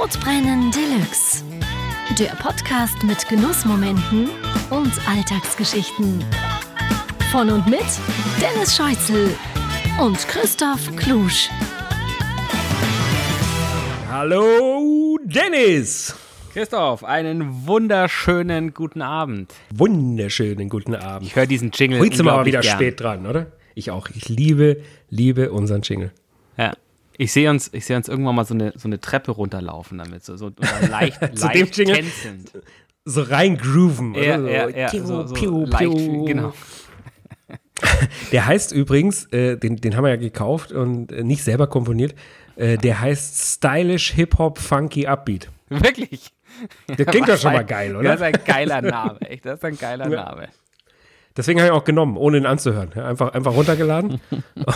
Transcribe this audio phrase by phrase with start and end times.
[0.00, 1.42] Sodbrennen Deluxe.
[2.20, 4.28] Der Podcast mit Genussmomenten
[4.70, 6.24] und Alltagsgeschichten.
[7.32, 7.80] Von und mit
[8.40, 9.34] Dennis Scheuzel
[10.00, 11.50] und Christoph Klusch.
[14.08, 16.14] Hallo Dennis!
[16.52, 19.52] Christoph, einen wunderschönen guten Abend.
[19.74, 21.26] Wunderschönen guten Abend.
[21.26, 22.76] Ich höre diesen Jingle Heute sind wir aber wieder gern.
[22.76, 23.46] spät dran, oder?
[23.74, 24.08] Ich auch.
[24.14, 24.80] Ich liebe,
[25.10, 26.12] liebe unseren Jingle.
[26.56, 26.74] Ja.
[27.20, 30.24] Ich sehe uns, ich sehe uns irgendwann mal so eine, so eine Treppe runterlaufen damit,
[30.24, 30.50] so, so
[30.90, 32.52] leicht, Zu leicht tänzelnd.
[33.04, 34.50] So reingrooven, Ja, oder?
[34.50, 36.24] ja, So, ja, piu, so, so piu, leicht, piu.
[36.24, 36.52] genau.
[38.32, 42.14] Der heißt übrigens, äh, den, den haben wir ja gekauft und äh, nicht selber komponiert.
[42.56, 45.48] Äh, der heißt Stylish Hip Hop Funky Upbeat.
[45.68, 46.32] Wirklich.
[46.88, 48.14] Der klingt doch schon mal geil, Das oder?
[48.14, 49.46] ist ein geiler Name, echt.
[49.46, 50.24] Das ist ein geiler Ja.
[50.24, 50.48] Name.
[51.38, 52.92] Deswegen habe ich auch genommen, ohne ihn anzuhören.
[52.92, 54.20] Einfach, einfach runtergeladen.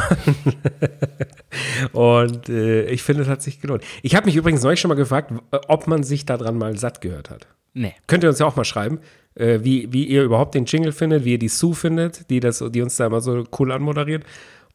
[1.93, 3.85] und äh, ich finde, es hat sich gelohnt.
[4.03, 5.39] Ich habe mich übrigens neulich schon mal gefragt, w-
[5.69, 7.47] ob man sich daran mal satt gehört hat.
[7.75, 7.95] Nee.
[8.07, 9.01] Könnt ihr uns ja auch mal schreiben,
[9.35, 12.63] äh, wie, wie ihr überhaupt den Jingle findet, wie ihr die Sue findet, die, das,
[12.71, 14.25] die uns da immer so cool anmoderiert.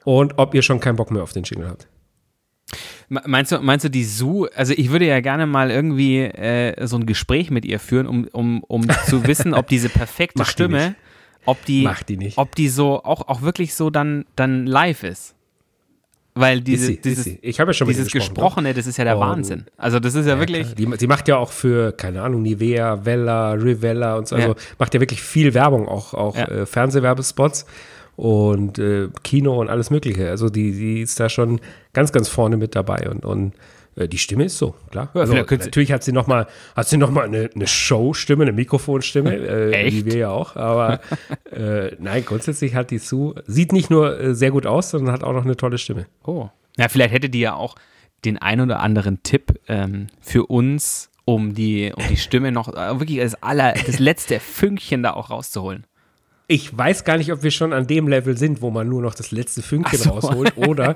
[0.03, 1.87] Und ob ihr schon keinen Bock mehr auf den Jingle habt.
[3.09, 4.49] Me- Meinst du, meinst du die Sue?
[4.55, 8.27] Also ich würde ja gerne mal irgendwie äh, so ein Gespräch mit ihr führen, um,
[8.33, 10.95] um, um zu wissen, ob diese perfekte die Stimme, nicht.
[11.47, 12.37] Ob die, Macht die nicht.
[12.37, 15.33] ob die so auch, auch wirklich so dann, dann live ist.
[16.35, 17.25] Weil diese, sie, dieses.
[17.41, 18.33] Ich habe ja schon dieses gesprochen, ne?
[18.35, 19.65] Gesprochene, das ist ja der Und- Wahnsinn.
[19.75, 23.53] Also das ist ja, wirklich, Die, die macht ja auch für, keine Ahnung, Nivea, Vella,
[23.53, 24.35] Rivella und so.
[24.35, 24.55] Also Ja.
[24.77, 26.45] macht ja wirklich viel Werbung, auch, auch Ja.
[26.47, 27.65] äh, Fernsehwerbespots
[28.17, 30.29] und äh, Kino und alles Mögliche.
[30.29, 31.59] Also die, die ist da schon
[31.93, 33.53] ganz, ganz vorne mit dabei und, und
[33.97, 35.09] die Stimme ist so, klar.
[35.13, 39.35] Also natürlich hat sie noch mal, hat sie noch mal eine, eine Showstimme, eine Mikrofonstimme,
[39.73, 40.55] äh, wie wir ja auch.
[40.55, 40.99] Aber
[41.51, 45.23] äh, nein, grundsätzlich hat die Sue, sieht nicht nur äh, sehr gut aus, sondern hat
[45.23, 46.05] auch noch eine tolle Stimme.
[46.23, 46.49] oh.
[46.79, 47.73] Ja, vielleicht hätte die ja auch
[48.23, 52.99] den ein oder anderen Tipp ähm, für uns, um die, um die Stimme noch äh,
[52.99, 55.86] wirklich das aller, das letzte Fünkchen da auch rauszuholen.
[56.49, 59.15] Ich weiß gar nicht, ob wir schon an dem Level sind, wo man nur noch
[59.15, 60.11] das letzte Fünkchen so.
[60.11, 60.95] rausholt oder,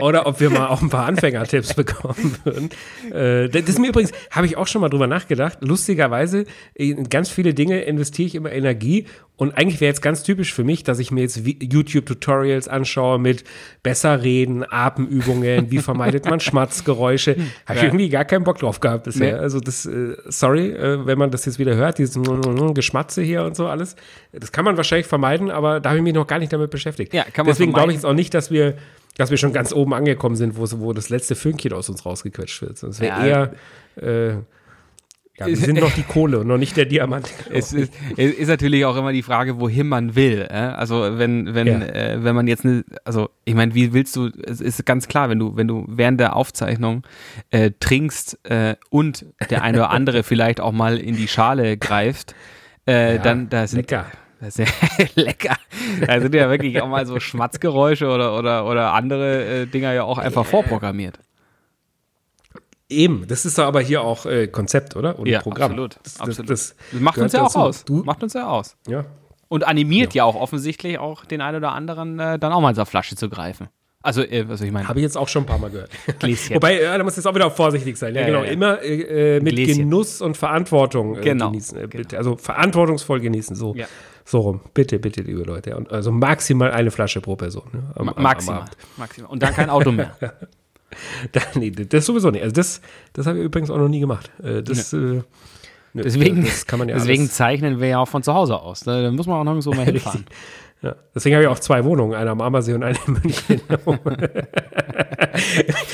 [0.00, 2.70] oder ob wir mal auch ein paar Anfängertipps bekommen würden.
[3.12, 5.58] Äh, das ist mir übrigens, habe ich auch schon mal drüber nachgedacht.
[5.60, 9.06] Lustigerweise, in ganz viele Dinge investiere ich immer Energie
[9.42, 13.44] und eigentlich wäre jetzt ganz typisch für mich, dass ich mir jetzt YouTube-Tutorials anschaue mit
[13.82, 17.32] besser reden, Atemübungen, wie vermeidet man Schmatzgeräusche.
[17.66, 17.88] Habe ich Ja.
[17.88, 19.34] irgendwie gar keinen Bock drauf gehabt bisher.
[19.34, 19.38] Nee.
[19.40, 22.18] Also das, äh, sorry, äh, wenn man das jetzt wieder hört, dieses
[22.74, 23.96] Geschmatze hier und so alles.
[24.32, 27.12] Das kann man wahrscheinlich vermeiden, aber da habe ich mich noch gar nicht damit beschäftigt.
[27.12, 28.74] Ja, kann man Deswegen glaube ich jetzt auch nicht, dass wir,
[29.16, 32.62] dass wir schon ganz oben angekommen sind, wo, wo das letzte Fünkchen aus uns rausgequetscht
[32.62, 32.82] wird.
[32.82, 33.50] Es wäre Ja.
[33.96, 34.36] eher, äh,
[35.38, 37.28] ja, wir sind noch die Kohle noch nicht der Diamant.
[37.50, 40.46] Es ist, es ist natürlich auch immer die Frage, wohin man will.
[40.50, 40.54] Äh?
[40.54, 41.80] Also wenn, wenn, Ja.
[41.80, 45.30] äh, wenn man jetzt eine, also ich meine, wie willst du, es ist ganz klar,
[45.30, 47.02] wenn du, wenn du während der Aufzeichnung
[47.50, 52.34] äh, trinkst äh, und der eine oder andere vielleicht auch mal in die Schale greift,
[52.86, 54.06] äh, Ja, dann da sind lecker.
[54.40, 55.56] Das ist ja lecker.
[56.06, 60.18] Da sind ja wirklich auch mal so Schmatzgeräusche oder, oder, oder andere Dinger ja auch
[60.18, 61.20] einfach vorprogrammiert.
[62.92, 65.18] Eben, das ist aber hier auch äh, Konzept, oder?
[65.18, 65.72] Und Ja, Programm.
[65.72, 66.50] absolut, Das, absolut.
[66.50, 67.84] Das, Das macht uns ja auch aus.
[67.84, 68.76] Du, Macht uns ja aus.
[68.86, 69.04] ja.
[69.48, 72.74] Und animiert ja, auch offensichtlich auch den einen oder anderen, äh, dann auch mal in
[72.74, 73.68] zur Flasche zu greifen.
[74.04, 74.88] Also, äh, was ich meine?
[74.88, 75.90] Habe ich jetzt auch schon ein paar Mal gehört.
[76.18, 76.56] Gläschen.
[76.56, 78.14] Wobei, ja, da muss jetzt auch wieder vorsichtig sein.
[78.14, 78.38] Ja, Ja, genau.
[78.40, 78.50] ja, ja.
[78.52, 79.78] Immer äh, äh, mit Gläschen.
[79.84, 81.78] Genuss und Verantwortung äh, Genau, genießen.
[81.78, 82.16] Äh, bitte.
[82.16, 83.54] Also verantwortungsvoll genießen.
[83.54, 83.86] So, Ja.
[84.24, 84.60] so rum.
[84.74, 85.70] Bitte, bitte, liebe Leute.
[85.70, 87.68] Ja, Und also maximal eine Flasche pro Person.
[87.72, 87.82] Ne?
[87.94, 88.76] Am- Ma- am- am maximal, Abend.
[88.96, 89.30] maximal.
[89.30, 90.16] Und dann kein Auto mehr.
[91.32, 92.42] Da, nee, das sowieso nicht.
[92.42, 92.80] Also das,
[93.12, 94.30] das habe ich übrigens auch noch nie gemacht.
[94.42, 95.22] Äh, das, äh, nö,
[95.94, 98.80] Deswegen, das ja deswegen zeichnen wir ja auch von zu Hause aus.
[98.80, 100.24] Da muss man auch nirgendwo mal hinfahren.
[100.82, 100.94] ja.
[101.14, 103.60] Deswegen habe ich auch zwei Wohnungen, eine am Ammersee und eine in München.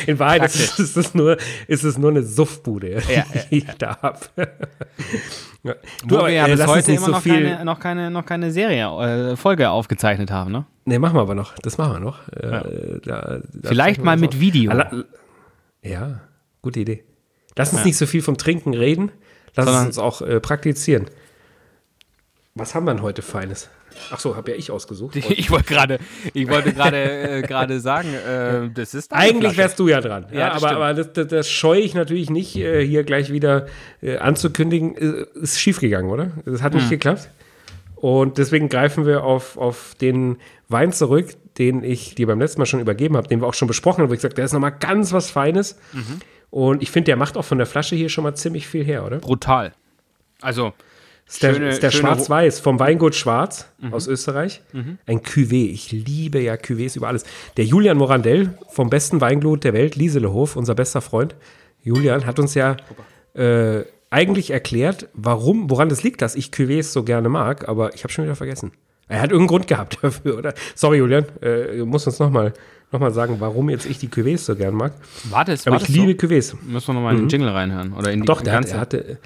[0.07, 1.37] in Wahrheit ist, es- ist, es nur,
[1.67, 4.19] ist es nur eine Suffbude, Ja, die ich da habe.
[5.63, 5.75] Ja.
[6.05, 8.87] Wo wir ja äh, bis heute immer so noch, keine, noch, keine, noch keine Serie,
[9.33, 10.67] äh, Folge aufgezeichnet haben, ne?
[10.85, 11.55] Nee, machen wir aber noch.
[11.57, 12.29] Das machen wir noch.
[12.29, 14.41] Äh, da, da Vielleicht mal mit auf.
[14.41, 14.73] Video.
[15.83, 16.21] Ja,
[16.63, 17.05] gute Idee.
[17.57, 17.87] Lass uns Ja.
[17.87, 19.11] nicht so viel vom Trinken reden.
[19.55, 21.07] Lass Sondern- uns uns auch äh, praktizieren.
[22.55, 23.69] Was haben wir denn heute Feines?
[24.11, 25.17] Ach so, habe ja ich ausgesucht.
[25.31, 25.99] Ich wollte gerade,
[26.35, 26.97] ich wollte gerade,
[27.39, 29.57] äh, gerade sagen, äh, das ist Eigentlich Flasche.
[29.59, 30.27] wärst du ja dran.
[30.33, 33.33] Ja, Ja, das aber, aber das, das, das scheue ich natürlich nicht, äh, hier gleich
[33.33, 33.67] wieder
[34.03, 34.97] äh, anzukündigen.
[34.97, 36.33] Äh, ist schiefgegangen, oder?
[36.45, 36.91] Das hat nicht Hm.
[36.91, 37.29] geklappt.
[37.97, 40.37] Und deswegen greifen wir auf, auf den
[40.69, 43.67] Wein zurück, den ich dir beim letzten Mal schon übergeben habe, den wir auch schon
[43.69, 45.77] besprochen haben, wo ich gesagt habe, der ist nochmal ganz was Feines.
[45.93, 46.21] Mhm.
[46.51, 49.05] Und ich finde, der macht auch von der Flasche hier schon mal ziemlich viel her,
[49.05, 49.19] oder?
[49.19, 49.73] brutal.
[50.41, 50.73] Also,
[51.29, 54.63] Ist der, Schöne- ist der Schwarz-Weiß vom Weingut Schwarz aus Österreich.
[55.07, 55.71] Ein Cuvée.
[55.71, 57.25] Ich liebe ja Cuvées über alles.
[57.57, 61.37] Der Julian Morandell vom besten Weingut der Welt, Lieselehof, unser bester Freund.
[61.83, 62.77] Julian hat uns ja
[63.35, 68.05] äh, eigentlich erklärt, warum, woran das liegt, dass ich Cuvées so gerne mag, aber ich
[68.05, 68.73] habe schon wieder vergessen.
[69.07, 70.55] Er hat irgendeinen Grund gehabt dafür, oder?
[70.75, 72.55] Sorry, Julian, äh, du musst uns nochmal
[72.91, 74.95] noch mal sagen, warum jetzt ich die Cuvées so gern mag.
[75.25, 76.27] Warte, es Aber war ich das liebe so?
[76.27, 76.55] Cuvées.
[76.67, 77.93] Müssen wir nochmal in den Jingle reinhören?
[77.93, 78.75] Oder in die Doch, der hat, ganze?
[78.77, 79.19] er hatte,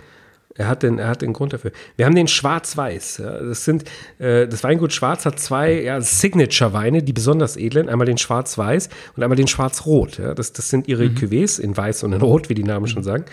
[0.54, 1.72] er hat den, er hat den Grund dafür.
[1.96, 3.18] Wir haben den Schwarz-Weiß.
[3.18, 3.84] Ja, das sind,
[4.18, 7.88] äh, das Weingut Schwarz hat zwei ja, Signature-Weine, die besonders edlen.
[7.88, 10.18] Einmal den Schwarz-Weiß und einmal den Schwarz-Rot.
[10.18, 13.02] Ja, das, das sind ihre Cuvées in Weiß und in Rot, wie die Namen schon
[13.02, 13.24] sagen.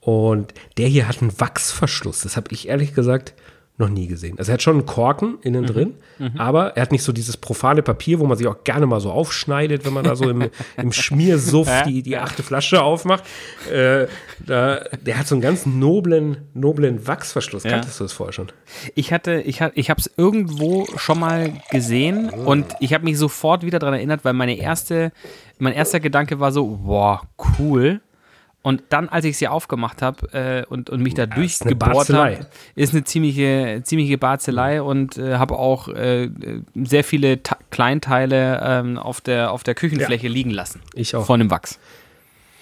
[0.00, 2.20] Und der hier hat einen Wachsverschluss.
[2.20, 3.34] Das habe ich ehrlich gesagt
[3.78, 4.38] noch nie gesehen.
[4.38, 5.94] Also er hat schon einen Korken innen drin,
[6.36, 9.12] aber er hat nicht so dieses profane Papier, wo man sich auch gerne mal so
[9.12, 13.24] aufschneidet, wenn man da so im, im Schmiersuff die, die achte Flasche aufmacht.
[13.72, 14.06] Äh,
[14.44, 17.62] da, der hat so einen ganz noblen, noblen Wachsverschluss.
[17.62, 17.70] Ja.
[17.70, 18.50] Kanntest du das vorher schon?
[18.96, 23.16] Ich hatte, ich hatte, ich habe es irgendwo schon mal gesehen und ich habe mich
[23.16, 25.12] sofort wieder daran erinnert, weil meine erste,
[25.58, 27.22] mein erster Gedanke war so, boah,
[27.58, 28.00] cool.
[28.62, 32.46] Und dann, als ich sie aufgemacht habe äh, und, und mich da eine durchgebohrt habe,
[32.74, 36.28] ist eine ziemliche, ziemliche Barzelei und äh, habe auch äh,
[36.74, 40.80] sehr viele Ta Kleinteile ähm, auf, der, auf der Küchenfläche liegen lassen.
[40.94, 41.24] Ich auch.
[41.24, 41.78] Von dem Wachs.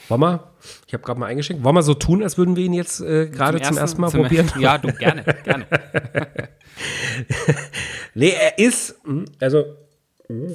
[0.09, 0.45] Wollen wir,
[0.87, 3.27] ich habe gerade mal eingeschenkt, wollen wir so tun, als würden wir ihn jetzt äh,
[3.29, 4.53] gerade zum, ersten Mal zum- probieren?
[4.59, 5.67] Ja, du, gerne, gerne.
[8.15, 9.65] Nee, er ist, mm, also,
[10.29, 10.53] mm,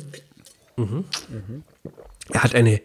[0.78, 1.06] mhm.
[2.32, 2.82] er hat eine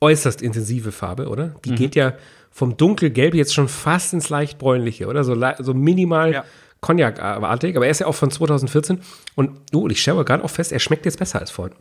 [0.00, 1.54] äußerst intensive Farbe, oder?
[1.64, 2.14] Die geht ja
[2.50, 5.24] vom dunkelgelb jetzt schon fast ins leicht bräunliche, oder?
[5.24, 6.44] So, so minimal Ja.
[6.80, 9.00] Cognac-artig, aber er ist ja auch von 2014
[9.34, 11.74] und, oh, ich stelle gerade auch fest, er schmeckt jetzt besser als vorhin.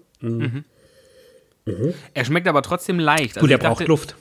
[2.13, 3.35] Er schmeckt aber trotzdem leicht.
[3.35, 4.15] Du, Also der ich braucht dachte- Luft.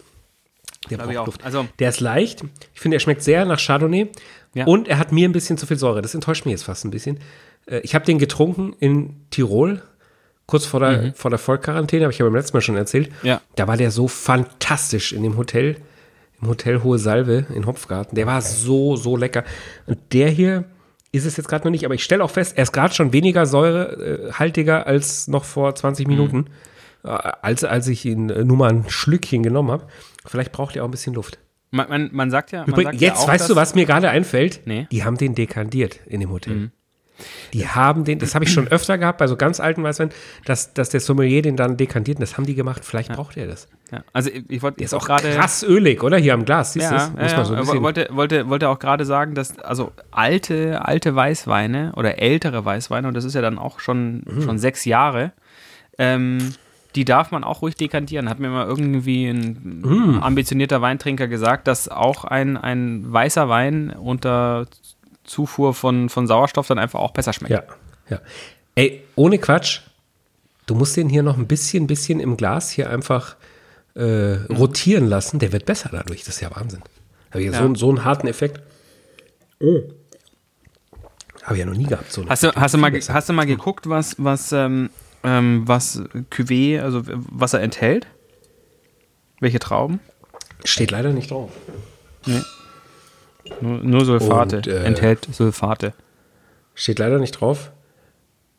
[0.91, 1.27] Der braucht auch.
[1.27, 1.45] Luft.
[1.45, 2.43] Also- der ist leicht.
[2.75, 4.09] Ich finde, er schmeckt sehr nach Chardonnay.
[4.55, 4.67] Ja.
[4.67, 6.03] Und er hat mir ein bisschen zu viel Säure.
[6.03, 7.19] Das enttäuscht mich jetzt fast ein bisschen.
[7.67, 9.83] Äh, Ich habe den getrunken in Tirol,
[10.47, 13.11] kurz vor der, vor der Vollquarantäne, habe ich ja beim letzten Mal schon erzählt.
[13.23, 13.29] Mhm.
[13.29, 13.41] Ja.
[13.57, 15.77] Da war der so fantastisch in dem Hotel,
[16.41, 18.15] im Hotel Hohe Salve in Hopfgarten.
[18.15, 19.45] Der war so, so lecker.
[19.87, 20.65] Und der hier
[21.13, 23.13] ist es jetzt gerade noch nicht, aber ich stelle auch fest, er ist gerade schon
[23.13, 26.47] weniger säurehaltiger als noch vor 20 Minuten,
[27.05, 29.87] äh, als, als ich ihn äh, nur mal ein Schlückchen genommen habe.
[30.27, 31.39] Vielleicht braucht er auch ein bisschen Luft.
[31.71, 32.61] Man, man, man sagt ja.
[32.61, 34.63] Man Übrigens, sagt ja jetzt auch, weißt du, was mir gerade einfällt?
[34.65, 34.83] Nee.
[34.83, 34.87] Mhm.
[34.91, 36.71] Die haben den dekandiert in dem Hotel.
[37.53, 40.13] Die haben den, das habe ich schon öfter gehabt bei so ganz alten Weißweinen,
[40.45, 42.85] dass, dass der Sommelier den dann dekandiert und das haben die gemacht.
[42.85, 43.69] Vielleicht braucht er das.
[43.93, 45.31] Ja, also ich, wollte jetzt auch gerade.
[45.31, 46.17] krass ölig, oder?
[46.17, 47.31] Hier am Glas, siehst du Ja, das?
[47.33, 51.93] ja, man so ja, wollte, wollte, wollte, auch gerade sagen, dass also alte, alte Weißweine
[51.97, 54.43] oder ältere Weißweine, und das ist ja dann auch schon, Mhm.
[54.43, 55.33] schon sechs Jahre,
[55.99, 56.55] ähm,
[56.97, 58.29] die darf man auch ruhig dekantieren.
[58.29, 60.19] Hat mir mal irgendwie ein Mhm.
[60.23, 64.67] ambitionierter Weintrinker gesagt, dass auch ein, ein weißer Wein unter
[65.25, 67.53] Zufuhr von, von Sauerstoff dann einfach auch besser schmeckt.
[67.53, 67.63] Ja,
[68.11, 68.21] ja.
[68.75, 69.81] Ey, ohne Quatsch,
[70.67, 73.37] du musst den hier noch ein bisschen, bisschen im Glas hier einfach
[73.97, 74.57] äh, Mhm.
[74.57, 75.39] rotieren lassen.
[75.39, 76.21] Der wird besser dadurch.
[76.25, 76.83] Das ist ja Wahnsinn.
[77.31, 77.59] Habe ich Ja.
[77.67, 78.61] so, so einen harten Effekt.
[79.61, 79.83] Oh.
[81.45, 82.11] Habe ich ja noch nie gehabt.
[82.11, 83.15] So einen Hast du, hast du, mal, besser.
[83.15, 84.91] hast du mal geguckt, was, was, ähm,
[85.23, 88.07] ähm, was Cuvée, also was er enthält?
[89.41, 90.01] Welche Trauben?
[90.65, 91.51] Steht leider nicht drauf.
[93.61, 94.57] Nur, nur Sulfate.
[94.59, 95.93] Und, äh, enthält Sulfate.
[96.75, 97.71] Steht leider nicht drauf.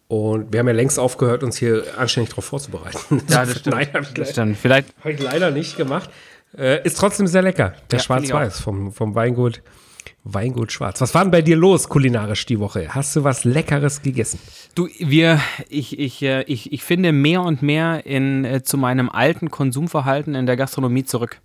[0.08, 3.22] Und wir haben ja längst aufgehört, uns hier anständig darauf vorzubereiten.
[3.30, 3.76] Ja, das stimmt.
[3.76, 4.58] Nein, habe ich, Das leider- stimmt.
[4.58, 6.10] Vielleicht, hab ich leider nicht gemacht.
[6.58, 7.74] Äh, ist trotzdem sehr lecker.
[7.92, 9.62] Der Ja, Schwarz-Weiß vom, vom Weingut,
[10.24, 11.02] Weingut Schwarz.
[11.02, 12.88] Was war denn bei dir los kulinarisch die Woche?
[12.90, 14.40] Hast du was Leckeres gegessen?
[14.76, 15.40] du, wir,
[15.70, 20.36] ich, ich, äh, ich, ich finde mehr und mehr in, äh, zu meinem alten Konsumverhalten
[20.36, 21.42] in der Gastronomie zurück.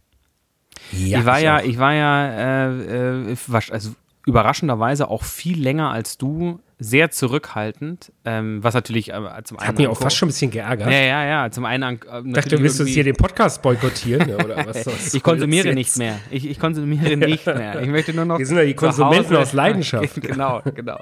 [0.93, 1.63] Ja, ich war ja, auch.
[1.63, 3.37] ich war ja, äh, äh,
[3.71, 3.91] also
[4.27, 9.69] überraschenderweise auch viel länger als du, sehr zurückhaltend, ähm, was natürlich äh, zum einen.
[9.69, 10.91] Hat mich auch fast schon ein bisschen geärgert.
[10.91, 11.83] Ja, ja, ja, zum einen.
[11.83, 14.87] an- Äh, Ich dachte, du willst uns hier den Podcast boykottieren ja, oder was?
[14.87, 16.19] was Ich konsumiere nicht mehr.
[16.31, 17.83] Ich, ich konsumiere nicht mehr.
[17.83, 18.39] Ich möchte nur noch.
[18.39, 20.21] Wir sind ja die Konsumenten aus Leidenschaft.
[20.23, 20.99] genau, genau.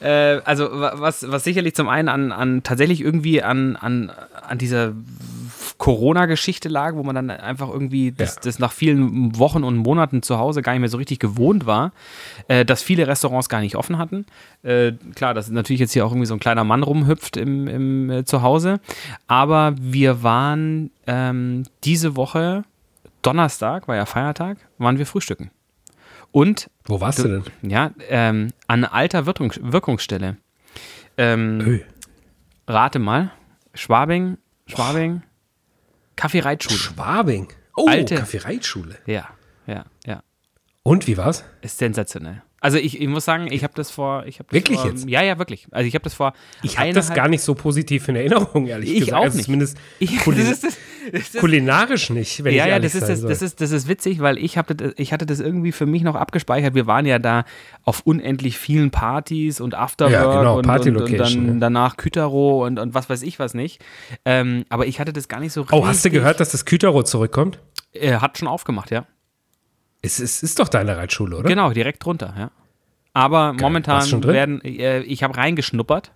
[0.00, 4.10] Äh, also wa- was, was sicherlich zum einen an, an tatsächlich irgendwie an, an,
[4.48, 4.92] an dieser
[5.78, 8.40] Corona-Geschichte lag, wo man dann einfach irgendwie das, Ja.
[8.44, 11.92] das nach vielen Wochen und Monaten zu Hause gar nicht mehr so richtig gewohnt war,
[12.48, 14.26] äh, dass viele Restaurants gar nicht offen hatten.
[14.62, 18.10] Äh, klar, dass natürlich jetzt hier auch irgendwie so ein kleiner Mann rumhüpft im, im
[18.10, 18.80] äh, Zuhause,
[19.26, 22.64] aber wir waren ähm, diese Woche
[23.22, 25.50] Donnerstag, war ja Feiertag, waren wir frühstücken.
[26.32, 27.44] Und Wo warst du denn?
[27.62, 30.36] ja, ähm, an alter Wirkung, Wirkungsstelle.
[31.18, 31.80] Ähm,
[32.68, 33.30] rate mal.
[33.74, 35.22] Schwabing, Schwabing,
[36.16, 36.78] Kaffeereitschule.
[36.78, 37.52] Schwabing.
[37.76, 38.96] Oh, Alte- Kaffeereitschule.
[39.06, 39.28] Ja,
[39.66, 40.22] ja, ja.
[40.82, 41.44] Und wie war's?
[41.62, 42.42] Ist sensationell.
[42.60, 45.08] Also ich, ich muss sagen, ich habe das vor, ich habe Wirklich vor, jetzt?
[45.08, 45.66] Ja, ja, wirklich.
[45.72, 46.32] Also ich habe das vor.
[46.62, 49.14] Ich habe das gar nicht so positiv in Erinnerung, ehrlich Ich gesagt.
[49.18, 49.44] auch Also nicht.
[49.44, 50.64] Zumindest Ich, kulin das ist,
[51.12, 53.88] das, ist, kulinarisch nicht, wenn ja, ich ja, das ist, das, das, ist, das ist
[53.88, 56.74] witzig, weil ich, hab das, ich hatte das irgendwie für mich noch abgespeichert.
[56.74, 57.44] Wir waren ja da
[57.84, 61.54] auf unendlich vielen Partys und Afterwork Ja, genau, und, und, und dann ja.
[61.60, 63.84] danach Kütero und, und was weiß ich was nicht.
[64.24, 66.64] Ähm, aber ich hatte das gar nicht so oh, hast du richtig- gehört, dass das
[66.64, 67.60] Kütero zurückkommt?
[67.92, 69.06] Er hat schon aufgemacht, ja.
[70.06, 71.48] Es ist, ist doch deine Reitschule, oder?
[71.48, 72.50] Genau, direkt drunter, ja.
[73.12, 74.34] Aber momentan schon drin?
[74.34, 76.12] werden, äh, ich habe reingeschnuppert,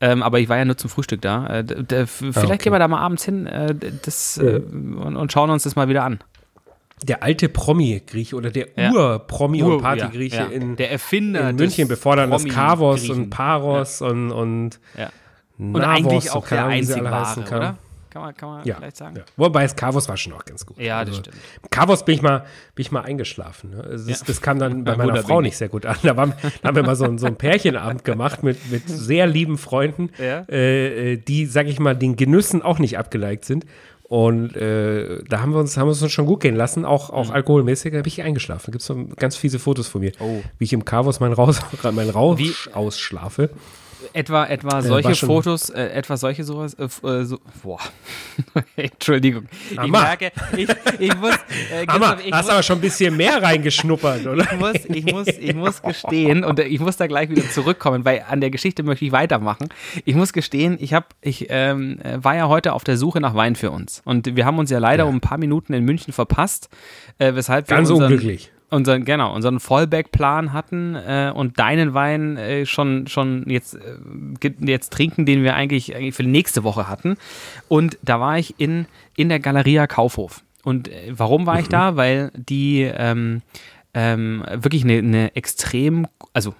[0.00, 1.46] ähm, aber ich war ja nur zum Frühstück da.
[1.46, 1.64] Äh,
[2.02, 2.56] f- vielleicht Ah, okay.
[2.58, 3.74] gehen wir da mal abends hin äh,
[4.04, 6.18] das, äh, und, und schauen uns das mal wieder an.
[7.04, 8.90] Der alte Promi-Grieche oder der Ja.
[8.90, 10.48] Ur-Promi- Ur- und Party-Grieche ja, ja.
[10.50, 15.10] in, Der Erfinder in München, bevor dann das Kavos und Paros und, und Ja.
[15.58, 17.78] Navos Und eigentlich auch keine der Ahnung, wie sie einzig alle heißen wahre, oder?
[18.12, 19.16] Kann man, kann man Ja, vielleicht sagen?
[19.16, 19.22] ja.
[19.36, 20.78] Wobei das Kavos war schon auch ganz gut.
[20.78, 21.36] Ja, das Also, stimmt.
[21.70, 22.40] Kavos bin ich mal,
[22.74, 23.70] bin ich mal eingeschlafen.
[23.70, 23.82] Ne?
[23.90, 24.16] Das, Ja.
[24.26, 25.96] das kam dann bei meiner Frau nicht sehr gut an.
[26.02, 29.26] Da, waren, da haben wir mal so, ein- so ein Pärchenabend gemacht mit, mit sehr
[29.26, 30.44] lieben Freunden, Ja.
[30.50, 33.64] äh, äh, die, sag ich mal, den Genüssen auch nicht abgeneigt sind.
[34.02, 37.30] Und äh, da haben wir uns, haben wir uns schon gut gehen lassen, auch, auch
[37.30, 37.92] alkoholmäßig.
[37.94, 38.64] Da bin ich eingeschlafen.
[38.66, 40.24] Da gibt es so ganz fiese Fotos von mir, Mhm.
[40.26, 40.42] Oh.
[40.58, 43.48] wie ich im Kavos mein Raus, mein Rausch ausschlafe.
[44.14, 47.78] Etwa, etwa war solche Fotos, äh, etwa solche sowas, äh, äh, so, boah,
[48.76, 50.02] Entschuldigung, ich Hammer.
[50.02, 51.34] merke, ich, ich muss,
[51.72, 54.46] äh, Hammer, ich hast muss, aber schon ein bisschen mehr reingeschnuppert, oder?
[54.52, 58.04] ich muss, ich muss, ich muss gestehen und äh, ich muss da gleich wieder zurückkommen,
[58.04, 59.68] weil an der Geschichte möchte ich weitermachen.
[60.04, 63.34] Ich muss gestehen, ich habe, ich ähm, äh, war ja heute auf der Suche nach
[63.34, 65.08] Wein für uns und wir haben uns ja leider Ja.
[65.08, 66.68] um ein paar Minuten in München verpasst,
[67.18, 68.52] äh, weshalb wir Ganz unseren, unglücklich.
[68.72, 74.92] Unseren genau unseren Fallback-Plan hatten äh, und deinen Wein äh, schon schon jetzt äh, jetzt
[74.92, 77.16] trinken, den wir eigentlich, eigentlich für nächste Woche hatten.
[77.68, 78.86] Und da war ich in
[79.16, 80.42] in der Galeria Kaufhof.
[80.64, 81.96] Und äh, warum war ich da?
[81.96, 83.42] Weil die ähm,
[83.94, 86.54] ähm, wirklich eine, eine extrem, also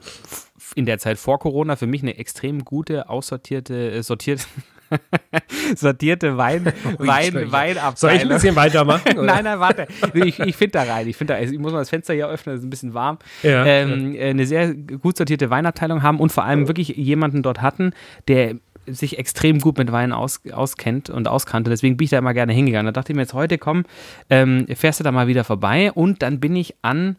[0.75, 4.45] in der Zeit vor Corona für mich eine extrem gute, aussortierte, äh, sortierte,
[5.77, 6.65] sortierte Wein,
[6.99, 7.97] Wein, Soll ich- Weinabteilung.
[7.97, 9.03] Soll ich ein bisschen weitermachen?
[9.25, 9.87] Nein, nein, warte.
[10.15, 11.07] Ich, ich finde da rein.
[11.09, 13.19] Ich finde da, ich muss mal das Fenster hier öffnen, es ist ein bisschen warm.
[13.43, 17.61] Ja, ähm, äh, Eine sehr gut sortierte Weinabteilung haben und vor allem wirklich jemanden dort
[17.63, 17.93] hatten,
[18.29, 18.57] der
[18.87, 21.71] sich extrem gut mit Wein aus, auskennt und auskannte.
[21.71, 22.87] Deswegen bin ich da immer gerne hingegangen.
[22.87, 23.85] Da dachte ich mir jetzt heute, komm,
[24.29, 27.17] ähm, fährst du da mal wieder vorbei und dann bin ich an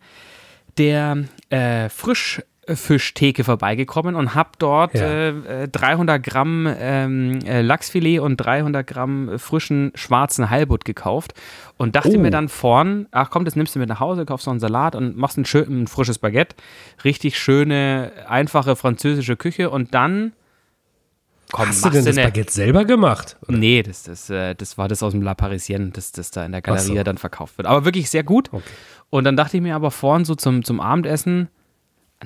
[0.78, 1.88] der äh,
[2.68, 5.02] Frischfischtheke vorbeigekommen und habe dort Ja.
[5.06, 11.34] äh, äh, 300 Gramm ähm, äh, Lachsfilet und 300 Gramm frischen schwarzen Heilbutt gekauft
[11.78, 12.20] und dachte Oh.
[12.22, 14.96] mir dann vorn, ach komm, das nimmst du mit nach Hause, kaufst noch einen Salat
[14.96, 16.56] und machst ein, schön, ein frisches Baguette.
[17.04, 20.32] Richtig schöne, einfache französische Küche und dann
[21.52, 23.38] komm, Hast du denn das Baguette selber gemacht?
[23.48, 23.58] Oder?
[23.58, 26.52] Nee, das, das, äh, das war das aus dem La Parisienne, das, das da in
[26.54, 26.90] der Ach so.
[26.90, 27.68] Galerie dann verkauft wird.
[27.68, 28.50] Aber wirklich sehr gut.
[28.54, 28.64] Okay.
[29.10, 31.50] Und dann dachte ich mir aber vorhin so zum, zum Abendessen,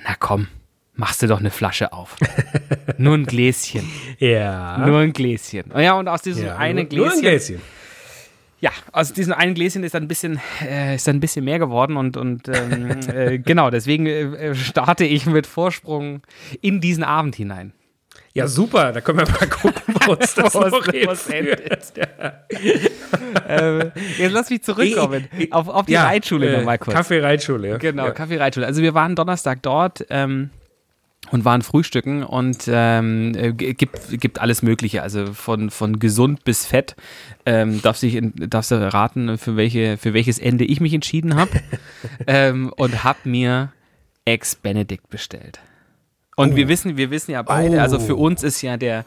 [0.03, 0.47] na komm,
[0.95, 2.17] machst du doch eine Flasche auf.
[2.97, 3.89] nur ein Gläschen.
[4.19, 4.77] Ja.
[4.85, 5.71] Nur ein Gläschen.
[5.75, 7.61] Ja, und aus diesem ja, einen nur, nur ein Gläschen, Gläschen.
[8.59, 11.59] ja, aus diesem einen Gläschen ist dann ein bisschen, äh, ist dann ein bisschen mehr
[11.59, 16.21] geworden und, und ähm, äh, genau, deswegen äh, starte ich mit Vorsprung
[16.61, 17.73] in diesen Abend hinein.
[18.37, 18.91] Ja, super.
[18.91, 21.93] Da können wir mal gucken, wo uns das Wo noch wo es hinführt.
[23.47, 23.85] äh,
[24.17, 26.95] jetzt lass mich zurückkommen Ich- ich- auf, auf die Ja, Reitschule äh, nochmal kurz.
[26.95, 27.77] Kaffee-Reitschule, ja.
[27.77, 28.11] Genau, Ja.
[28.11, 28.65] Kaffee-Reitschule.
[28.65, 30.49] Also wir waren Donnerstag dort ähm,
[31.31, 36.65] und waren frühstücken und ähm, äh, gibt, gibt alles Mögliche, also von, von gesund bis
[36.65, 36.95] fett.
[37.45, 41.35] Ähm, darfst, dich in, darfst du raten, für, welche, für welches Ende ich mich entschieden
[41.35, 41.51] habe
[42.27, 43.71] ähm, und habe mir
[44.25, 45.59] Ex-Benedict bestellt.
[46.37, 47.79] Und wir wissen, wir wissen ja beide, Oh.
[47.81, 49.05] also für uns ist ja der,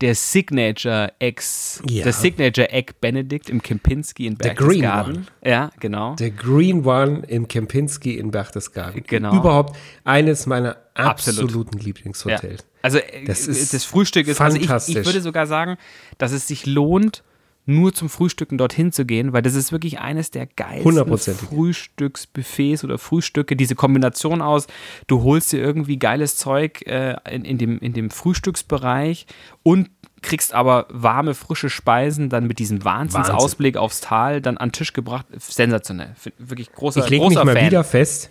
[0.00, 2.02] der Signature Ex, Ja.
[2.02, 5.28] der Signature Egg Benedict im Kempinski in Berchtesgaden.
[5.44, 6.16] Ja, genau.
[6.16, 9.04] Der Green One im Kempinski in Berchtesgaden.
[9.06, 9.36] Genau.
[9.36, 11.44] Überhaupt eines meiner Absolut.
[11.44, 12.64] absoluten Lieblingshotels.
[12.82, 15.06] Also äh, Das das, ist Frühstück ist Also ich, ich fantastisch.
[15.06, 15.76] würde sogar sagen,
[16.18, 17.22] dass es sich lohnt,
[17.64, 21.36] nur zum Frühstücken dorthin zu gehen, weil das ist wirklich eines der geilsten.
[21.36, 23.54] Frühstücksbuffets oder Frühstücke.
[23.54, 24.66] Diese Kombination aus,
[25.06, 29.26] du holst dir irgendwie geiles Zeug äh, in, in, dem, in dem Frühstücksbereich
[29.62, 29.90] und
[30.22, 34.92] kriegst aber warme, frische Speisen dann mit diesem Wahnsinnsausblick aufs Tal dann an den Tisch
[34.92, 35.26] gebracht.
[35.36, 36.14] Sensationell.
[36.38, 37.66] Wirklich großer, Ich lege mich mal Fan.
[37.66, 38.30] wieder fest,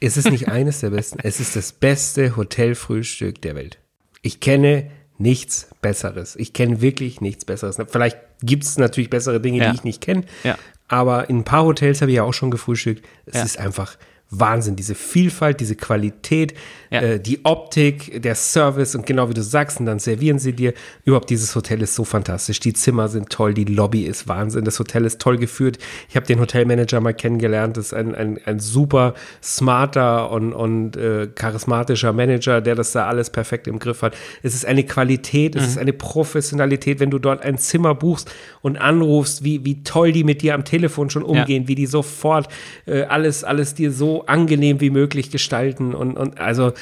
[0.00, 3.78] es ist nicht eines der besten, es ist das beste Hotelfrühstück der Welt.
[4.20, 6.36] Ich kenne nichts Besseres.
[6.36, 7.76] Ich kenne wirklich nichts Besseres.
[7.88, 9.70] Vielleicht gibt es natürlich bessere Dinge, Ja.
[9.70, 10.56] die ich nicht kenne, Ja.
[10.88, 13.04] aber in ein paar Hotels habe ich ja auch schon gefrühstückt.
[13.26, 13.42] Es Ja.
[13.42, 13.96] ist einfach
[14.32, 14.76] Wahnsinn.
[14.76, 16.54] Diese Vielfalt, diese Qualität,
[16.90, 17.00] Ja.
[17.02, 20.72] äh, die Optik, der Service und genau wie du sagst, und dann servieren sie dir.
[21.04, 22.58] Überhaupt dieses Hotel ist so fantastisch.
[22.60, 24.64] Die Zimmer sind toll, die Lobby ist Wahnsinn.
[24.64, 25.78] Das Hotel ist toll geführt.
[26.08, 27.76] Ich habe den Hotelmanager mal kennengelernt.
[27.76, 33.06] Das ist ein, ein, ein super smarter und, und äh, charismatischer Manager, der das da
[33.06, 34.14] alles perfekt im Griff hat.
[34.42, 38.30] Es ist eine Qualität, es ist eine Professionalität, wenn du dort ein Zimmer buchst
[38.62, 42.48] und anrufst, wie, wie toll die mit dir am Telefon schon umgehen, wie die sofort
[42.86, 46.72] äh, alles, alles dir so angenehm wie möglich gestalten und, und also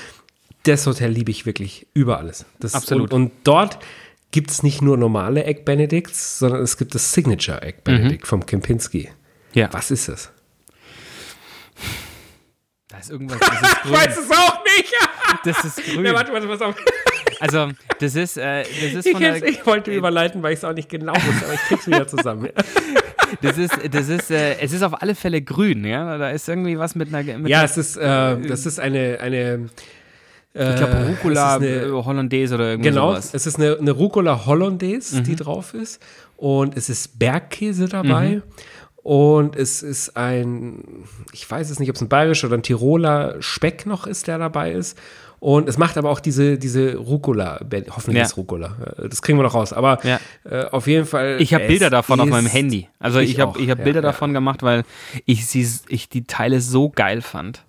[0.64, 2.44] das Hotel liebe ich wirklich über alles.
[2.59, 3.12] Das, Absolut.
[3.12, 3.78] Und, und dort
[4.30, 8.44] gibt es nicht nur normale Egg Benedicts, sondern es gibt das Signature Egg Benedict vom
[8.44, 9.09] Kempinski.
[9.54, 9.68] Ja.
[9.73, 10.30] Was ist das?
[12.90, 13.94] Da ist irgendwas, das ist grün.
[14.09, 14.94] es auch nicht.
[15.44, 16.04] Das ist grün.
[16.04, 16.75] Ja, warte, warte, pass auf.
[17.38, 17.68] Also,
[18.00, 20.75] das ist, äh, das ist Ich, von der, ich wollte überleiten, weil ich es auch
[20.75, 22.49] nicht genau wusste, aber ich krieg's wieder zusammen.
[23.42, 26.18] das ist, das ist, äh, es ist auf alle Fälle grün, ja.
[26.18, 29.18] Da ist irgendwie was mit einer, mit Ja, einer es ist, äh, das ist eine,
[29.20, 29.70] eine
[30.52, 33.30] ich glaube, Rucola eine- äh, Hollandaise oder irgendwie Genau, sowas.
[33.32, 36.02] es ist eine, eine Rucola Hollandaise, die drauf ist.
[36.37, 38.42] Und es ist Bergkäse dabei.
[39.02, 40.85] Und es ist ein,
[41.33, 44.38] ich weiß es nicht, ob es ein bayerischer oder ein Tiroler Speck noch ist, der
[44.38, 44.99] dabei ist.
[45.38, 48.25] Und es macht aber auch diese, diese Rucola, hoffentlich Ja.
[48.25, 48.76] ist Rucola.
[48.99, 49.73] Äh, Das kriegen wir noch raus.
[49.73, 50.21] Aber Ja.
[50.45, 51.37] äh, auf jeden Fall.
[51.40, 52.88] Ich habe Bilder davon auf meinem Handy.
[52.99, 54.02] Also ich, ich habe hab Bilder ja.
[54.02, 54.83] davon gemacht, weil
[55.25, 57.64] ich sie, ich die Teile so geil fand.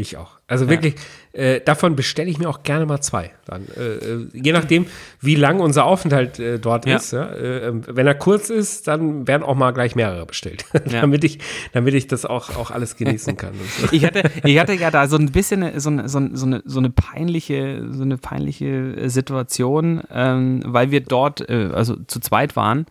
[0.00, 0.38] Ich auch.
[0.46, 0.94] Also wirklich,
[1.32, 3.32] äh, davon bestelle ich mir auch gerne mal zwei.
[3.46, 4.86] Dann, äh, äh, je nachdem,
[5.20, 6.96] wie lang unser Aufenthalt äh, dort Ja.
[6.98, 7.10] ist.
[7.12, 7.26] Ja?
[7.26, 11.00] Äh, ähm, wenn er kurz ist, dann werden auch mal gleich mehrere bestellt, Ja.
[11.00, 11.40] damit, ich,
[11.72, 13.54] damit ich das auch, auch alles genießen kann.
[13.80, 13.88] So.
[13.90, 16.78] Ich hatte, ich hatte ja da so ein bisschen eine, so, eine, so, eine, so,
[16.78, 22.54] eine, peinliche, so eine peinliche äh, Situation, ähm, weil wir dort, äh, also zu zweit
[22.54, 22.86] waren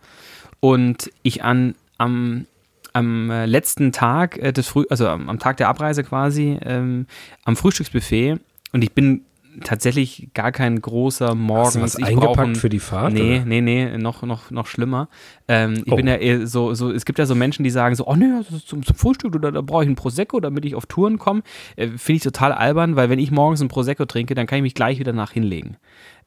[0.60, 2.44] und ich an am
[2.92, 7.06] am äh, letzten Tag äh, des Früh, also am, Tag der Abreise quasi, ähm,
[7.44, 8.36] am Frühstücksbuffet
[8.72, 9.22] und ich bin
[9.64, 11.66] tatsächlich gar kein großer Morgens.
[11.68, 13.12] Hast du was ich eingepackt ein- für die Fahrt?
[13.12, 13.44] Nee, oder?
[13.44, 15.08] nee, nee, noch, noch, noch schlimmer.
[15.48, 15.96] Ähm, ich Oh.
[15.96, 18.52] bin ja so, so, es gibt ja so Menschen, die sagen so, oh nee, das
[18.52, 21.42] ist zum, zum Frühstück oder da brauche ich ein Prosecco, damit ich auf Touren komme.
[21.74, 24.62] Äh, Finde ich total albern, weil wenn ich morgens ein Prosecco trinke, dann kann ich
[24.62, 25.76] mich gleich wieder nach hinlegen.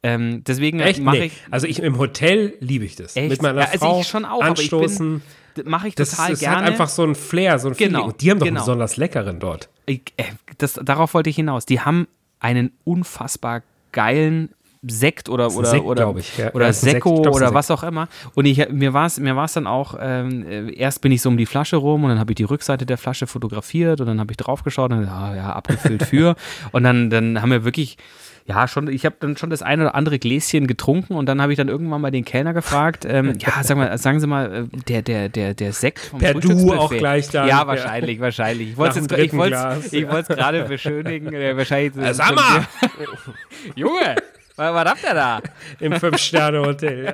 [0.03, 1.25] Ähm, deswegen mache Nee.
[1.25, 3.15] ich, Also ich im Hotel liebe ich das.
[3.15, 3.29] Echt?
[3.29, 5.21] Mit meiner Ja, also Frau ich schon auch, aber ich bin anstoßen.
[5.65, 6.57] Mache ich das total das gerne.
[6.57, 7.93] hat einfach so ein Flair, so ein Feeling.
[7.93, 8.59] Genau, Und die haben doch genau.
[8.59, 9.69] einen besonders leckeren dort.
[9.85, 10.23] ich, äh,
[10.57, 11.65] das, darauf wollte ich hinaus.
[11.65, 12.07] Die haben
[12.39, 14.49] einen unfassbar geilen
[14.87, 16.37] Sekt oder oder Sekt, oder, ich.
[16.37, 16.93] Ja, oder ja, Sekt.
[16.93, 17.53] Sekko glaub, ein oder Sekt.
[17.53, 18.07] was auch immer.
[18.33, 21.29] Und ich, mir war es mir war's dann auch, ähm, äh, erst bin ich so
[21.29, 24.19] um die Flasche rum und dann habe ich die Rückseite der Flasche fotografiert und dann
[24.19, 26.35] habe ich draufgeschaut und dann, ja, ja, abgefüllt für.
[26.71, 27.97] und dann, dann haben wir wirklich,
[28.45, 31.53] ja, schon, ich habe dann schon das eine oder andere Gläschen getrunken und dann habe
[31.53, 34.77] ich dann irgendwann mal den Kellner gefragt, ähm, ja, sag mal, sagen Sie mal, äh,
[34.87, 37.67] der, der, der, der Sekt vom Per Du auch gleich dann, Ja, ja.
[37.67, 38.67] wahrscheinlich, wahrscheinlich.
[38.69, 38.95] Ich es wollt's-
[39.33, 41.33] wollte es gerade beschönigen.
[41.33, 42.67] Äh, wahrscheinlich Äh, sag mal!
[43.75, 44.15] Junge,
[44.55, 45.39] was, was habt ihr da?
[45.79, 47.13] Im Fünf-Sterne-Hotel.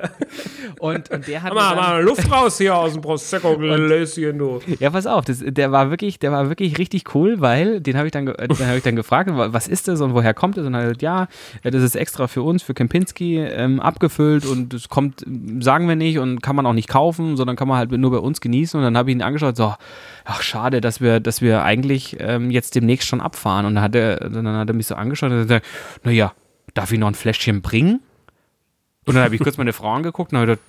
[0.78, 4.60] Und, und der hat Mal, mal Luft raus hier aus dem Prosecco-Gläschen, du.
[4.80, 8.06] Ja, pass auf, das, der war wirklich, der war wirklich richtig cool, weil den habe
[8.06, 10.58] ich dann, äh, den habe ich dann gefragt, wa- was ist das und woher kommt
[10.58, 10.66] es?
[10.66, 11.28] Und er hat gesagt, ja,
[11.62, 15.88] äh, das ist extra für uns, für Kempinski, ähm, abgefüllt und das kommt, ähm, sagen
[15.88, 18.40] wir nicht und kann man auch nicht kaufen, sondern kann man halt nur bei uns
[18.40, 18.78] genießen.
[18.78, 19.74] Und dann habe ich ihn angeschaut, so,
[20.24, 23.66] ach schade, dass wir, dass wir eigentlich ähm, jetzt demnächst schon abfahren.
[23.66, 25.66] Und dann hat er, dann hat er mich so angeschaut und hat gesagt,
[26.04, 26.32] naja,
[26.78, 28.00] darf ich noch ein Fläschchen bringen?
[29.04, 30.67] Und dann habe ich kurz meine Frau angeguckt und habe gedacht,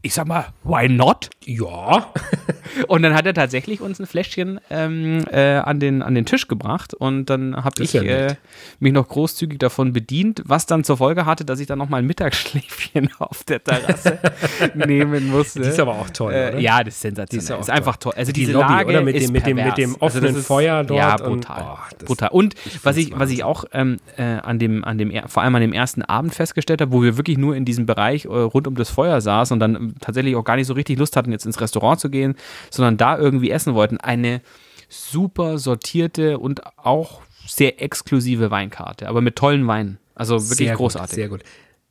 [0.00, 1.28] ich sag mal, why not?
[1.44, 2.06] Ja.
[2.88, 6.48] Und dann hat er tatsächlich uns ein Fläschchen ähm, äh, an, den, an den Tisch
[6.48, 8.34] gebracht und dann habe ich ja äh,
[8.80, 11.98] mich noch großzügig davon bedient, was dann zur Folge hatte, dass ich dann noch mal
[11.98, 14.18] ein Mittagsschläfchen auf der Terrasse
[14.74, 15.60] nehmen musste.
[15.60, 16.60] Die ist aber auch toll, äh?
[16.60, 17.46] Ja, das ist sensationell.
[17.46, 18.14] Die ist ist einfach toll.
[18.16, 19.02] Also Die diese Lobby, Lage oder?
[19.02, 21.64] Mit ist dem- mit dem- mit dem Also offenen ist- Feuer dort Ja, und- brutal.
[21.74, 22.28] oh, das- brutal.
[22.30, 25.54] Und was find's ich, was ich auch ähm, äh, an dem, an dem, vor allem
[25.56, 28.66] an dem ersten Abend festgestellt habe, wo wir wirklich nur in diesem Bereich äh, rund
[28.66, 31.46] um das Feuer saßen und dann tatsächlich auch gar nicht so richtig Lust hatten, jetzt
[31.46, 32.34] ins Restaurant zu gehen,
[32.70, 33.98] sondern da irgendwie essen wollten.
[33.98, 34.40] Eine
[34.88, 39.98] super sortierte und auch sehr exklusive Weinkarte, aber mit tollen Weinen.
[40.14, 41.10] Also wirklich Sehr großartig.
[41.10, 41.42] Gut, sehr gut.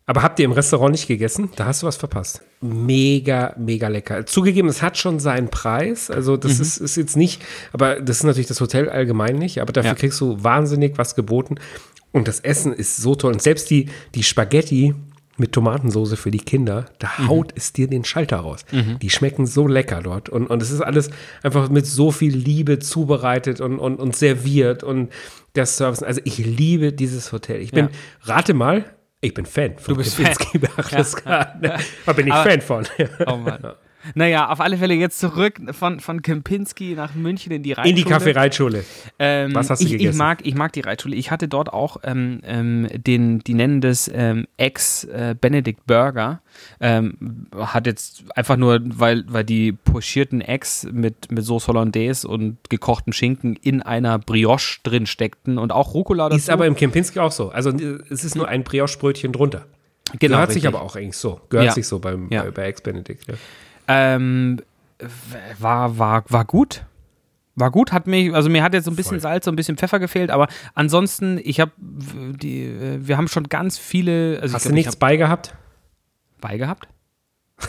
[0.08, 1.50] Aber habt ihr im Restaurant nicht gegessen?
[1.56, 2.42] Da hast du was verpasst.
[2.60, 4.26] Mega, mega lecker.
[4.26, 6.10] Zugegeben, es hat schon seinen Preis.
[6.12, 6.62] Also, das Mhm.
[6.62, 9.62] ist, ist jetzt nicht, aber das ist natürlich das Hotel allgemein nicht.
[9.62, 9.96] Aber dafür Ja.
[9.96, 11.56] kriegst du wahnsinnig was geboten.
[12.12, 13.32] Und das Essen ist so toll.
[13.32, 14.94] Und selbst die, die Spaghetti
[15.42, 17.28] mit Tomatensoße für die Kinder, da Mhm.
[17.28, 18.64] haut es dir den Schalter raus.
[19.02, 20.30] Die schmecken so lecker dort.
[20.30, 21.10] Und, und es ist alles
[21.44, 25.12] einfach mit so viel Liebe zubereitet und, und, und serviert und
[25.56, 26.02] der Service.
[26.04, 27.60] Also ich liebe dieses Hotel.
[27.62, 27.90] Ich bin,
[28.26, 28.34] Ja.
[28.36, 28.86] rate mal,
[29.20, 30.34] ich bin Fan von Du bist Fan.
[30.60, 31.72] Berchtesgaden.
[32.06, 32.86] Da bin ich Aber- Fan von.
[33.28, 33.74] Oh Mann.
[34.16, 37.90] Naja, auf alle Fälle jetzt zurück von, von Kempinski nach München in die Reitschule.
[37.90, 38.84] In die Kaffeereitschule.
[39.20, 40.12] Ähm, Was hast du ich, gegessen?
[40.12, 41.16] Ich mag, ich mag die Reitschule.
[41.16, 46.42] Ich hatte dort auch ähm, ähm, den, die nennen das ähm, Ex-Benedict Burger.
[46.80, 52.58] Ähm, hat jetzt einfach nur, weil, weil die pochierten Eggs mit, mit Sauce Hollandaise und
[52.70, 56.38] gekochten Schinken in einer Brioche drin steckten und auch Rucola dazu.
[56.38, 57.50] Ist aber im Kempinski auch so.
[57.50, 57.72] Also
[58.10, 59.66] es ist nur ein Brioche-Brötchen drunter.
[60.20, 60.68] genau, Gehört sich richtig.
[60.76, 61.40] aber auch eigentlich so.
[61.50, 61.74] Gehört Ja.
[61.74, 62.44] sich so beim, Ja.
[62.44, 63.28] bei, bei Ex-Benedict.
[63.28, 63.36] Ja.
[63.88, 64.62] Ähm,
[65.60, 66.84] war, war, war gut.
[67.56, 69.32] War gut, hat mich, also mir hat jetzt so ein bisschen Voll.
[69.32, 73.50] Salz, so ein bisschen Pfeffer gefehlt, aber ansonsten, ich habe die, äh, wir haben schon
[73.50, 75.48] ganz viele, also Hast ich du glaub, nichts bei gehabt?
[75.48, 75.54] ich
[76.36, 76.88] hab bei gehabt?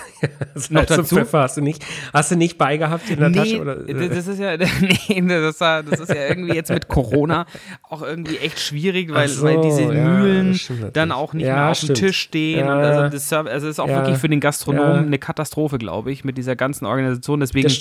[0.54, 1.16] Salz Noch dazu?
[1.16, 3.60] Pfeffer hast du nicht, hast du nicht bei gehabt in der Tasche?
[3.60, 3.76] Oder?
[3.76, 7.46] das das ist ja, nee, das, war, das ist ja irgendwie jetzt mit Corona
[7.88, 11.54] auch irgendwie echt schwierig, weil, so, weil diese ja, Mühlen das dann auch nicht Ja,
[11.56, 11.98] mehr auf dem stimmt.
[11.98, 12.66] Tisch stehen.
[12.66, 15.78] Ja, und also das Serv- also es ist auch wirklich für den Gastronomen eine Katastrophe,
[15.78, 17.40] glaube ich, mit dieser ganzen Organisation.
[17.40, 17.80] Deswegen das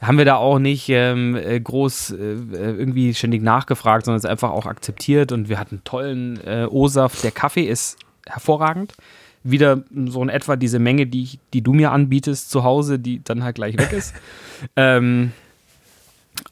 [0.00, 2.16] haben wir da auch nicht ähm, äh, groß äh,
[2.52, 7.22] irgendwie ständig nachgefragt, sondern es einfach auch akzeptiert und wir hatten tollen äh, O-Saft.
[7.24, 8.94] Der Kaffee ist hervorragend.
[9.44, 13.22] Wieder so in etwa diese Menge, die, ich- die du mir anbietest zu Hause, die
[13.24, 14.14] dann halt gleich weg ist.
[14.76, 15.32] ähm,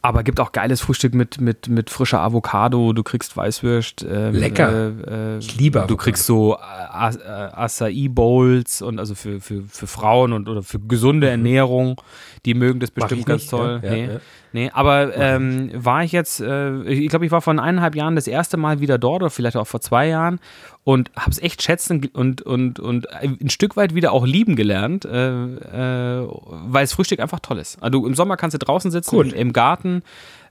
[0.03, 4.07] aber gibt auch geiles Frühstück mit, mit, mit frischer Avocado, du kriegst Weißwürst.
[4.09, 4.92] Ähm, Lecker.
[5.07, 5.96] Äh, äh, Ich liebe Du Avocado.
[5.96, 6.59] kriegst so äh,
[6.92, 7.20] As- äh,
[7.53, 12.00] Acai-Bowls und also für, für, für Frauen und oder für gesunde Ernährung,
[12.44, 13.81] die mögen das bestimmt ganz nicht, toll.
[13.83, 14.20] ja, ja, nee, ja.
[14.53, 18.26] nee, aber ähm, war ich jetzt, äh, ich glaube, ich war vor eineinhalb Jahren das
[18.26, 20.40] erste Mal wieder dort oder vielleicht auch vor zwei Jahren
[20.85, 25.05] und habe es echt schätzen und, und, und ein Stück weit wieder auch lieben gelernt,
[25.05, 27.83] äh, äh, weil das Frühstück einfach toll ist.
[27.83, 29.33] Also im Sommer kannst du draußen sitzen, Gut.
[29.33, 30.03] im, Garten.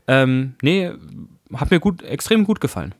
[0.07, 0.91] Ähm, nee,
[1.53, 2.93] hat mir gut, extrem gut gefallen.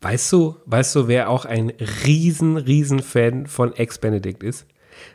[0.00, 1.72] Weißt du, weißt du, wer auch ein
[2.04, 4.66] riesen, riesen Fan von Ex-Benedict ist?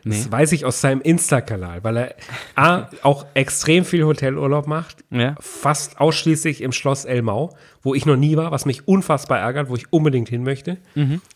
[0.04, 0.32] Das Nee.
[0.32, 2.16] weiß ich aus seinem Insta-Kanal, weil er
[2.56, 5.36] A, auch extrem viel Hotelurlaub macht, Ja.
[5.40, 9.76] fast ausschließlich im Schloss Elmau, wo ich noch nie war, was mich unfassbar ärgert, wo
[9.76, 10.78] ich unbedingt hin möchte.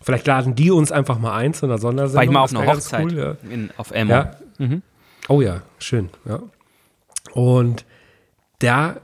[0.02, 2.18] Vielleicht laden die uns einfach mal ein zu einer Sondersendung.
[2.18, 3.36] War ich mal auf Das einer Hochzeit Cool, ja.
[3.52, 4.12] in, auf Elmo.
[4.14, 4.32] Ja.
[5.28, 6.10] Oh ja, schön.
[6.26, 6.42] Ja.
[7.34, 7.86] Und
[8.60, 8.98] da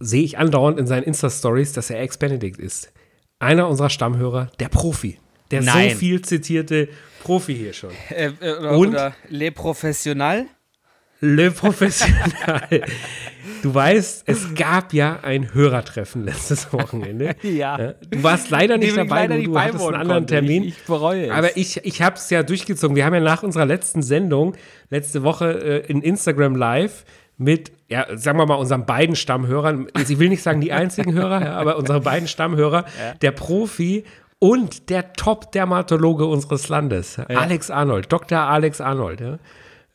[0.00, 2.92] sehe ich andauernd in seinen Insta-Stories, dass er Ex-Benedict ist.
[3.38, 5.18] Einer unserer Stammhörer, der Profi.
[5.50, 5.90] Der Nein.
[5.90, 6.88] so viel zitierte
[7.24, 7.90] Profi hier schon.
[8.10, 8.88] Äh, äh, oder, Und?
[8.90, 10.44] oder Le Professional.
[11.20, 12.82] Le Professional.
[13.62, 17.34] Du weißt, es gab ja ein Hörertreffen letztes Wochenende.
[17.42, 17.94] Ja.
[18.10, 20.34] Du warst leider nicht Dem dabei, leider du, nicht du hattest einen anderen konnte.
[20.34, 20.64] Termin.
[20.64, 21.30] Ich- ich bereue es.
[21.30, 22.94] Aber ich, ich habe es ja durchgezogen.
[22.96, 24.54] Wir haben ja nach unserer letzten Sendung,
[24.90, 27.04] letzte Woche äh, in Instagram Live
[27.38, 31.42] mit, ja, sagen wir mal, unseren beiden Stammhörern, ich will nicht sagen die einzigen Hörer,
[31.44, 32.84] ja, aber unsere beiden Stammhörer,
[33.22, 34.04] der Profi
[34.38, 38.38] und der Top-Dermatologe unseres Landes, Alex Arnold, Dr.
[38.38, 39.38] Alex Arnold, ja.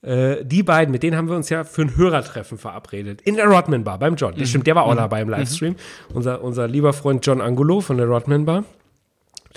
[0.02, 3.22] Äh, die beiden, mit denen haben wir uns ja für ein Hörertreffen verabredet.
[3.22, 4.34] In der Rodman Bar beim John.
[4.38, 5.76] Das stimmt, der war auch dabei im Livestream.
[6.14, 8.64] Unser, unser lieber Freund John Angulo von der Rodman Bar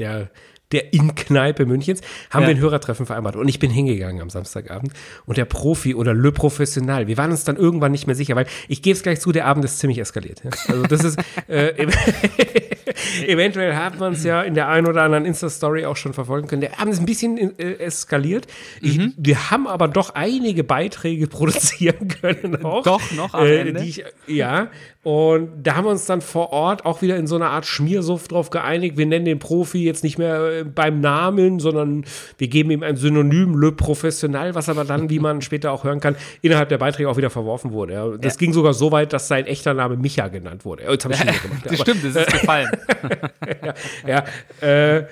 [0.00, 0.30] der,
[0.72, 2.48] der In-Kneipe Münchens, haben Ja.
[2.48, 3.36] wir ein Hörertreffen vereinbart.
[3.36, 4.92] Und ich bin hingegangen am Samstagabend.
[5.26, 8.46] Und der Profi oder Le Professional, wir waren uns dann irgendwann nicht mehr sicher, weil
[8.66, 10.42] ich gebe es gleich zu, der Abend ist ziemlich eskaliert.
[10.42, 10.50] Ja?
[10.66, 11.86] Also das ist, äh,
[13.26, 16.62] eventuell hat man es ja in der einen oder anderen Insta-Story auch schon verfolgen können.
[16.62, 18.46] Der Abend ist ein bisschen äh, eskaliert.
[18.80, 19.14] Ich, Mhm.
[19.16, 22.82] Wir haben aber doch einige Beiträge produzieren können auch.
[22.82, 23.82] Doch, noch am äh, Ende?
[23.82, 24.68] Die ich, ja,
[25.02, 28.30] und da haben wir uns dann vor Ort auch wieder in so einer Art Schmiersuft
[28.30, 28.96] drauf geeinigt.
[28.96, 32.04] Wir nennen den Profi jetzt nicht mehr äh, beim Namen, sondern
[32.38, 35.98] wir geben ihm ein Synonym, Le Professional, was aber dann, wie man später auch hören
[35.98, 37.94] kann, innerhalb der Beiträge auch wieder verworfen wurde.
[37.94, 38.08] Ja.
[38.16, 40.84] Das ging sogar so weit, dass sein echter Name Micha genannt wurde.
[40.88, 41.62] Jetzt habe ich schon wieder gemacht.
[41.64, 42.68] Das stimmt, das ist gefallen.
[44.06, 44.24] ja,
[44.60, 45.04] äh,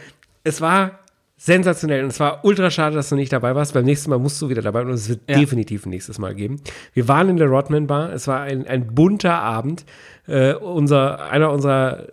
[0.44, 1.00] es war
[1.36, 3.72] sensationell und es war ultra schade, dass du nicht dabei warst.
[3.72, 5.38] Beim nächsten Mal musst du wieder dabei und es wird Ja.
[5.38, 6.60] definitiv ein nächstes Mal geben.
[6.92, 8.12] Wir waren in der Rodman Bar.
[8.12, 9.86] Es war ein, ein bunter Abend.
[10.26, 12.08] Äh, unser, einer unserer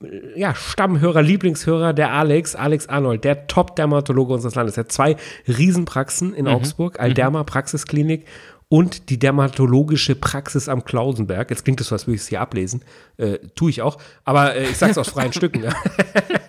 [0.00, 4.76] äh, ja, Stammhörer, Lieblingshörer, der Alex, Alex Arnold, der Top-Dermatologe unseres Landes.
[4.76, 5.16] Er hat zwei
[5.48, 8.26] Riesenpraxen in Augsburg, Alderma Praxisklinik
[8.68, 11.50] und die dermatologische Praxis am Klausenberg.
[11.50, 12.82] Jetzt klingt das so, als würde ich es hier ablesen.
[13.16, 13.98] Äh, tue ich auch.
[14.24, 15.64] Aber äh, ich sage es aus freien Stücken.
[15.64, 15.72] Ja.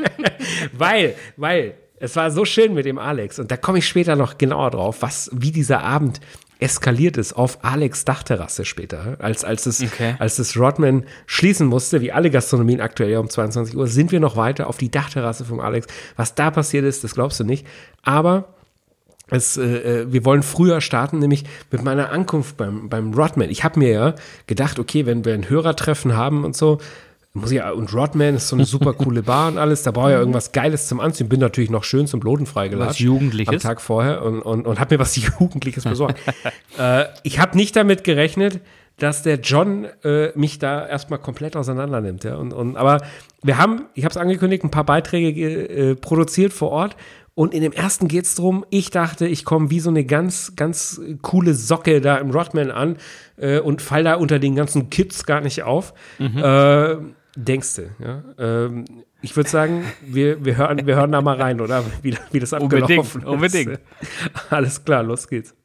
[0.73, 3.39] weil, weil, es war so schön mit dem Alex.
[3.39, 6.19] Und da komme ich später noch genauer drauf, was, wie dieser Abend
[6.59, 9.15] eskaliert ist auf Alex Dachterrasse später.
[9.19, 10.15] Als, als, es, Okay.
[10.19, 14.35] als das Rodman schließen musste, wie alle Gastronomien aktuell um 22 Uhr, sind wir noch
[14.35, 15.87] weiter auf die Dachterrasse vom Alex.
[16.17, 17.65] Was da passiert ist, das glaubst du nicht.
[18.03, 18.53] Aber
[19.31, 23.49] es, äh, äh, wir wollen früher starten, nämlich mit meiner Ankunft beim, beim Rodman.
[23.49, 24.15] Ich habe mir ja
[24.47, 26.79] gedacht, okay, wenn wir ein Hörertreffen haben und so,
[27.33, 29.83] muss ich, und Rodman ist so eine super coole Bar und alles.
[29.83, 31.29] Da brauche ich ja irgendwas Geiles zum Anziehen.
[31.29, 32.89] Bin natürlich noch schön zum Bloden freigelassen.
[32.89, 33.53] Was Jugendliches?
[33.53, 36.19] Am Tag vorher und, und, und habe mir was Jugendliches besorgt.
[36.79, 38.61] äh, ich habe nicht damit gerechnet,
[38.97, 42.23] dass der John äh, mich da erstmal komplett auseinander nimmt.
[42.23, 42.35] Ja?
[42.35, 43.01] Und, und, aber
[43.43, 46.95] wir haben, ich habe es angekündigt, ein paar Beiträge äh, produziert vor Ort.
[47.39, 50.57] Und in dem ersten geht es darum, ich dachte, ich komme wie so eine ganz,
[50.57, 52.97] ganz coole Socke da im Rodman an
[53.37, 55.93] äh, und fall da unter den ganzen Kids gar nicht auf.
[56.17, 56.37] Mhm.
[56.37, 56.97] Äh,
[57.37, 58.23] denkst du, ja?
[58.37, 58.83] Ähm,
[59.21, 61.85] ich würde sagen, wir, wir, hören, wir hören da mal rein, oder?
[62.01, 63.79] Wie, wie das abgelaufen unbedingt, ist.
[63.79, 63.79] Unbedingt.
[64.49, 65.55] Alles klar, los geht's.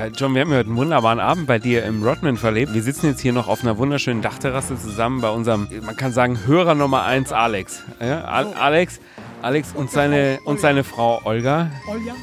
[0.00, 2.72] Ja, John, wir haben heute einen wunderbaren Abend bei dir im Rodman verlebt.
[2.72, 6.38] Wir sitzen jetzt hier noch auf einer wunderschönen Dachterrasse zusammen bei unserem, man kann sagen,
[6.46, 7.82] Hörer Nummer 1, Alex.
[8.00, 8.98] Ja, Alex,
[9.42, 11.70] Alex und seine, und seine Frau Olga.
[11.86, 12.14] Olja.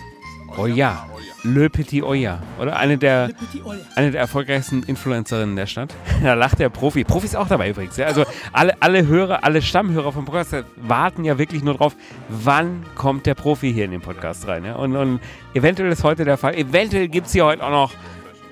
[0.58, 1.08] Olja.
[1.54, 2.78] Le Petit Oya, oder?
[2.78, 3.30] Eine der,
[3.96, 5.94] eine der erfolgreichsten Influencerinnen der Stadt.
[6.24, 7.04] da lacht der Profi.
[7.04, 7.96] Profi ist auch dabei übrigens.
[7.96, 8.08] Ja?
[8.08, 11.96] Also alle, alle Hörer, alle Stammhörer vom Podcast warten ja wirklich nur drauf,
[12.28, 14.66] wann kommt der Profi hier in den Podcast rein.
[14.66, 14.76] Ja?
[14.76, 15.22] Und, und
[15.54, 16.56] eventuell ist heute der Fall.
[16.56, 17.94] Eventuell gibt es hier heute auch noch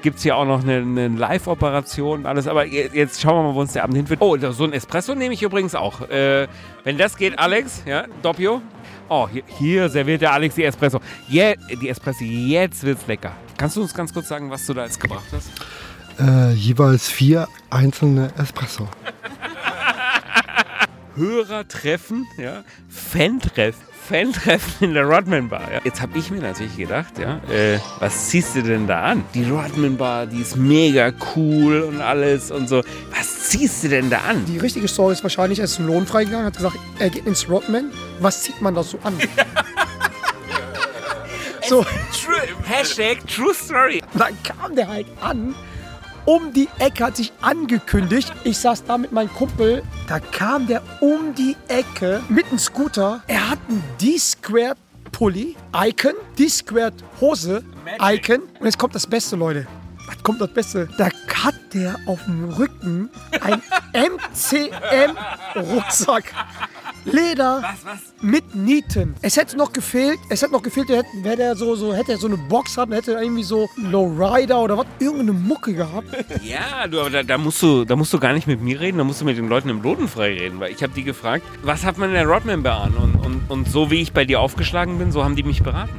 [0.02, 2.48] gibt es hier auch noch eine, eine Live-Operation und alles.
[2.48, 4.22] Aber jetzt schauen wir mal, wo uns der Abend hinführt.
[4.22, 6.08] Oh, so ein Espresso nehme ich übrigens auch.
[6.10, 6.48] Äh,
[6.84, 8.62] wenn das geht, Alex, ja, Doppio,
[9.08, 11.00] Oh, hier, hier serviert der Alex die Espresso.
[11.28, 13.32] Je, die Espresso, jetzt wird's lecker.
[13.58, 15.50] Kannst du uns ganz kurz sagen, was du da jetzt gebracht hast?
[16.20, 18.88] Äh, jeweils vier einzelne Espresso.
[21.15, 23.95] Hörertreffen, ja, Fan-Treffen.
[24.08, 25.72] Fan-Treffen in der Rodman Bar.
[25.72, 25.82] Ja.
[25.84, 29.24] Jetzt habe ich mir natürlich gedacht, ja, äh, was ziehst du denn da an?
[29.34, 32.84] Die Rodman Bar, die ist mega cool und alles und so.
[33.10, 34.46] Was ziehst du denn da an?
[34.46, 37.50] Die richtige Story ist wahrscheinlich, er ist zum Lohn freigegangen, hat gesagt, er geht ins
[37.50, 37.91] Rodman.
[38.20, 39.18] Was zieht man da so an?
[41.68, 41.84] so.
[41.84, 44.02] True, Hashtag True Story.
[44.13, 45.56] Dann kam der halt an
[46.26, 48.32] um die Ecke, hat sich angekündigt.
[48.44, 49.84] Ich saß da mit meinem Kumpel.
[50.08, 53.22] Da kam der um die Ecke mit einem Scooter.
[53.28, 54.78] Er hat einen D-Squared
[55.12, 57.64] Pulli, Icon, D-Squared Hose,
[58.02, 58.42] Icon.
[58.60, 59.68] Und jetzt kommt das Beste, Leute.
[60.08, 60.88] Was kommt das Beste?
[60.98, 63.10] Da hat der auf dem Rücken
[63.42, 63.62] ein
[63.94, 66.26] MCM-Rucksack.
[67.06, 68.00] Leder was, was?
[68.22, 69.15] mit Nieten.
[69.22, 72.18] Es hätte noch gefehlt, es hätte noch gefehlt, hätte, wäre der so, so, hätte er
[72.18, 76.08] so eine Box gehabt, hätte er irgendwie so Lowrider oder was, irgendeine Mucke gehabt.
[76.44, 78.98] Ja, du, aber da, da, musst du, da musst du gar nicht mit mir reden,
[78.98, 81.86] da musst du mit den Leuten im Lodenfrei reden, weil ich habe die gefragt, was
[81.86, 82.94] hat man in der Rodman Bar an?
[82.96, 85.94] Und, und, und so wie ich bei dir aufgeschlagen bin, so haben die mich beraten.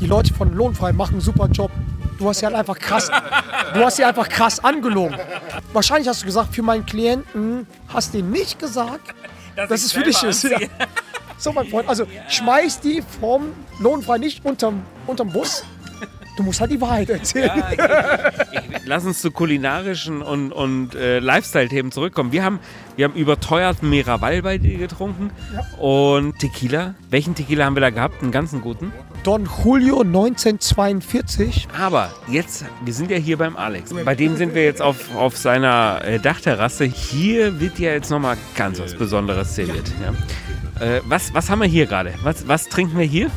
[0.00, 1.70] Die Leute von Lohnfrei machen einen super Job.
[2.18, 3.10] Du hast ja halt einfach krass,
[3.74, 5.16] du hast ja einfach krass angelogen.
[5.72, 9.14] Wahrscheinlich hast du gesagt, für meinen Klienten hast du nicht gesagt,
[9.56, 10.44] dass, dass es für dich ist.
[10.44, 10.58] Ja.
[11.38, 15.64] So, mein Freund, also schmeiß die vom Lohnfrei nicht unterm, unterm Bus.
[16.36, 17.50] Du musst halt die Wahrheit erzählen.
[17.56, 17.70] Ja,
[18.52, 22.30] ich, ich, lass uns zu kulinarischen und, und äh, Lifestyle-Themen zurückkommen.
[22.30, 22.60] Wir haben,
[22.96, 25.66] wir haben überteuerten Miraval bei dir getrunken ja.
[25.78, 26.94] und Tequila.
[27.08, 28.22] Welchen Tequila haben wir da gehabt?
[28.22, 28.92] Einen ganzen guten?
[29.22, 31.68] Don Julio 1942.
[31.78, 33.94] Aber jetzt, wir sind ja hier beim Alex.
[34.04, 36.84] Bei dem sind wir jetzt auf, auf seiner äh, Dachterrasse.
[36.84, 39.90] Hier wird ja jetzt nochmal ganz was Besonderes serviert.
[40.02, 40.86] Ja.
[40.86, 42.12] Äh, was, was haben wir hier gerade?
[42.22, 43.30] Was, was trinken wir hier?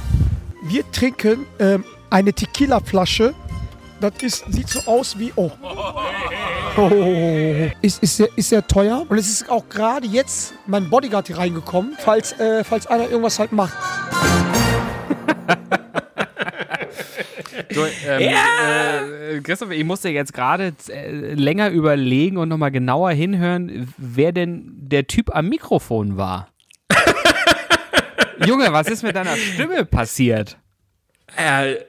[0.63, 3.33] Wir trinken ähm, eine Tequila-Flasche.
[4.01, 5.33] Das ist, sieht so aus wie.
[5.35, 5.51] Oh.
[6.77, 7.69] oh.
[7.81, 9.05] Ist, ist, sehr, ist sehr teuer.
[9.09, 13.39] Und es ist auch gerade jetzt mein Bodyguard hier reingekommen, falls, äh, falls einer irgendwas
[13.39, 13.73] halt macht.
[17.71, 19.05] So, ähm, ja.
[19.35, 24.71] äh, Christoph, ich musste jetzt gerade äh, länger überlegen und nochmal genauer hinhören, wer denn
[24.75, 26.49] der Typ am Mikrofon war.
[28.45, 30.57] Junge, was ist mit deiner Stimme passiert?
[31.37, 31.77] Äh,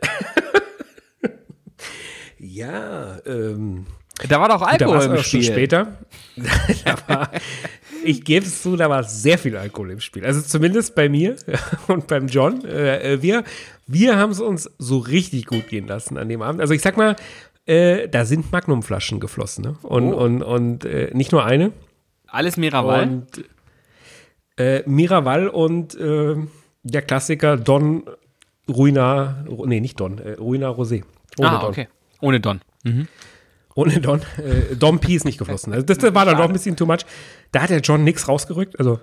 [2.39, 3.87] ja, ähm.
[4.29, 5.43] Da war doch Alkohol im Spiel.
[5.43, 5.97] Später.
[7.07, 7.31] war,
[8.05, 10.27] ich gebe es zu, da war sehr viel Alkohol im Spiel.
[10.27, 11.37] Also zumindest bei mir
[11.87, 12.65] und beim John.
[12.65, 13.45] Äh, wir
[13.87, 16.61] wir haben es uns so richtig gut gehen lassen an dem Abend.
[16.61, 17.17] Also ich sag mal,
[17.67, 19.65] äh, da sind Magnumflaschen geflossen.
[19.65, 19.77] Ne?
[19.83, 20.25] Und, oh.
[20.25, 21.73] und, und äh, nicht nur eine.
[22.29, 23.03] Alles Miraval?
[23.03, 23.45] Und,
[24.57, 26.37] äh, Miraval und äh,
[26.83, 28.05] der Klassiker Don
[28.71, 31.03] Ruina, nee, nicht Don, äh, Ruina Rosé.
[31.39, 31.71] Ohne ah, Don.
[31.71, 31.89] okay.
[32.21, 32.61] Ohne Don.
[32.85, 33.09] Mhm.
[33.75, 34.21] Ohne Don.
[34.39, 35.73] Äh, Don P ist nicht geflossen.
[35.73, 37.01] Also das, das war dann doch ein bisschen too much.
[37.53, 38.79] Da hat der John nichts rausgerückt.
[38.79, 39.01] Also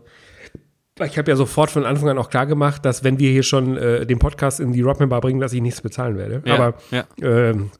[1.06, 3.78] ich habe ja sofort von Anfang an auch klar gemacht, dass wenn wir hier schon
[3.78, 6.42] äh, den Podcast in die Rockman Bar bringen, dass ich nichts bezahlen werde.
[6.46, 7.06] Ja, Aber ja.
[7.22, 7.72] Ähm,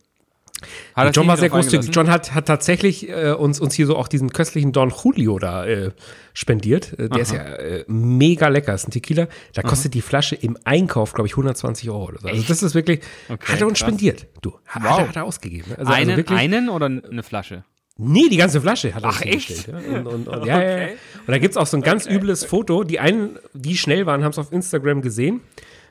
[1.14, 1.90] John war sehr großzügig.
[1.94, 5.66] John hat, hat tatsächlich äh, uns, uns hier so auch diesen köstlichen Don Julio da
[5.66, 5.92] äh,
[6.34, 6.98] spendiert.
[7.00, 8.74] Äh, der ist ja äh, mega lecker.
[8.74, 9.28] Ist ein Tequila.
[9.54, 12.28] Da kostet die Flasche im Einkauf, glaube ich, 120 Euro oder so.
[12.28, 13.88] Also das ist wirklich, Okay, hat er uns krass.
[13.88, 14.28] spendiert.
[14.42, 15.00] Du, hat, Wow.
[15.00, 15.70] er, hat er ausgegeben.
[15.70, 15.78] ne?
[15.80, 17.64] Also, einen, also wirklich, einen oder eine Flasche?
[18.00, 19.68] Nee, die ganze Flasche hat er Ach, uns echt?
[19.68, 19.78] Ja?
[19.78, 20.88] Und, und, und, ja, ja, ja.
[20.88, 22.84] und da gibt es auch so ein ganz übles Foto.
[22.84, 25.42] Die einen, die schnell waren, haben es auf Instagram gesehen,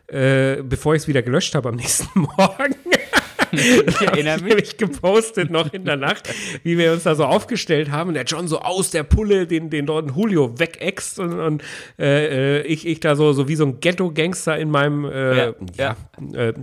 [0.08, 2.74] äh, bevor ich es wieder gelöscht habe am nächsten Morgen.
[3.86, 6.28] Ich erinnere Ich nämlich gepostet noch in der Nacht,
[6.62, 8.08] wie wir uns da so aufgestellt haben.
[8.08, 11.62] Und der John so aus der Pulle den, den Don Julio wegäxt und, und
[11.98, 15.54] äh, äh, ich, ich da so, so wie so ein Ghetto-Gangster in meinem äh, Ja,
[15.76, 15.96] ja,
[16.32, 16.54] Äh,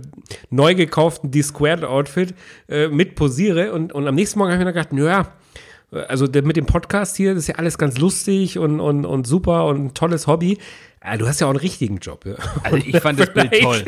[0.50, 2.34] neu gekauften D-Squared-Outfit
[2.68, 3.72] äh, mit posiere.
[3.72, 5.32] Und, und am nächsten Morgen habe ich mir dann gedacht, naja,
[6.08, 9.66] also mit dem Podcast hier, das ist ja alles ganz lustig und, und, und super
[9.66, 10.58] und ein tolles Hobby.
[11.04, 12.24] Ja, du hast ja auch einen richtigen Job.
[12.24, 12.34] Ja.
[12.62, 13.84] Also ich fand das Bild toll.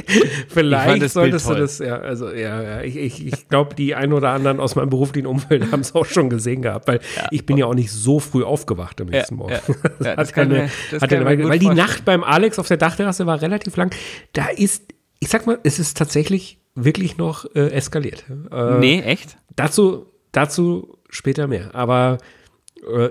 [0.48, 1.60] Vielleicht das solltest Bild du toll.
[1.60, 4.90] das, ja, also ja, ja ich, ich, ich glaube, die ein oder anderen aus meinem
[4.90, 7.00] beruflichen Umfeld haben es auch schon gesehen gehabt, weil
[7.30, 9.52] ich bin ja auch nicht so früh aufgewacht am nächsten Morgen.
[9.52, 9.60] ja.
[10.06, 11.74] Ja, das das ich mir gut weil die vorstellen.
[11.74, 13.94] Nacht beim Alex auf der Dachterrasse war relativ lang.
[14.34, 14.84] Da ist,
[15.18, 18.24] ich sag mal, es ist tatsächlich wirklich noch äh, eskaliert.
[18.52, 19.38] Äh, Nee, echt?
[19.56, 21.74] Dazu, dazu später mehr.
[21.74, 22.18] Aber
[22.86, 23.08] äh,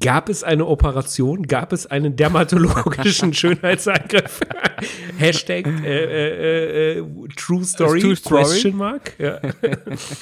[0.00, 1.42] gab es eine Operation?
[1.44, 4.40] Gab es einen dermatologischen Schönheitseingriff?
[5.18, 7.04] Hashtag äh, äh, äh,
[7.36, 8.00] True Story?
[8.00, 8.42] True Story?
[8.44, 9.12] Question mark?
[9.18, 9.40] Ja.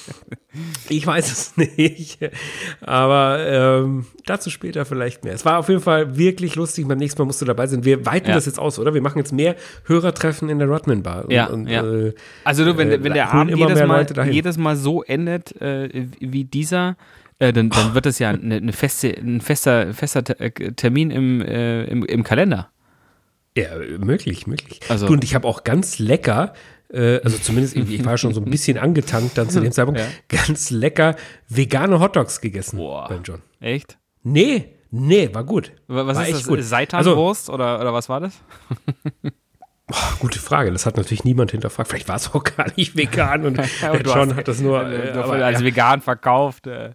[0.89, 2.19] ich weiß es nicht.
[2.81, 5.35] Aber ähm, dazu später vielleicht mehr.
[5.35, 6.87] Es war auf jeden Fall wirklich lustig.
[6.87, 7.85] Beim nächsten Mal musst du dabei sein.
[7.85, 8.35] Wir weiten Ja.
[8.35, 8.95] das jetzt aus, oder?
[8.95, 11.25] Wir machen jetzt mehr Hörertreffen in der Rodman Bar.
[11.25, 11.83] Und, Ja, und, ja.
[11.85, 16.07] Äh, Also du, wenn, äh, wenn der Abend jedes mal, jedes Mal so endet äh,
[16.21, 16.97] wie dieser,
[17.43, 21.11] äh, dann, dann wird das ja eine, eine feste, ein fester, fester Te- äh, Termin
[21.11, 22.71] im, äh, im, im Kalender.
[23.57, 24.81] Ja, möglich, möglich.
[24.89, 26.55] Also- du, und ich habe auch ganz lecker,
[26.93, 30.01] äh, also zumindest irgendwie, ich war schon so ein bisschen angetankt dann zu dem Zeitpunkt,
[30.01, 30.07] Ja.
[30.29, 31.17] ganz lecker
[31.49, 33.09] vegane Hotdogs gegessen Boah.
[33.09, 33.43] beim John.
[33.61, 33.99] Echt?
[34.23, 35.73] Nee, nee, war gut.
[35.89, 36.47] Wa- Was war ist echt das?
[36.49, 36.59] gut.
[36.59, 38.35] Also, Seitanwurst oder, oder was war das?
[40.21, 41.91] gute Frage, das hat natürlich niemand hinterfragt.
[41.91, 43.63] Vielleicht war es auch gar nicht vegan und du
[44.05, 45.67] John hast- hat das nur, äh, äh, als ja.
[45.67, 46.67] vegan verkauft.
[46.67, 46.93] Äh.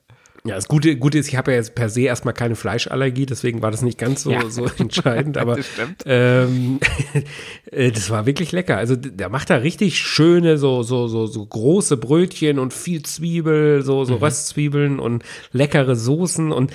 [0.48, 3.62] Ja, das Gute, Gute ist, ich habe ja jetzt per se erstmal keine Fleischallergie, deswegen
[3.62, 4.50] war das nicht ganz so, Ja.
[4.50, 5.68] so entscheidend, aber Das
[6.06, 6.80] ähm,
[7.72, 8.78] äh, das war wirklich lecker.
[8.78, 13.82] Also der macht da richtig schöne, so, so, so, so große Brötchen und viel Zwiebel,
[13.84, 14.06] so, Mhm.
[14.06, 16.72] so Röstzwiebeln und leckere Soßen und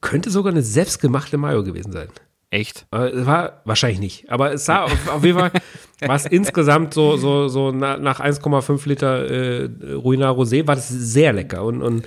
[0.00, 2.08] könnte sogar eine selbstgemachte Mayo gewesen sein.
[2.50, 2.86] Echt?
[2.90, 4.30] Es war wahrscheinlich nicht.
[4.30, 5.52] Aber es sah auf, auf jeden Fall,
[6.00, 10.88] war es insgesamt so, so, so na, nach 1,5 Liter äh, Ruinar Rosé war das
[10.88, 11.62] sehr lecker.
[11.62, 12.06] Und, und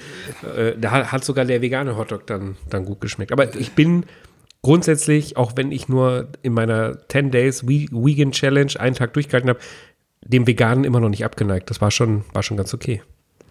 [0.57, 3.31] äh, da hat, sogar der vegane Hotdog dann, dann gut geschmeckt.
[3.31, 4.05] Aber ich bin
[4.63, 9.59] grundsätzlich, auch wenn ich nur in meiner 10 Days Vegan Challenge einen Tag durchgehalten habe,
[10.23, 11.69] dem Veganen immer noch nicht abgeneigt.
[11.69, 13.01] Das war schon, war schon ganz okay.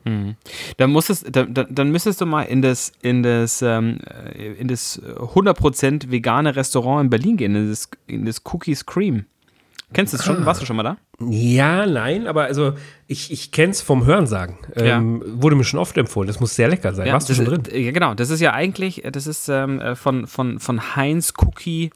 [0.04, 3.98] Dann, musstest, dann, dann, müsstest du mal in das, in das, ähm,
[4.34, 9.26] äh, in das 100% vegane Restaurant in Berlin gehen, in das, in das Cookies Cream.
[9.92, 10.46] Kennst du das schon?
[10.46, 10.96] Warst du schon mal da?
[11.28, 12.74] Ja, nein, aber also
[13.08, 14.56] ich, ich kenne es vom Hörensagen.
[14.76, 16.28] Ähm, Wurde mir schon oft empfohlen.
[16.28, 17.12] Das muss sehr lecker sein.
[17.12, 17.62] Warst du schon drin?
[17.70, 18.14] äh, Ja, genau.
[18.14, 21.90] Das ist ja eigentlich, äh, das ist ähm, äh, von, von, von Heinz Cookie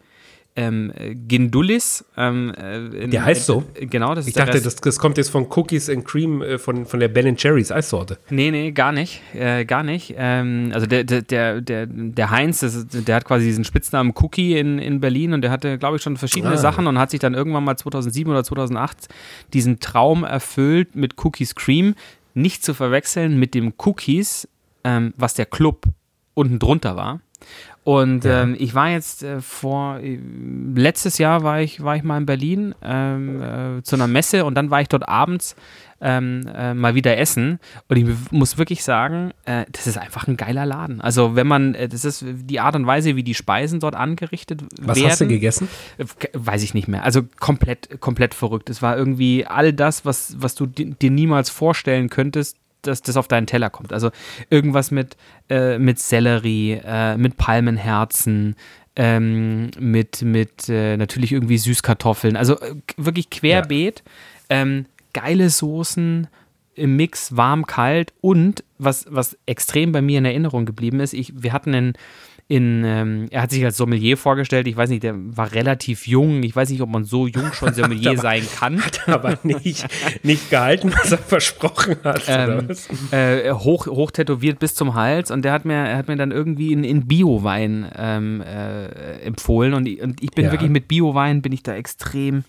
[0.56, 2.04] ähm, äh, Gindulis.
[2.16, 3.64] Ähm, äh, in- Der heißt so?
[3.74, 6.58] Äh, genau, das ist Ich dachte, das, das kommt jetzt von Cookies and Cream äh,
[6.58, 8.18] von, von der Ben Jerry's Eissorte.
[8.30, 9.20] Nee, nee, gar nicht.
[9.34, 10.14] Äh, gar nicht.
[10.16, 14.78] Ähm, also der, der, der, der, Heinz, ist, der hat quasi diesen Spitznamen Cookie in,
[14.78, 16.58] in Berlin und der hatte, glaube ich, schon verschiedene Ah.
[16.58, 19.08] Sachen und hat sich dann irgendwann mal 2007 oder 2008
[19.52, 21.94] diesen Traum erfüllt mit Cookies Cream.
[22.34, 24.48] Nicht zu verwechseln mit dem Cookies,
[24.84, 25.86] ähm, was der Club
[26.34, 27.20] unten drunter war.
[27.84, 30.18] Und ähm, ich war jetzt äh, vor, äh,
[30.74, 34.54] letztes Jahr war ich, war ich mal in Berlin ähm, äh, zu einer Messe und
[34.54, 35.54] dann war ich dort abends
[36.00, 37.60] ähm, äh, mal wieder essen.
[37.88, 41.02] Und ich muss wirklich sagen, äh, das ist einfach ein geiler Laden.
[41.02, 44.96] Also wenn man, das ist die Art und Weise, wie die Speisen dort angerichtet Was
[44.96, 45.10] werden.
[45.10, 45.68] hast du gegessen?
[46.32, 47.04] Weiß ich nicht mehr.
[47.04, 48.70] Also komplett, komplett verrückt.
[48.70, 53.16] Es war irgendwie all das, was, was du di- dir niemals vorstellen könntest, dass das
[53.16, 53.92] auf deinen Teller kommt.
[53.92, 54.10] Also
[54.50, 55.16] irgendwas mit,
[55.48, 58.56] äh, mit Sellerie, äh, mit Palmenherzen,
[58.96, 62.36] ähm, mit, mit äh, natürlich irgendwie Süßkartoffeln.
[62.36, 64.02] Also äh, wirklich querbeet.
[64.48, 66.28] Ähm, geile Soßen
[66.74, 71.32] im Mix, warm, kalt und was, was extrem bei mir in Erinnerung geblieben ist, ich,
[71.42, 71.92] wir hatten einen
[72.46, 76.42] in, ähm, er hat sich als Sommelier vorgestellt, ich weiß nicht, der war relativ jung,
[76.42, 78.82] ich weiß nicht, ob man so jung schon Sommelier sein kann.
[79.06, 79.86] Aber nicht,
[80.22, 82.22] nicht gehalten, was er versprochen hat.
[82.28, 82.68] Ähm,
[83.12, 86.32] äh, hoch, hoch tätowiert bis zum Hals und der hat mir, er hat mir dann
[86.32, 90.52] irgendwie in, in Bio-Wein ähm, äh, empfohlen und ich, und ich bin Ja.
[90.52, 92.44] wirklich mit Bio-Wein bin ich da extrem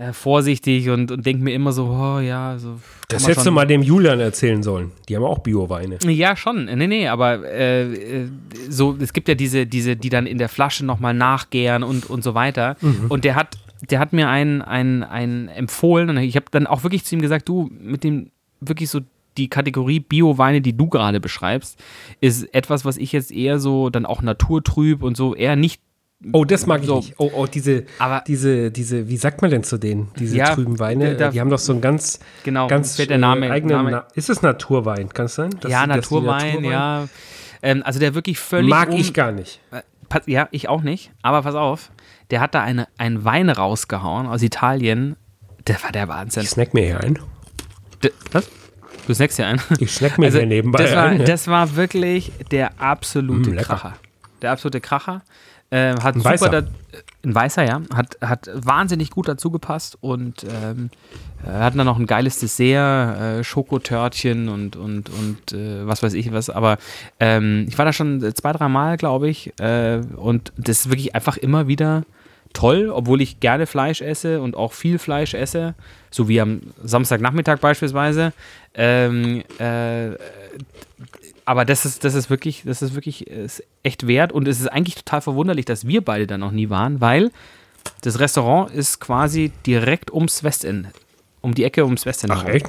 [0.00, 2.80] äh, vorsichtig und, und denke mir immer so, oh ja, so.
[3.08, 4.92] Das hättest du mal dem Julian erzählen sollen.
[5.08, 5.98] Die haben auch Bio-Weine.
[6.06, 6.64] Ja, schon.
[6.64, 8.28] Nee, nee, aber äh, äh,
[8.70, 12.24] so, es gibt ja diese, diese, die dann in der Flasche nochmal nachgären und, und
[12.24, 12.76] so weiter.
[13.10, 13.58] Und der hat,
[13.90, 17.20] der hat mir einen, einen, einen empfohlen und ich habe dann auch wirklich zu ihm
[17.20, 18.30] gesagt, du, mit dem
[18.60, 19.00] wirklich so
[19.36, 21.78] die Kategorie Bio-Weine, die du gerade beschreibst,
[22.20, 25.82] ist etwas, was ich jetzt eher so dann auch naturtrüb und so eher nicht
[26.32, 26.96] Oh, das mag ich So.
[26.96, 27.14] nicht.
[27.18, 30.08] Oh, oh, diese, Aber- diese, diese, wie sagt man denn zu denen?
[30.18, 33.16] Diese Ja, trüben Weine, da- die haben doch so einen ganz, Genau, ganz fällt der
[33.18, 35.08] Name- äh, eigenen Name- Na ist es Naturwein?
[35.08, 35.50] Kann es sein?
[35.60, 37.08] Dass ja, die Naturwein, ja.
[37.62, 39.60] Ähm, also der wirklich völlig Mag um- ich gar nicht.
[39.70, 41.10] Äh, pass- Ja, ich auch nicht.
[41.22, 41.90] Aber pass auf,
[42.30, 45.16] der hat da eine, einen Wein rausgehauen aus Italien.
[45.66, 46.42] Der war der Wahnsinn.
[46.42, 47.18] Ich snack mir hier ein.
[48.04, 48.48] D- Was?
[49.06, 49.60] Du snackst ja ein.
[49.78, 51.18] Ich snack mir hier nebenbei Also, das war, ein.
[51.20, 51.24] ja.
[51.26, 53.56] das war wirklich der absolute Mm.
[53.56, 53.96] Kracher.
[54.42, 55.22] Der absolute Kracher.
[55.70, 56.48] Äh, hat Ein super Weißer.
[56.48, 56.62] Da,
[57.22, 57.80] ein weißer, ja.
[57.94, 60.90] Hat, hat wahnsinnig gut dazu gepasst und ähm,
[61.44, 66.14] äh, hatten dann noch ein geiles Dessert, äh, Schokotörtchen und, und, und äh, was weiß
[66.14, 66.50] ich was.
[66.50, 66.78] Aber
[67.20, 69.52] ähm, ich war da schon zwei, drei Mal, glaube ich.
[70.16, 72.04] Und das ist wirklich einfach immer wieder
[72.52, 75.74] toll, obwohl ich gerne Fleisch esse und auch viel Fleisch esse,
[76.10, 78.32] so wie am Samstagnachmittag beispielsweise.
[78.74, 80.10] Ähm, äh,
[81.50, 84.68] aber das ist, das ist wirklich, das ist wirklich ist echt wert und es ist
[84.68, 87.32] eigentlich total verwunderlich, dass wir beide da noch nie waren, weil
[88.02, 90.86] das Restaurant ist quasi direkt ums Westend,
[91.40, 92.32] um die Ecke ums Westend.
[92.32, 92.54] Ach, herum.
[92.54, 92.66] echt?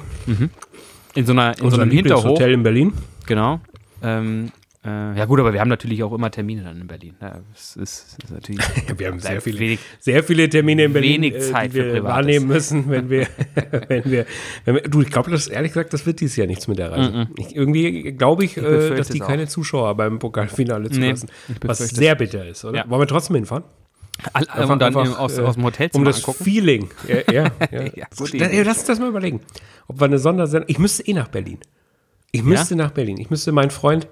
[1.14, 2.24] In so, einer, in so einem Hinterhof.
[2.24, 2.92] Lieblingshotel in Berlin?
[3.26, 3.60] Genau.
[4.02, 4.50] Ähm,
[4.84, 7.14] äh, ja gut, aber wir haben natürlich auch immer Termine dann in Berlin.
[7.20, 8.64] Ja, das ist, das ist natürlich
[8.98, 11.84] Wir haben sehr viele, wenig, sehr viele Termine in Berlin, wenig äh, Zeit die für
[11.86, 12.16] wir Privates.
[12.16, 13.26] wahrnehmen müssen, wenn wir,
[13.88, 14.26] wenn wir,
[14.64, 16.90] wenn wir du, ich glaube, das ehrlich gesagt, das wird dieses Jahr nichts mit der
[16.90, 17.28] Reise.
[17.36, 21.56] Ich, irgendwie glaube ich, äh, befürchte dass die es keine Zuschauer beim Pokalfinale zulassen, ich
[21.62, 22.78] was sehr bitter ist, oder?
[22.78, 22.90] Ja.
[22.90, 23.64] Wollen wir trotzdem hinfahren?
[24.32, 26.44] All, Einfach- und dann einfach, aus, äh, aus dem Hotel Um das angucken.
[26.44, 26.90] Feeling.
[27.08, 27.82] Ja, ja, ja.
[27.96, 28.62] Ja, Da-.
[28.62, 29.40] Lass uns das mal überlegen.
[29.88, 30.68] Ob wir eine Sondersendung.
[30.68, 31.58] Ich müsste eh nach Berlin.
[32.30, 33.18] Ich müsste nach Berlin.
[33.18, 34.06] Ich müsste meinen Freund.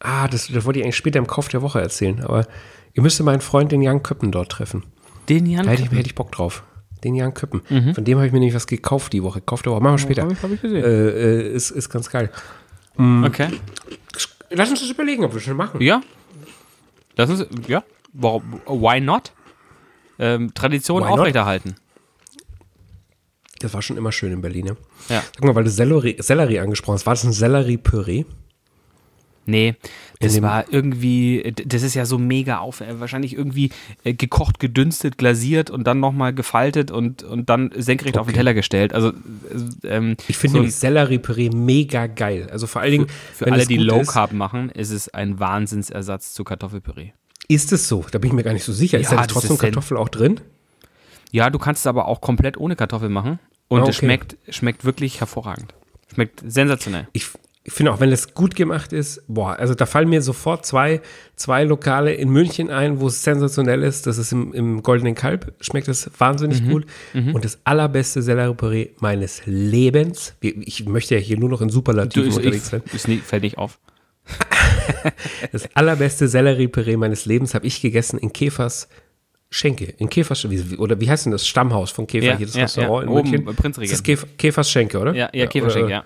[0.00, 2.46] Ah, das, das wollte ich eigentlich später im Kauf der Woche erzählen, aber
[2.92, 4.84] ich müsste meinen Freund, den Jan Köppen, dort treffen.
[5.28, 6.62] Den Jan Da hätte ich, hätte ich Bock drauf.
[7.04, 7.62] Den Jan Köppen.
[7.94, 9.40] Von dem habe ich mir nämlich was gekauft die Woche.
[9.40, 9.80] Kauf der Woche.
[9.80, 10.22] Machen wir später.
[10.22, 10.82] hab ich- hab ich gesehen.
[10.84, 12.30] Äh, äh, ist, ist ganz geil.
[12.96, 13.48] Okay.
[14.50, 15.80] Lass uns das überlegen, ob wir schon machen.
[15.80, 16.00] Ja.
[17.14, 17.84] Das ist, ja.
[18.12, 19.32] Warum, why not?
[20.18, 21.18] Ähm, Tradition Why not?
[21.20, 21.76] aufrechterhalten.
[23.60, 24.76] Das war schon immer schön in Berlin, ne?
[25.08, 25.22] Ja.
[25.34, 27.06] Sag mal, weil du Sellerie, Sellerie angesprochen hast.
[27.06, 28.24] War das ein Sellerie-Püree?
[29.50, 29.76] Nee,
[30.20, 33.70] das war irgendwie, d- das ist ja so mega auf, äh, wahrscheinlich irgendwie
[34.04, 38.38] äh, gekocht, gedünstet, glasiert und dann nochmal gefaltet und, und dann senkrecht auf den Okay.
[38.40, 38.92] Teller gestellt.
[38.92, 42.48] Also, äh, ähm, Ich finde so nämlich Sellerie-Püree mega geil.
[42.52, 45.08] Also vor allen Dingen, für wenn alle, es die Low ist, Carb machen, ist es
[45.08, 47.12] ein Wahnsinnsersatz zu Kartoffelpüree.
[47.48, 48.04] Ist es so?
[48.10, 48.98] Da bin ich mir gar nicht so sicher.
[48.98, 50.40] ist Ja, da das trotzdem ist Kartoffel auch drin?
[51.32, 53.38] Ja, du kannst es aber auch komplett ohne Kartoffel machen
[53.68, 54.06] und Ah, es okay.
[54.06, 55.74] schmeckt, schmeckt wirklich hervorragend.
[56.12, 57.08] Schmeckt sensationell.
[57.14, 57.26] Ich,
[57.68, 61.02] ich finde auch, wenn es gut gemacht ist, boah, also da fallen mir sofort zwei,
[61.36, 64.06] zwei Lokale in München ein, wo es sensationell ist.
[64.06, 66.68] Das ist im, im Goldenen Kalb, schmeckt es wahnsinnig Mhm.
[66.70, 66.86] gut.
[67.12, 72.70] Und das allerbeste Sellerie-Püree meines Lebens, ich möchte ja hier nur noch in Superlativen unterwegs
[72.70, 72.82] sein.
[72.94, 73.78] ist nie, fällt nicht auf.
[75.52, 78.88] Das allerbeste Sellerie-Püree meines Lebens habe ich gegessen in Käfers
[79.50, 79.84] Schenke.
[79.98, 80.46] In Käfers,
[80.78, 81.46] oder wie heißt denn das?
[81.46, 83.10] Stammhaus von Käfer, Ja, hier das ja, Restaurant ja.
[83.12, 83.44] in Oben München.
[83.44, 83.92] bei Prinzregent.
[83.92, 85.14] Das ist Käf, Käfers Schenke, oder?
[85.14, 85.98] Ja, ja, Käferschenk, oder- ja.
[86.00, 86.04] ja.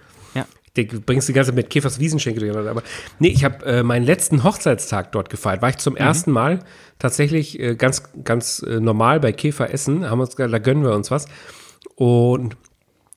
[0.75, 2.71] Du bringst die ganze Zeit mit Käfers Wiesenschenke durcheinander.
[2.71, 2.83] Aber
[3.19, 5.61] nee, ich habe äh, meinen letzten Hochzeitstag dort gefeiert.
[5.61, 5.81] War ich Mhm.
[5.81, 6.61] zum ersten Mal
[6.99, 10.09] tatsächlich äh, ganz, ganz äh, normal bei Käfer essen.
[10.09, 11.27] Haben uns da gönnen wir uns was.
[11.97, 12.57] Und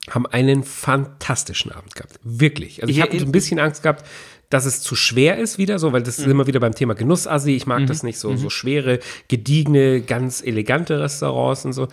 [0.10, 2.20] haben einen fantastischen Abend gehabt.
[2.24, 2.82] Wirklich.
[2.84, 4.06] Also ich Ich- habe so ein bisschen Angst gehabt,
[4.50, 7.52] dass es zu schwer ist wieder so, weil das ist immer wieder beim Thema Genussassi.
[7.52, 11.88] Ich mag das nicht so, so schwere, gediegene, ganz elegante Restaurants und so.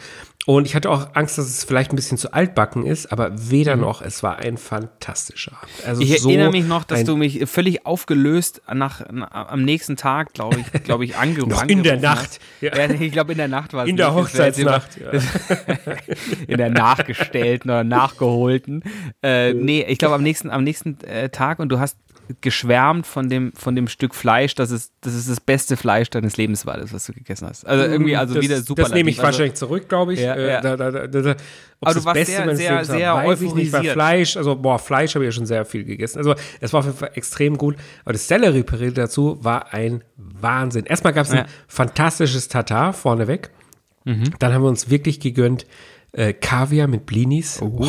[0.44, 3.76] Und ich hatte auch Angst, dass es vielleicht ein bisschen zu altbacken ist, aber weder
[3.76, 5.70] noch, es war ein fantastischer Abend.
[5.86, 9.96] Also Ich so erinnere mich noch, dass du mich völlig aufgelöst nach, na, am nächsten
[9.96, 12.40] Tag, glaube ich, glaube ich, angerufen Noch in der Nacht.
[12.40, 12.40] hast.
[12.60, 12.76] Ja.
[12.76, 12.90] Ja.
[12.90, 14.16] ich glaube in der Nacht war es in der nicht.
[14.16, 14.98] Hochzeitsnacht.
[15.00, 15.12] Ja.
[16.48, 18.82] In der nachgestellten oder nachgeholten.
[19.22, 21.96] Äh, nee, ich glaube am nächsten, am nächsten äh, Tag und du hast
[22.40, 26.36] geschwärmt von dem, von dem Stück Fleisch, dass es, dass es das beste Fleisch deines
[26.36, 27.66] Lebens war, das, was du gegessen hast.
[27.66, 28.82] Also irgendwie, also das, wieder super.
[28.82, 30.20] Das nehme ich also, wahrscheinlich zurück, glaube ich.
[30.20, 30.60] Ja, Äh, ja.
[30.60, 31.36] Da, da, da, da, Aber du
[31.82, 33.84] das warst Beste sehr, sehr, Lebens war, sehr weiß ich nicht, weil.
[33.84, 36.18] Fleisch, also boah, Fleisch habe ich ja schon sehr viel gegessen.
[36.18, 37.76] Also es war auf jeden Fall extrem gut.
[38.04, 40.84] Aber das Sellerie-Püree dazu war ein Wahnsinn.
[40.86, 41.46] Erstmal gab es ein Ja.
[41.68, 43.50] fantastisches Tatar vorneweg.
[44.04, 44.24] Mhm.
[44.38, 45.66] Dann haben wir uns wirklich gegönnt
[46.12, 47.60] äh, Kaviar mit Blinis.
[47.62, 47.86] Oh.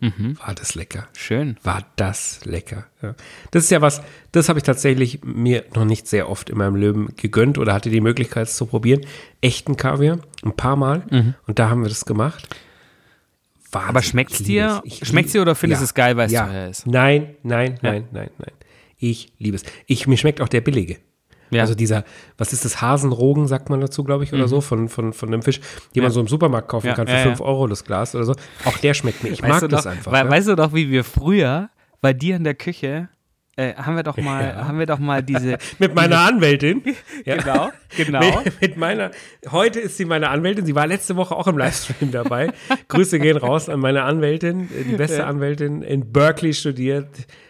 [0.00, 0.38] Mhm.
[0.38, 1.08] War das lecker.
[1.16, 1.56] Schön.
[1.62, 2.86] War das lecker.
[3.02, 3.14] Ja.
[3.50, 6.76] Das ist ja was, das habe ich tatsächlich mir noch nicht sehr oft in meinem
[6.76, 9.00] Leben gegönnt oder hatte die Möglichkeit es zu probieren.
[9.40, 11.04] Echten Kaviar, ein paar Mal.
[11.10, 11.34] Mhm.
[11.46, 12.48] Und da haben wir das gemacht.
[13.72, 13.88] Wahnsinn.
[13.88, 14.82] Aber schmeckt's Ich liebe dir?
[14.84, 15.00] es.
[15.00, 15.84] Ich Schmeckt's dir oder findest ja.
[15.84, 16.46] du es geil, weil es ja.
[16.46, 16.86] teuer ist?
[16.86, 18.52] Nein, nein, nein, nein, nein.
[18.98, 19.64] Ich liebe es.
[19.86, 20.98] Ich, mir schmeckt auch der billige.
[21.50, 21.62] Ja.
[21.62, 22.04] Also dieser,
[22.38, 25.42] was ist das, Hasenrogen, sagt man dazu, glaube ich, oder so, von, von, von dem
[25.42, 25.60] Fisch,
[25.94, 26.90] den man so im Supermarkt kaufen Mhm.
[26.90, 27.44] Ja, kann für ja, 5 ja.
[27.44, 28.34] Euro das Glas oder so.
[28.64, 29.30] Auch der schmeckt mir.
[29.30, 30.12] Ich Weißt mag du das doch, einfach.
[30.12, 30.30] wei- ne?
[30.30, 31.70] Weißt du doch, wie wir früher
[32.00, 33.08] bei dir in der Küche
[33.58, 34.68] äh, haben wir doch mal, Ja.
[34.68, 35.56] haben wir doch mal diese.
[35.78, 36.82] Mit meiner Anwältin.
[37.24, 37.36] Ja.
[37.36, 38.40] Genau, genau.
[38.44, 39.10] Mit, mit meiner,
[39.50, 40.66] heute ist sie meine Anwältin.
[40.66, 42.52] Sie war letzte Woche auch im Livestream dabei.
[42.88, 47.08] Grüße gehen raus an meine Anwältin, die beste Anwältin in Berkeley studiert.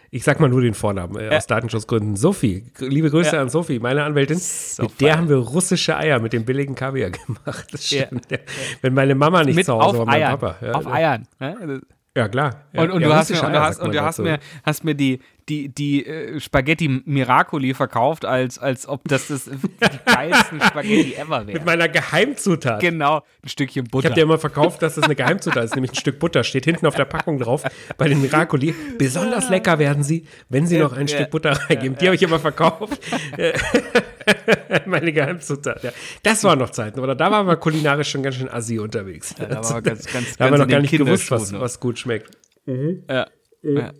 [0.09, 2.15] Ich sag mal nur den Vornamen äh, aus Datenschutzgründen.
[2.15, 3.41] Sophie, liebe Grüße Ja.
[3.41, 4.39] an Sophie, meine Anwältin.
[4.79, 7.67] mit der haben wir russische Eier mit dem billigen Kaviar gemacht.
[7.71, 8.05] Das Ja.
[8.05, 8.31] stimmt.
[8.31, 8.37] Ja.
[8.81, 10.39] Wenn meine Mama nicht Mit zu Hause war, mein Eiern.
[10.39, 10.65] Papa.
[10.65, 10.91] Ja, auf ja.
[10.93, 11.27] Eiern.
[11.39, 11.81] Ne?
[12.15, 12.63] Ja, klar.
[12.73, 14.83] Ja, Und, und ja, du hast mir, und du hast, und du hast mir, hast
[14.83, 15.19] mir die,
[15.49, 19.59] die, die äh, Spaghetti Miracoli verkauft, als, als ob das, das die
[20.05, 21.65] geilsten Spaghetti ever Mit wären.
[21.65, 22.79] meiner Geheimzutat.
[22.81, 24.09] Genau, ein Stückchen Ich Butter.
[24.09, 26.43] habe dir immer verkauft, dass das eine Geheimzutat ist, nämlich ein Stück Butter.
[26.43, 27.63] Steht hinten auf der Packung drauf
[27.97, 28.73] bei den Miracoli.
[28.97, 31.97] Besonders lecker werden sie, wenn sie noch ein Ja, Stück Butter reingeben.
[31.97, 32.99] Die habe ich immer verkauft.
[34.85, 35.83] Meine Geheimzutat.
[35.83, 35.91] Ja.
[36.23, 37.15] Das waren noch Zeiten, oder?
[37.15, 39.33] Da waren wir kulinarisch schon ganz schön assi unterwegs.
[39.35, 41.79] da war man ganz, ganz, da haben wir ganz noch gar nicht gewusst, was, was
[41.79, 42.31] gut schmeckt.
[42.65, 43.27] Ja.
[43.63, 43.91] Ja.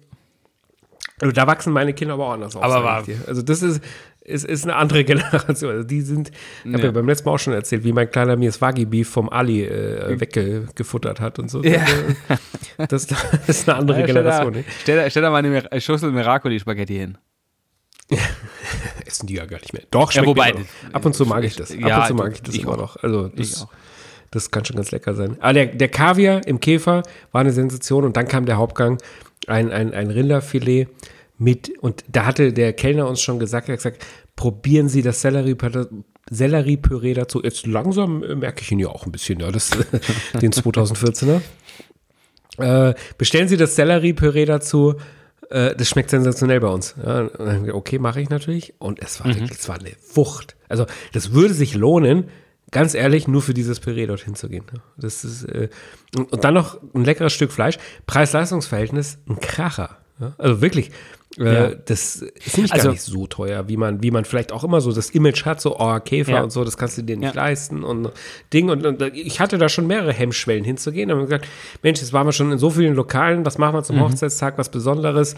[1.20, 2.64] Also da wachsen meine Kinder aber auch anders auf.
[2.64, 3.04] Aber war-.
[3.28, 3.82] Also das ist,
[4.22, 5.72] ist, ist eine andere Generation.
[5.72, 6.30] Also die sind,
[6.64, 6.86] ich habe Ja.
[6.86, 9.30] ja beim letzten Mal auch schon erzählt, wie mein kleiner mir das Wagyu Beef vom
[9.30, 11.64] Ali äh, weggefuttert hat und so.
[11.64, 11.82] Ja.
[12.90, 14.54] Das, das ist eine andere Ja, stell, da, Generation.
[14.54, 14.64] Ne?
[14.82, 17.18] stell, da, stell da mal eine Schüssel Miracoli-Spaghetti hin.
[19.06, 19.84] Essen die ja gar nicht mehr.
[19.92, 20.94] Doch, Ja, schmeckt wobei- mir noch.
[20.94, 21.72] Ab und zu mag ich das.
[21.72, 22.78] Ab Ja, und zu mag ich das ich immer auch.
[22.78, 23.04] noch.
[23.04, 23.70] Also Ich das, auch.
[24.32, 25.38] das kann schon ganz lecker sein.
[25.40, 28.98] Aber der, der Kaviar im Käfer war eine Sensation und dann kam der Hauptgang,
[29.48, 30.88] ein, ein, ein Rinderfilet
[31.38, 35.22] mit, und da hatte der Kellner uns schon gesagt, er hat gesagt, probieren Sie das
[35.22, 35.86] Selleriepüree
[36.30, 37.42] Selleriepüree dazu.
[37.42, 39.70] Jetzt langsam äh, merke ich ihn ja auch ein bisschen, ja, das,
[40.42, 41.42] den 2014er.
[42.58, 44.96] Äh, bestellen Sie das Selleriepüree dazu.
[45.50, 46.96] Äh, das schmeckt sensationell bei uns.
[47.04, 47.30] Ja,
[47.74, 48.74] okay, mache ich natürlich.
[48.80, 50.56] Und es war wirklich, es war eine Wucht.
[50.68, 52.26] Also das würde sich lohnen,
[52.72, 54.66] ganz ehrlich, nur für dieses Püree dorthin zu gehen.
[54.74, 54.82] ne?
[54.98, 55.70] Das ist, äh,
[56.18, 57.78] und, und dann noch ein leckeres Stück Fleisch.
[58.08, 59.98] Preis-Leistungs-Verhältnis, ein Kracher.
[60.20, 60.34] Ja?
[60.38, 60.92] Also wirklich,
[61.40, 61.76] äh, Ja.
[61.76, 64.82] das ist nämlich Also- gar nicht so teuer, wie man, wie man vielleicht auch immer
[64.82, 66.44] so das Image hat, so, oh, Käfer Ja.
[66.44, 68.12] und so, das kannst du dir nicht leisten und
[68.54, 68.70] Ding.
[68.70, 71.10] Und, und ich hatte da schon mehrere Hemmschwellen hinzugehen.
[71.10, 71.48] Da haben wir gesagt,
[71.84, 73.86] Mensch, jetzt waren wir schon in so vielen Lokalen, was machen wir Mhm.
[73.86, 75.36] zum Hochzeitstag, was Besonderes?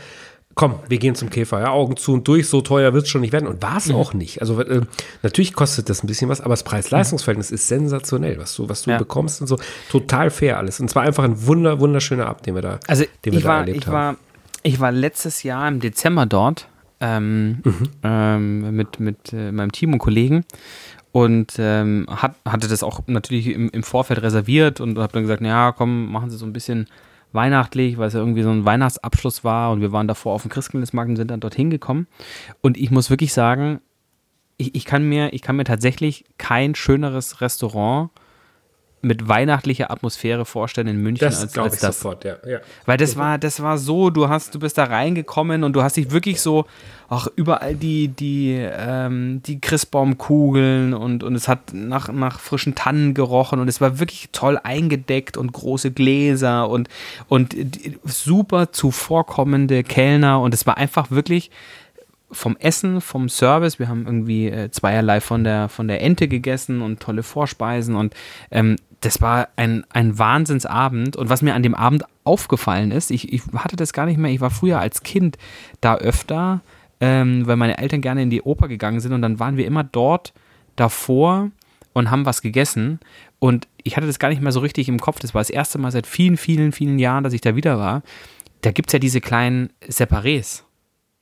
[0.59, 3.21] Komm, wir gehen zum Käfer, ja, Augen zu und durch, so teuer wird es schon
[3.21, 3.47] nicht werden.
[3.47, 3.95] Und war es Mhm.
[3.95, 4.41] auch nicht.
[4.41, 4.81] Also äh,
[5.23, 8.91] natürlich kostet das ein bisschen was, aber das Preis-Leistungs-Verhältnis ist sensationell, was du, was du
[8.91, 8.97] Ja.
[8.97, 9.57] bekommst und so.
[9.89, 10.81] Total fair alles.
[10.81, 13.49] Und zwar einfach ein wunder, wunderschöner Abend, den wir da, Also den wir ich da
[13.49, 13.93] war, erlebt ich haben.
[13.93, 14.15] war,
[14.63, 16.67] ich war letztes Jahr im Dezember dort
[16.99, 17.87] ähm, Mhm.
[18.03, 20.43] ähm, mit, mit äh, meinem Team und Kollegen
[21.13, 25.41] und ähm, hat, hatte das auch natürlich im, im Vorfeld reserviert und habe dann gesagt,
[25.41, 26.87] ja, komm, machen Sie so ein bisschen
[27.31, 30.51] weihnachtlich, weil es ja irgendwie so ein Weihnachtsabschluss war und wir waren davor auf dem
[30.51, 32.07] Christkindlesmarkt und sind dann dorthin gekommen.
[32.61, 33.81] Und ich muss wirklich sagen,
[34.57, 38.09] ich, ich, kann mir, ich kann mir tatsächlich kein schöneres Restaurant
[39.01, 41.99] mit weihnachtlicher Atmosphäre vorstellen in München Das als, als ich das.
[41.99, 42.37] sofort, ja.
[42.45, 42.59] ja.
[42.85, 45.97] Weil das war, das war so, du hast, du bist da reingekommen und du hast
[45.97, 46.65] dich wirklich so,
[47.09, 53.15] auch überall die, die, ähm, die Christbaumkugeln und, und es hat nach, nach frischen Tannen
[53.15, 56.87] gerochen und es war wirklich toll eingedeckt und große Gläser und,
[57.27, 57.55] und
[58.03, 61.49] super zuvorkommende Kellner und es war einfach wirklich
[62.31, 66.81] vom Essen, vom Service, wir haben irgendwie äh, zweierlei von der, von der Ente gegessen
[66.81, 68.13] und tolle Vorspeisen und
[68.51, 71.15] ähm, das war ein, ein Wahnsinnsabend.
[71.15, 74.31] Und was mir an dem Abend aufgefallen ist, ich, ich hatte das gar nicht mehr,
[74.31, 75.37] ich war früher als Kind
[75.81, 76.61] da öfter,
[76.99, 79.13] ähm, weil meine Eltern gerne in die Oper gegangen sind.
[79.13, 80.33] Und dann waren wir immer dort
[80.75, 81.49] davor
[81.93, 82.99] und haben was gegessen.
[83.39, 85.77] Und ich hatte das gar nicht mehr so richtig im Kopf, das war das erste
[85.77, 88.03] Mal seit vielen, vielen, vielen Jahren, dass ich da wieder war.
[88.61, 90.63] Da gibt es ja diese kleinen Separés,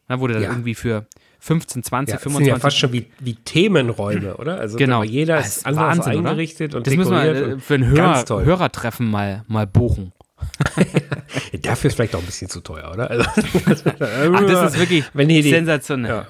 [0.09, 0.49] ne, wo du dann Ja.
[0.49, 1.05] irgendwie für
[1.39, 4.59] 15, 20, Ja, das sind 25 ja fast schon wie, wie Themenräume, oder?
[4.59, 5.03] Also Genau.
[5.03, 6.29] jeder ist anders Wahnsinn, oder?
[6.31, 8.25] eingerichtet und Das müssen wir äh, für ein Hörer.
[8.43, 10.13] Hörertreffen mal, mal buchen.
[11.61, 13.09] Dafür ist vielleicht auch ein bisschen zu teuer, oder?
[13.09, 16.11] Also, Ach, das ist wirklich Wenn die- sensationell.
[16.11, 16.27] Ja.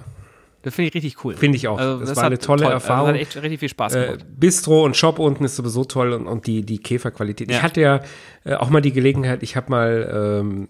[0.67, 1.33] Das finde ich richtig cool.
[1.35, 1.77] Finde ich auch.
[1.79, 3.07] Also, das, das war eine tolle toll- Erfahrung.
[3.07, 4.25] Also, das hat echt richtig viel Spaß äh, gemacht.
[4.37, 7.49] Bistro und Shop unten ist sowieso toll und, und die, die Käferqualität.
[7.49, 7.63] Ich Ja.
[7.63, 8.01] hatte ja
[8.43, 10.67] äh, auch mal die Gelegenheit, ich habe mal ähm,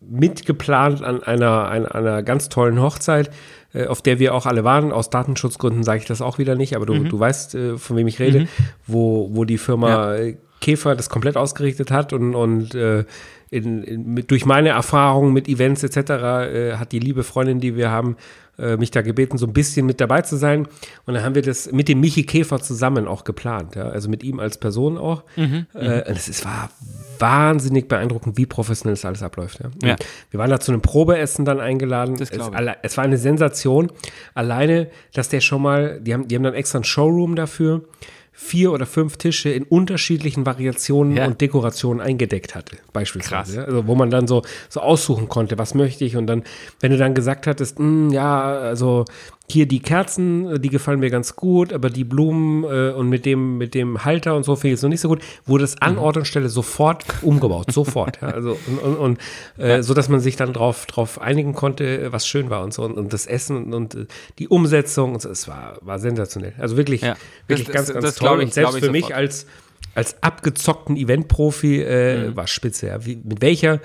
[0.00, 3.30] mitgeplant an einer, einer, einer ganz tollen Hochzeit,
[3.72, 4.92] äh, auf der wir auch alle waren.
[4.92, 7.08] Aus Datenschutzgründen sage ich das auch wieder nicht, aber du, Mhm.
[7.08, 8.48] du weißt, äh, von wem ich rede,
[8.86, 13.04] wo, wo die Firma äh, Käfer das komplett ausgerichtet hat und, und äh,
[13.50, 15.96] in, in, mit, durch meine Erfahrungen mit Events etc.
[15.96, 18.16] Äh, hat die liebe Freundin, die wir haben,
[18.58, 20.66] äh, mich da gebeten, so ein bisschen mit dabei zu sein.
[21.04, 23.88] Und dann haben wir das mit dem Michi Käfer zusammen auch geplant, ja?
[23.88, 25.24] also mit ihm als Person auch.
[25.36, 26.70] Mhm, äh, und es war
[27.18, 29.60] wahnsinnig beeindruckend, wie professionell das alles abläuft.
[29.62, 29.90] Ja?
[29.90, 29.96] Ja.
[30.30, 32.16] Wir waren da zu einem Probeessen dann eingeladen.
[32.16, 32.38] Das es,
[32.82, 33.92] es war eine Sensation.
[34.34, 37.82] Alleine, dass der schon mal, die haben, die haben dann extra einen Showroom dafür,
[38.38, 41.26] vier oder fünf Tische in unterschiedlichen Variationen Ja.
[41.26, 43.56] und Dekorationen eingedeckt hatte, beispielsweise.
[43.56, 43.66] Krass.
[43.66, 46.16] Also wo man dann so, so aussuchen konnte, was möchte ich.
[46.16, 46.44] Und dann,
[46.80, 49.06] wenn du dann gesagt hattest, "Hm, ja, also
[49.48, 53.58] hier die Kerzen, die gefallen mir ganz gut, aber die Blumen äh, und mit dem,
[53.58, 55.98] mit dem Halter und so finde ich es noch nicht so gut, wurde es an
[55.98, 58.20] Ort und Stelle sofort umgebaut, sofort.
[58.20, 59.18] Ja, also und, und, und
[59.62, 62.82] äh, so, dass man sich dann drauf, drauf einigen konnte, was schön war und so
[62.84, 64.06] und, und das Essen und, und äh,
[64.38, 66.54] die Umsetzung, und so, es war, war sensationell.
[66.58, 67.16] Also wirklich, Ja.
[67.46, 68.38] wirklich Das- ganz, das- ganz das toll.
[68.40, 69.18] ich- und selbst für mich sofort.
[69.18, 69.46] als
[69.94, 72.36] als abgezockten Eventprofi äh, Mhm.
[72.36, 73.06] war spitze, ja.
[73.06, 73.80] Wie, mit welcher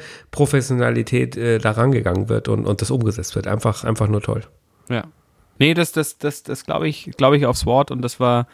[0.51, 3.47] Professionalität äh, da rangegangen wird und, und das umgesetzt wird.
[3.47, 4.41] Einfach, einfach nur toll.
[4.89, 5.03] Ja.
[5.62, 8.47] Nee, das, das, das, das glaube ich, glaube ich aufs Wort und das war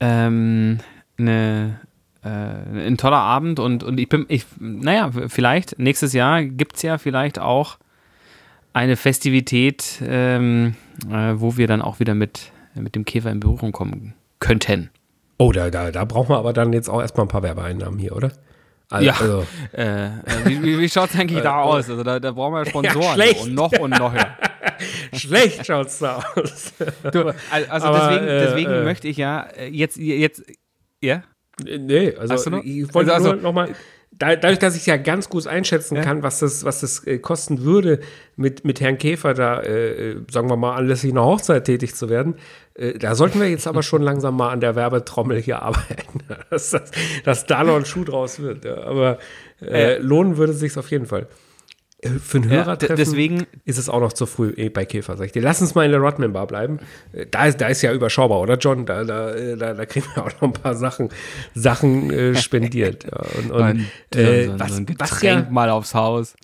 [0.00, 0.78] ähm,
[1.18, 1.80] eine,
[2.22, 6.82] äh, ein toller Abend und, und ich bin, ich, naja, vielleicht nächstes Jahr gibt es
[6.82, 7.78] ja vielleicht auch
[8.74, 10.76] eine Festivität, ähm,
[11.10, 14.90] äh, wo wir dann auch wieder mit, mit dem Käfer in Berührung kommen könnten.
[15.38, 18.14] Oh, da, da, da brauchen wir aber dann jetzt auch erstmal ein paar Werbeeinnahmen hier,
[18.14, 18.30] oder?
[18.90, 19.14] Also, Ja.
[19.18, 20.10] Also, Äh, äh,
[20.44, 21.88] wie wie, wie schaut es eigentlich da aus?
[21.88, 23.42] Also da, da brauchen wir Sponsoren schlecht.
[23.42, 24.14] und noch und noch.
[24.14, 24.36] Ja.
[25.14, 26.72] schlecht schaut's da aus.
[27.12, 30.42] Du, also Aber, deswegen, äh, deswegen äh, möchte ich ja äh, jetzt, jetzt,
[31.02, 31.22] ja?
[31.64, 33.70] Nee, also ich wollte Also- nur noch mal,
[34.18, 37.62] da, dadurch, dass ich ja ganz gut einschätzen kann, was das, was das äh, kosten
[37.64, 38.00] würde,
[38.36, 42.36] mit, mit Herrn Käfer da, äh, sagen wir mal, anlässlich einer Hochzeit tätig zu werden,
[42.74, 46.70] äh, da sollten wir jetzt aber schon langsam mal an der Werbetrommel hier arbeiten, dass,
[46.70, 46.90] dass,
[47.24, 48.64] dass da noch ein Schuh draus wird.
[48.64, 48.84] Ja.
[48.84, 49.18] Aber
[49.60, 51.26] äh, lohnen würde es sich auf jeden Fall.
[52.06, 54.84] Äh, Für ein Ja, Hörertreffen d- deswegen- ist es auch noch zu früh eh, bei
[54.84, 55.42] Käfer, sag ich dir.
[55.42, 56.78] Lass uns mal in der Rodman Bar bleiben.
[57.12, 58.86] Äh, Da ist, da ist ja überschaubar, oder John?
[58.86, 61.10] Da, da, äh, da, da kriegen wir auch noch ein paar Sachen,
[61.54, 63.04] Sachen äh, spendiert.
[63.04, 63.18] Ja.
[63.38, 63.62] Und, und,
[64.12, 66.34] Und äh, so, was, so ein Getränk ja, mal aufs Haus.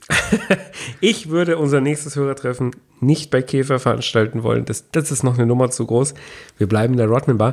[1.00, 4.64] ich würde unser nächstes Hörertreffen nicht bei Käfer veranstalten wollen.
[4.64, 6.14] Das, das ist noch eine Nummer zu groß.
[6.58, 7.52] Wir bleiben in der Rodman Bar.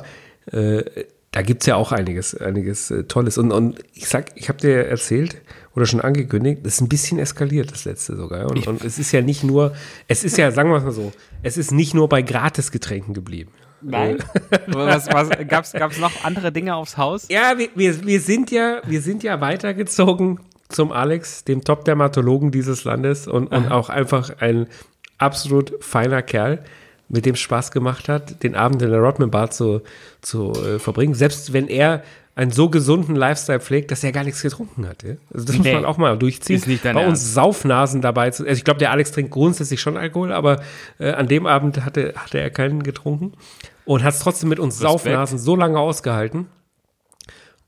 [0.51, 0.83] Äh,
[1.31, 3.37] da gibt es ja auch einiges, einiges äh, Tolles.
[3.37, 5.41] Und, und ich sag, ich habe dir erzählt
[5.75, 8.49] oder schon angekündigt, das ist ein bisschen eskaliert, das letzte sogar.
[8.49, 9.73] Und, und es ist ja nicht nur,
[10.07, 11.11] es ist ja, sagen wir es mal so,
[11.43, 13.51] es ist nicht nur bei Gratisgetränken geblieben.
[13.81, 14.17] Nein.
[14.67, 17.27] was, was, gab's, gab's noch andere Dinge aufs Haus?
[17.29, 22.83] Ja, wir, wir, wir, sind ja, wir sind ja weitergezogen zum Alex, dem Top-Dermatologen dieses
[22.83, 24.67] Landes und, und auch einfach ein
[25.17, 26.63] absolut feiner Kerl,
[27.09, 29.81] mit dem Spaß gemacht hat, den Abend in der Rodman Bar zu,
[30.21, 31.15] zu äh, verbringen.
[31.15, 32.03] Selbst wenn er
[32.35, 35.03] einen so gesunden Lifestyle pflegt, dass er gar nichts getrunken hat.
[35.03, 35.15] Ja?
[35.33, 35.73] Also das muss Nee.
[35.73, 36.61] man auch mal durchziehen.
[36.81, 37.09] Bei Ernst.
[37.09, 38.43] uns Saufnasen dabei zu.
[38.43, 40.61] Also ich glaube, der Alex trinkt grundsätzlich schon Alkohol, aber
[40.99, 43.33] äh, an dem Abend hatte, hatte er keinen getrunken
[43.83, 46.47] und hat es trotzdem mit uns Saufnasen so lange ausgehalten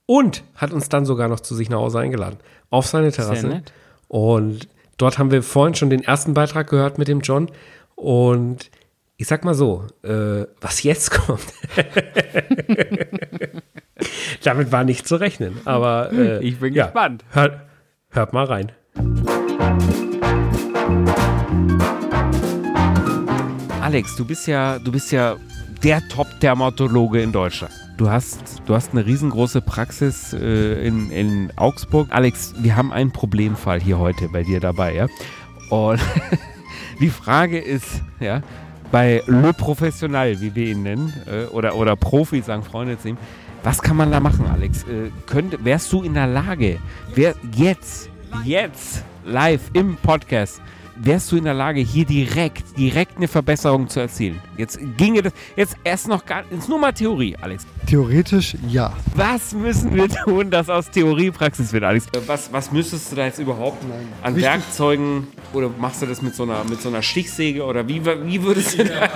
[0.06, 2.38] und hat uns dann sogar noch zu sich nach Hause eingeladen.
[2.70, 3.48] Auf seine Terrasse.
[3.48, 3.74] nett.
[4.08, 4.68] Und
[4.98, 7.50] dort haben wir vorhin schon den ersten Beitrag gehört mit dem John.
[7.96, 8.70] Und
[9.22, 11.46] ich sag mal so, äh, was jetzt kommt,
[14.44, 15.60] damit war nicht zu rechnen.
[15.64, 17.24] Aber äh, Ich bin ja, gespannt.
[17.30, 17.62] Hört,
[18.10, 18.72] hört mal rein.
[23.80, 25.36] Alex, du bist ja, du bist ja
[25.84, 27.76] der Top-Dermatologe in Deutschland.
[27.98, 32.08] Du hast, du hast eine riesengroße Praxis äh, in, in Augsburg.
[32.10, 35.08] Alex, wir haben einen Problemfall hier heute bei dir dabei, ja.
[35.70, 36.02] Und
[37.00, 38.42] die Frage ist, ja,
[38.92, 43.18] bei Le Professional, wie wir ihn nennen, äh, oder, oder Profi, sagen Freunde zu ihm,
[43.64, 44.84] was kann man da machen, Alex?
[44.84, 46.80] Äh, könnte, wärst du in der Lage,
[47.16, 48.10] wär, jetzt,
[48.44, 50.62] jetzt, live im Podcast,
[50.96, 54.40] wärst du in der Lage, hier direkt, direkt eine Verbesserung zu erzielen?
[54.58, 57.66] Jetzt ginge das, jetzt erst noch gar, ist nur mal Theorie, Alex.
[57.88, 58.94] Theoretisch ja.
[59.16, 62.06] Was müssen wir tun, dass aus Theorie Praxis wird, Alex?
[62.28, 63.84] Was, was müsstest du da jetzt überhaupt
[64.22, 67.88] an Wichtig- Werkzeugen oder machst du das mit so einer, mit so einer Stichsäge oder
[67.88, 69.10] wie, wie würdest du da,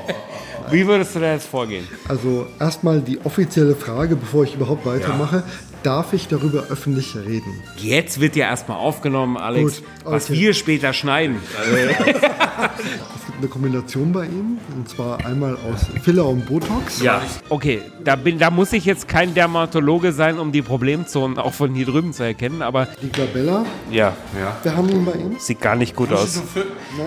[0.70, 1.86] wie würdest du da jetzt vorgehen?
[2.08, 5.42] Also erstmal die offizielle Frage, bevor ich überhaupt weitermache.
[5.82, 7.62] Darf ich darüber öffentlich reden?
[7.76, 10.40] Jetzt wird ja erstmal aufgenommen, Alex, Gut, was okay.
[10.40, 11.36] wir später schneiden.
[13.38, 14.58] Eine Kombination bei ihm.
[14.74, 17.02] Und zwar einmal aus Filler und Botox.
[17.02, 17.20] Ja,
[17.50, 21.74] okay, da, bin, da muss ich jetzt kein Dermatologe sein, um die Problemzonen auch von
[21.74, 23.64] hier drüben zu erkennen, aber Die Glabella.
[23.90, 24.14] ja,
[24.62, 25.36] Wir haben ihn bei ihm.
[25.38, 26.42] sieht gar nicht gut aus.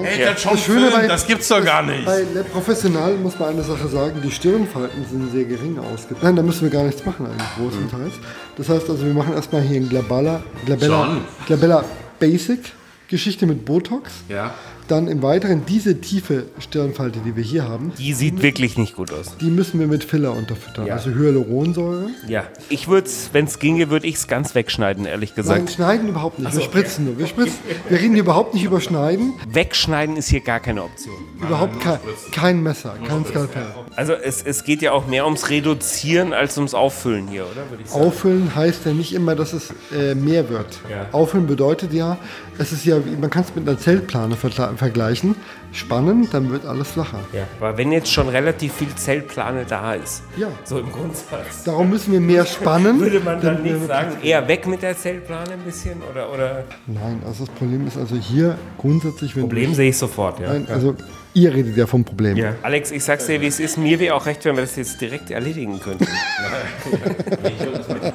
[0.03, 2.05] Ey, das schon Das Schöne bei- das gibt's doch gar nicht.
[2.05, 2.23] Bei
[2.53, 6.23] Professional muss man eine Sache sagen, die Stirnfalten sind sehr gering ausgeprägt.
[6.23, 8.13] Nein, da müssen wir gar nichts machen eigentlich großenteils.
[8.57, 11.17] Das Das heißt also, wir machen erstmal hier ein Glabella, Glabella.
[11.47, 11.83] Glabella
[12.19, 12.59] Basic
[13.07, 14.11] Geschichte mit Botox.
[14.29, 14.53] Ja.
[14.89, 19.13] Dann im Weiteren diese tiefe Stirnfalte, die wir hier haben, Die sieht wirklich nicht gut
[19.13, 19.37] aus.
[19.39, 20.87] die müssen wir mit Filler unterfüttern.
[20.87, 20.95] Ja.
[20.95, 22.07] Also Hyaluronsäure.
[22.27, 22.43] Ja.
[22.69, 25.59] Ich würde es, wenn es ginge, würde ich es ganz wegschneiden, ehrlich gesagt.
[25.59, 26.53] Nein, schneiden überhaupt nicht.
[26.55, 27.17] wir spritzen nur.
[27.19, 29.33] Wir, spritzen, wir reden hier überhaupt nicht über Schneiden.
[29.47, 31.13] Wegschneiden ist hier gar keine Option.
[31.39, 31.99] Überhaupt kein,
[32.31, 33.67] kein Messer, kein Skalpell.
[33.95, 37.63] Also es, es geht ja auch mehr ums Reduzieren als ums Auffüllen hier, oder?
[37.93, 40.79] Auffüllen heißt ja nicht immer, dass es äh, mehr wird.
[40.89, 41.05] Ja.
[41.11, 42.17] Auffüllen bedeutet ja,
[42.57, 45.35] es ist ja, man kann es mit einer Zeltplane vergla- vergleichen.
[45.71, 47.19] Spannen, dann wird alles flacher.
[47.31, 47.43] Ja.
[47.59, 50.47] Aber wenn jetzt schon relativ viel Zellplane da ist, Ja.
[50.63, 52.99] so im Grundsatz, Darum müssen wir mehr spannen.
[53.01, 56.01] würde man dann damit nicht sagen, eher weg mit der Zellplane ein bisschen?
[56.11, 60.39] Oder, oder Nein, also das Problem ist also hier grundsätzlich, wenn Problem sehe ich sofort,
[60.39, 60.53] ja.
[60.53, 60.95] Nein, also
[61.33, 62.37] ihr redet ja vom Problem.
[62.37, 62.55] Ja.
[62.61, 63.77] Alex, ich sag's dir, wie es ist.
[63.77, 66.05] Mir wäre auch recht, wenn wir das jetzt direkt erledigen könnten.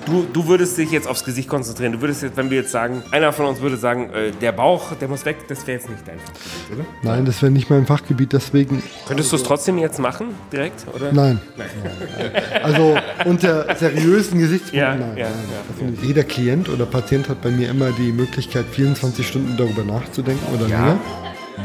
[0.06, 1.92] du, du würdest dich jetzt aufs Gesicht konzentrieren.
[1.92, 4.92] Du würdest jetzt, wenn wir jetzt sagen, einer von uns würde sagen, äh, der Bauch,
[5.00, 6.84] der muss weg, das wäre jetzt nicht dein Fachgebiet, oder?
[7.02, 10.84] Nein, das wäre nicht mein Fachgebiet, deswegen Könntest du es trotzdem jetzt machen, direkt?
[10.94, 11.12] Oder?
[11.12, 11.40] nein.
[12.62, 15.16] Also unter seriösen Gesichtspunkten Ja, nein.
[15.16, 15.44] ja, nein.
[15.50, 19.84] ja, Also Jeder Klient oder Patient hat bei mir immer die Möglichkeit, 24 Stunden darüber
[19.84, 20.80] nachzudenken oder Ja.
[20.86, 21.00] länger.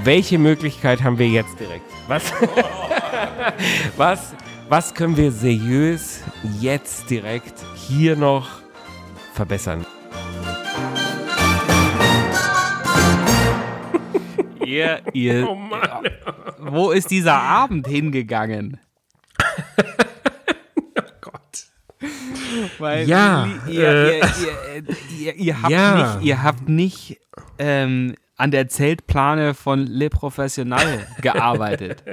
[0.03, 1.89] Welche Möglichkeit haben wir jetzt direkt?
[2.07, 2.31] Was?
[3.97, 4.33] was,
[4.69, 6.21] was können wir seriös
[6.59, 8.47] jetzt direkt hier noch
[9.33, 9.85] verbessern?
[14.65, 16.07] Ihr, ihr, Oh Mann.
[16.59, 18.79] wo ist dieser Abend hingegangen?
[21.21, 21.65] Gott.
[22.77, 24.25] Weil Ja, ihr, äh, ihr,
[24.77, 26.13] ihr, ihr, ihr habt Ja.
[26.15, 27.17] nicht, ihr habt nicht
[27.57, 32.03] ähm, an der Zeltplane von Le Professional gearbeitet.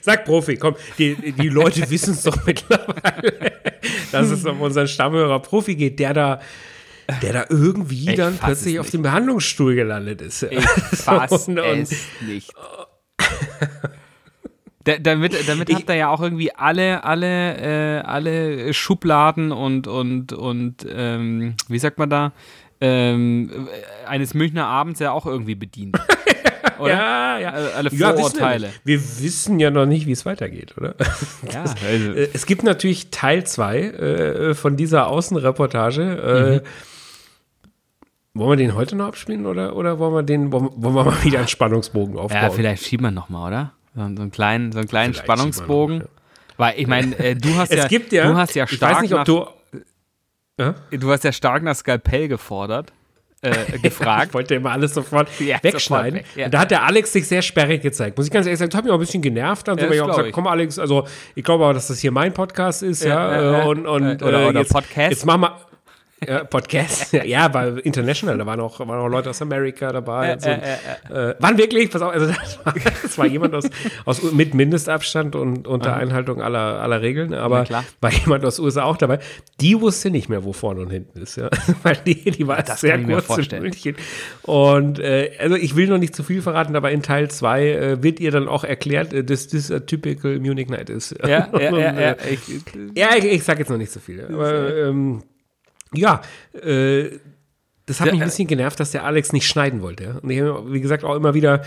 [0.00, 3.52] Sag Profi, komm, die, die Leute wissen es doch mittlerweile,
[4.10, 6.40] dass es um unseren Stammhörer Profi geht, der da,
[7.22, 10.42] der da irgendwie Ich dann plötzlich auf dem Behandlungsstuhl gelandet ist.
[10.42, 11.92] Ich fass Und- und- es
[12.26, 12.52] nicht.
[14.84, 19.86] Da, damit damit Ich- habt ihr ja auch irgendwie alle, alle, äh, alle Schubladen und,
[19.86, 22.32] und, und ähm, wie sagt man da,
[22.82, 23.50] ähm,
[24.04, 25.96] äh, eines Münchner Abends ja auch irgendwie bedient.
[26.78, 26.90] Oder?
[26.94, 27.50] Ja, ja.
[27.50, 28.66] Alle- alle Ja, wissen wir Vorurteile.
[28.68, 28.80] nicht.
[28.84, 30.94] Wir wissen ja noch nicht, wie es weitergeht, oder?
[31.52, 36.02] Ja, also, Äh, Es gibt natürlich Teil 2 äh, von dieser Außenreportage.
[36.04, 36.54] Mhm.
[36.56, 36.60] Äh,
[38.34, 41.22] Wollen wir den heute noch abspielen oder, oder wollen, wir den, wollen, wollen wir mal
[41.24, 42.42] wieder einen Spannungsbogen aufbauen?
[42.42, 43.72] ja, vielleicht schieben wir nochmal, oder?
[43.94, 45.96] So, so einen kleinen, so einen kleinen Vielleicht Spannungsbogen.
[46.00, 46.08] schieben
[46.56, 48.94] Weil ich meine, äh, du hast Es ja, gibt ja, du hast ja ich stark
[48.94, 49.26] weiß nicht, ob nach,
[50.56, 52.92] du, du hast ja stark nach Skalpell gefordert,
[53.40, 54.28] äh, gefragt.
[54.28, 56.20] Ich wollte immer alles sofort Ja, wegschneiden.
[56.20, 56.44] sofort weg, ja.
[56.46, 58.16] Und da hat der Alex sich sehr sperrig gezeigt.
[58.16, 59.66] Muss ich ganz ehrlich sagen, das hat mich auch ein bisschen genervt.
[59.68, 60.32] Dann Ja, weil ich auch gesagt, ich.
[60.34, 63.42] komm Alex, also ich glaube auch, dass das hier mein Podcast ist, ja.
[63.52, 65.10] Ja, äh, und, und, Äh, oder- äh, oder jetzt, Podcast.
[65.10, 65.52] Jetzt mach mal.
[66.28, 70.36] Ja, Podcast, ja, war international, da waren auch, waren auch Leute aus Amerika dabei.
[70.38, 70.48] so.
[70.48, 73.64] Äh, waren wirklich, pass auf, also das war, das war jemand aus,
[74.04, 77.66] aus mit Mindestabstand und unter Einhaltung aller, aller Regeln, aber
[78.00, 79.18] war jemand aus USA auch dabei.
[79.60, 81.50] Die wusste nicht mehr, wo vorne und hinten ist, ja.
[81.82, 83.50] Weil die, die war das sehr kurz.
[83.52, 83.96] München.
[84.42, 88.02] Und äh, also ich will noch nicht zu viel verraten, aber in Teil 2 äh,
[88.02, 91.14] wird ihr dann auch erklärt, äh, dass das a typical Munich Night ist.
[91.22, 91.90] Ja, ja, ja, ja.
[92.12, 92.40] äh, Ich,
[92.94, 94.24] ja, ich, ich sag jetzt noch nicht so viel.
[94.24, 95.22] Aber ähm,
[95.94, 96.22] ja,
[96.54, 97.10] äh,
[97.86, 100.20] das hat mich ein äh, bisschen genervt, dass der Alex nicht schneiden wollte.
[100.22, 101.62] Und ich habe, wie gesagt, auch immer wieder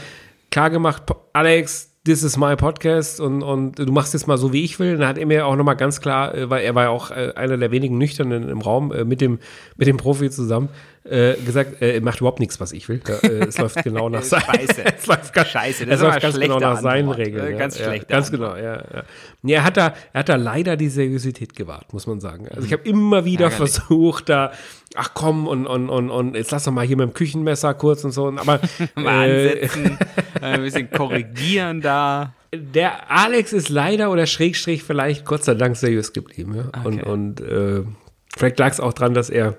[0.49, 1.03] klar gemacht,
[1.34, 4.93] Alex, this is my podcast und, und du machst jetzt mal so, wie ich will.
[4.93, 7.10] Und dann hat er mir auch nochmal ganz klar, äh, weil er war ja auch
[7.10, 9.39] äh, einer der wenigen Nüchternen im Raum äh, mit, dem,
[9.76, 10.70] mit dem Profi zusammen,
[11.08, 12.99] gesagt, er macht überhaupt nichts, was ich will.
[13.47, 14.86] Es läuft genau nach seinen Scheiße.
[14.97, 17.20] es läuft ganz, Scheiße, das es läuft ganz genau nach seinen Antwort.
[17.20, 17.45] Regeln.
[17.45, 18.56] Äh, ja, ganz ja, schlechte Ganz Antwort.
[18.56, 18.78] genau, ja.
[18.78, 19.03] ja.
[19.43, 22.47] Nee, er, hat da, er hat da leider die Seriosität gewahrt, muss man sagen.
[22.49, 23.72] Also ich habe immer wieder Ärgerlich.
[23.76, 24.51] versucht, da,
[24.95, 28.03] ach komm, und, und, und, und jetzt lass doch mal hier mit dem Küchenmesser kurz
[28.03, 28.28] und so.
[28.36, 28.60] Aber
[28.95, 29.99] mal äh, ansetzen,
[30.54, 32.34] ein bisschen korrigieren da.
[32.54, 36.56] der Alex ist leider oder Schrägstrich vielleicht Gott sei Dank seriös geblieben.
[36.56, 36.82] Ja?
[36.84, 37.10] Und, Okay.
[37.10, 37.84] und äh,
[38.36, 39.58] vielleicht lag es auch dran, dass er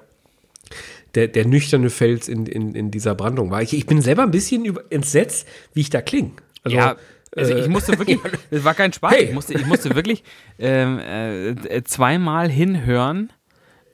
[1.14, 3.62] der, der nüchterne Fels in, in, in dieser Brandung war.
[3.62, 6.32] Ich, ich bin selber ein bisschen über, entsetzt, wie ich da klinge.
[6.62, 6.96] Also, ja,
[7.36, 8.18] also äh, ich musste wirklich,
[8.50, 9.24] das war kein Spaß, Hey.
[9.24, 10.24] ich, musste, ich musste wirklich
[10.58, 13.32] ähm, äh, zweimal hinhören,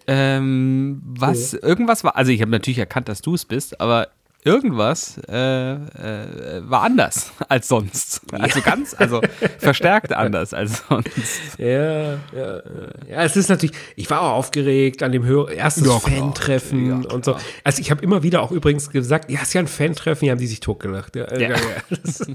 [0.08, 2.16] ähm, was irgendwas war.
[2.16, 4.08] Also ich habe natürlich erkannt, dass du es bist, aber
[4.44, 8.20] irgendwas äh, äh, war anders als sonst.
[8.32, 9.20] Also ganz, also
[9.58, 11.58] verstärkt anders als sonst.
[11.58, 12.62] Ja, ja, ja.
[13.08, 15.98] ja, es ist natürlich, ich war auch aufgeregt an dem Hör erstes Ja.
[16.00, 17.36] Fan-Treffen und so.
[17.62, 20.32] Also ich habe immer wieder auch übrigens gesagt, ja, es ist ja ein Fan-Treffen, hier
[20.32, 21.14] haben die sich totgelacht.
[21.16, 21.50] Ja, ja.
[21.50, 21.56] Ja,
[22.02, 22.26] das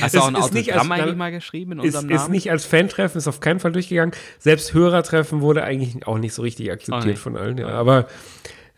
[0.00, 2.10] Hast du auch ein Es ist nicht als- Autogramm eigentlich mal geschrieben in ist, unserem
[2.10, 2.32] ist Namen?
[2.32, 4.12] nicht als Fan-Treffen, ist auf keinen Fall durchgegangen.
[4.38, 7.18] Selbst Hörertreffen wurde eigentlich auch nicht so richtig akzeptiert nicht.
[7.20, 7.58] von allen.
[7.58, 7.68] Ja.
[7.68, 8.06] Aber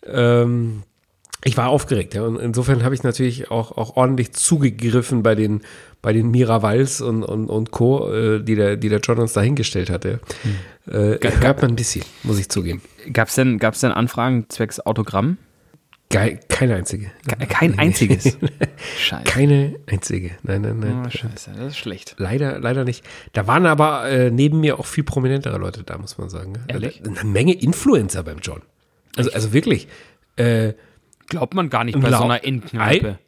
[0.07, 0.83] ähm,
[1.45, 2.23] ich war aufgeregt, ja.
[2.23, 5.61] Und insofern habe ich natürlich auch, auch ordentlich zugegriffen bei den,
[6.03, 9.91] bei den Miravals und, und, und Co., äh, die, der, die der John uns dahingestellt
[9.91, 10.21] hatte.
[10.87, 12.83] Äh, hört man ein bisschen, muss ich zugeben.
[13.13, 15.39] Gab es denn, gab's denn Anfragen zwecks Autogramm?
[16.11, 17.11] Geil, keine einzige.
[17.27, 18.37] Ke- Kein einziges.
[18.99, 19.25] Scheiße.
[19.25, 20.31] Keine einzige.
[20.45, 21.03] Nein, nein, nein.
[21.07, 22.15] Oh, scheiße, das ist schlecht.
[22.19, 23.05] Leider, leider nicht.
[23.33, 26.53] Da waren aber äh, neben mir auch viel prominentere Leute da, muss man sagen.
[26.69, 27.03] Ehrlich?
[27.05, 28.61] Eine Menge Influencer beim John.
[29.17, 29.89] Also, also wirklich.
[30.37, 30.75] Äh,
[31.29, 33.19] Glaubt man gar nicht bei Lau- so einer Endkneipe.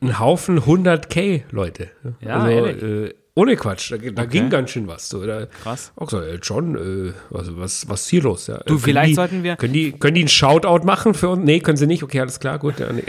[0.00, 1.90] ein Haufen 100k Leute.
[2.20, 3.92] Ja, also, äh, ohne Quatsch.
[3.92, 5.08] Da, da ging ganz schön was.
[5.10, 5.26] So.
[5.26, 5.92] Da, Krass.
[5.96, 6.74] Auch so, äh, John,
[7.10, 8.46] äh, also was, was ist hier los?
[8.46, 11.12] Ja, Du, Äh, können vielleicht die, sollten wir- Können die, können die einen Shoutout machen
[11.12, 11.44] für uns?
[11.44, 12.02] Nee, können sie nicht.
[12.02, 12.80] Okay, alles klar, gut.
[12.80, 13.02] Ja, nee.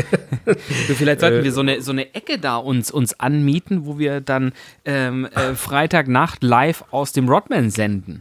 [0.46, 4.20] Du, vielleicht sollten wir so eine, so eine Ecke da uns, uns anmieten, wo wir
[4.20, 4.52] dann
[4.84, 8.20] ähm, äh, Freitagnacht live aus dem Rodman senden.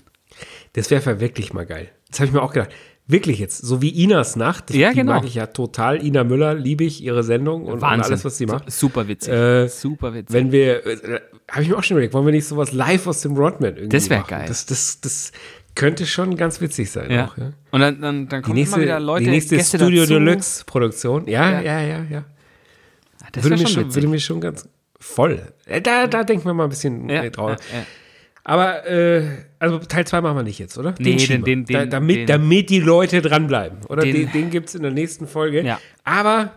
[0.74, 1.88] Das wäre wirklich mal geil.
[2.10, 2.70] Das habe ich mir auch gedacht.
[3.08, 4.74] Wirklich jetzt, so wie Inas Nacht.
[4.74, 5.14] Ja, die genau.
[5.14, 6.04] mag ich ja total.
[6.04, 8.70] Ina Müller liebe ich, ihre Sendung und, und alles, was sie macht.
[8.72, 9.32] Super witzig.
[9.32, 10.34] Äh, Super witzig.
[10.34, 13.20] Wenn wir, äh, habe ich mir auch schon überlegt, wollen wir nicht sowas live aus
[13.20, 14.30] dem Rodman irgendwie Das wär machen?
[14.30, 14.44] geil.
[14.48, 15.30] Das, das, das
[15.76, 17.26] könnte schon ganz witzig sein ja.
[17.26, 17.52] auch, ja.
[17.70, 20.14] Und dann, dann, dann kommen nächste, immer wieder Leute, die nächste Gäste Studio dazu.
[20.14, 21.28] Deluxe Produktion.
[21.28, 21.60] Ja, Ja.
[21.60, 22.24] ja, ja, ja.
[23.32, 23.94] Das würde, mir schon schon, witzig.
[23.96, 25.42] würde mir schon ganz voll.
[25.66, 27.50] Äh, Da, da denken wir mal ein bisschen ja, drauf.
[27.72, 27.86] ja, ja.
[28.48, 29.24] Aber, äh,
[29.58, 30.94] also Teil 2 machen wir nicht jetzt, oder?
[31.00, 31.78] Nee, schieben den- wir.
[31.80, 34.02] den- da, damit, den- damit die Leute dranbleiben, oder?
[34.02, 35.62] Den- Den, den gibt es in der nächsten Folge.
[35.64, 35.80] Ja.
[36.04, 36.52] Aber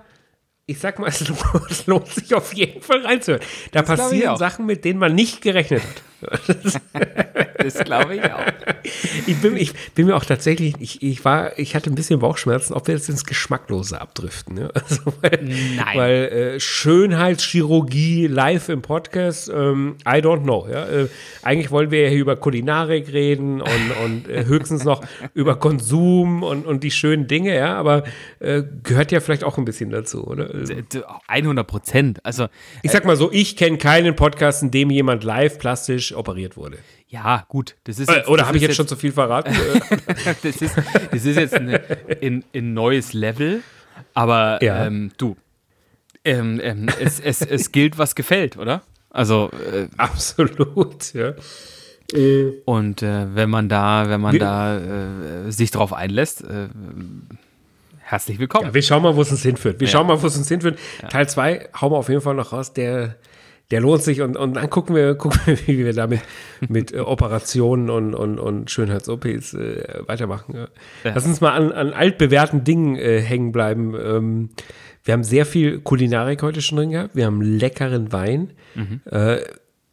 [0.67, 3.41] ich sag mal, es lohnt, es lohnt sich auf jeden Fall reinzuhören.
[3.71, 4.37] Da ich passieren.
[4.37, 6.03] Sachen, mit denen man nicht gerechnet hat.
[7.61, 8.39] Das glaube ich auch.
[9.27, 12.73] Ich bin, ich bin mir auch tatsächlich, ich, ich war, ich hatte ein bisschen Bauchschmerzen,
[12.73, 14.57] ob wir jetzt ins Geschmacklose abdriften.
[14.57, 14.69] Ja?
[14.89, 15.39] Also, weil,
[15.75, 15.97] Nein.
[15.97, 20.67] Weil äh, Schönheitschirurgie live im Podcast, ähm, I don't know.
[20.71, 20.87] Ja?
[20.87, 21.07] Äh,
[21.43, 25.03] eigentlich wollen wir ja hier über Kulinarik reden und, und äh, höchstens noch
[25.33, 28.03] über Konsum und, und die schönen Dinge, ja, aber
[28.39, 30.49] äh, gehört ja vielleicht auch ein bisschen dazu, oder?
[30.53, 30.73] Also,
[31.27, 32.25] 100 Prozent.
[32.25, 32.47] Also,
[32.83, 36.77] ich sag mal so, ich kenne keinen Podcast, in dem jemand live plastisch operiert wurde.
[37.07, 37.75] ja, gut.
[37.85, 39.53] Das ist Äh, jetzt, oder habe ich jetzt schon zu viel verraten?
[39.53, 40.75] Äh, das ist,
[41.11, 41.79] das ist jetzt ein
[42.21, 43.61] in, in neues Level,
[44.13, 44.85] aber Ja.
[44.85, 45.35] ähm, du,
[46.25, 48.81] ähm, ähm, es, es, es gilt, was gefällt, oder?
[49.09, 51.33] Also, äh, Absolut, ja.
[52.65, 54.77] und äh, wenn man da, wenn man Wir- da
[55.47, 56.67] äh, sich drauf einlässt, äh,
[57.99, 58.67] herzlich willkommen.
[58.67, 59.79] Ja, wir schauen mal, wo es uns hinführt.
[59.79, 60.77] Wir schauen mal, wo es uns hinführt.
[61.09, 62.73] Teil 2 hauen wir auf jeden Fall noch raus.
[62.73, 63.15] Der,
[63.71, 66.21] der lohnt sich und, und dann gucken wir, gucken wir, wie wir damit
[66.67, 70.55] mit äh, Operationen und, und, und Schönheits-OPs äh, weitermachen.
[70.55, 70.67] Ja.
[71.03, 73.95] Lass uns mal an, an altbewährten Dingen äh, hängen bleiben.
[73.95, 74.49] Ähm,
[75.03, 77.15] wir haben sehr viel Kulinarik heute schon drin gehabt.
[77.15, 78.51] Wir haben leckeren Wein.
[79.09, 79.39] Äh,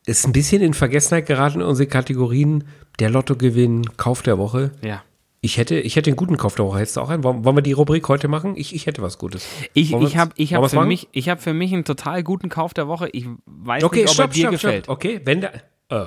[0.04, 2.64] ist ein bisschen in Vergessenheit geraten, unsere Kategorien.
[2.98, 4.70] Der Lottogewinn, Kauf der Woche.
[4.82, 5.02] Ja.
[5.46, 6.80] Ich hätte, ich hätte einen guten Kauf der Woche.
[6.80, 7.22] Hättest du auch einen?
[7.22, 8.54] Wollen, wollen wir die Rubrik heute machen?
[8.56, 9.46] Ich, ich hätte was Gutes.
[9.74, 10.88] Ich, Wollen wir ich habe ich hab für, machen?
[10.88, 13.08] mich, ich hab für mich einen total guten Kauf der Woche.
[13.12, 14.84] Ich weiß Okay, nicht, ob stopp, er dir stopp, gefällt.
[14.86, 14.96] stopp.
[14.96, 15.52] Okay, wenn der.
[15.88, 16.06] Oh.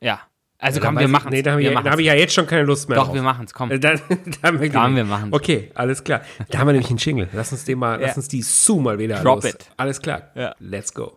[0.00, 0.20] Ja.
[0.58, 2.46] Also Dann komm, wir machen Nee, da habe ich, da hab ich ja jetzt schon
[2.46, 2.94] keine Lust mehr.
[2.96, 3.14] Doch, drauf.
[3.16, 3.72] wir machen's, komm.
[3.72, 4.00] Äh, Dann,
[4.40, 5.32] dann, dann Komm, wir machen's.
[5.32, 6.20] Okay, alles klar.
[6.50, 7.28] Da haben wir nämlich einen Jingle.
[7.32, 8.06] Lass uns den mal, Ja.
[8.06, 9.46] lass uns die Sue mal wieder Drop los.
[9.52, 9.68] it.
[9.78, 10.30] Alles klar.
[10.36, 10.54] Ja.
[10.60, 11.16] Let's go.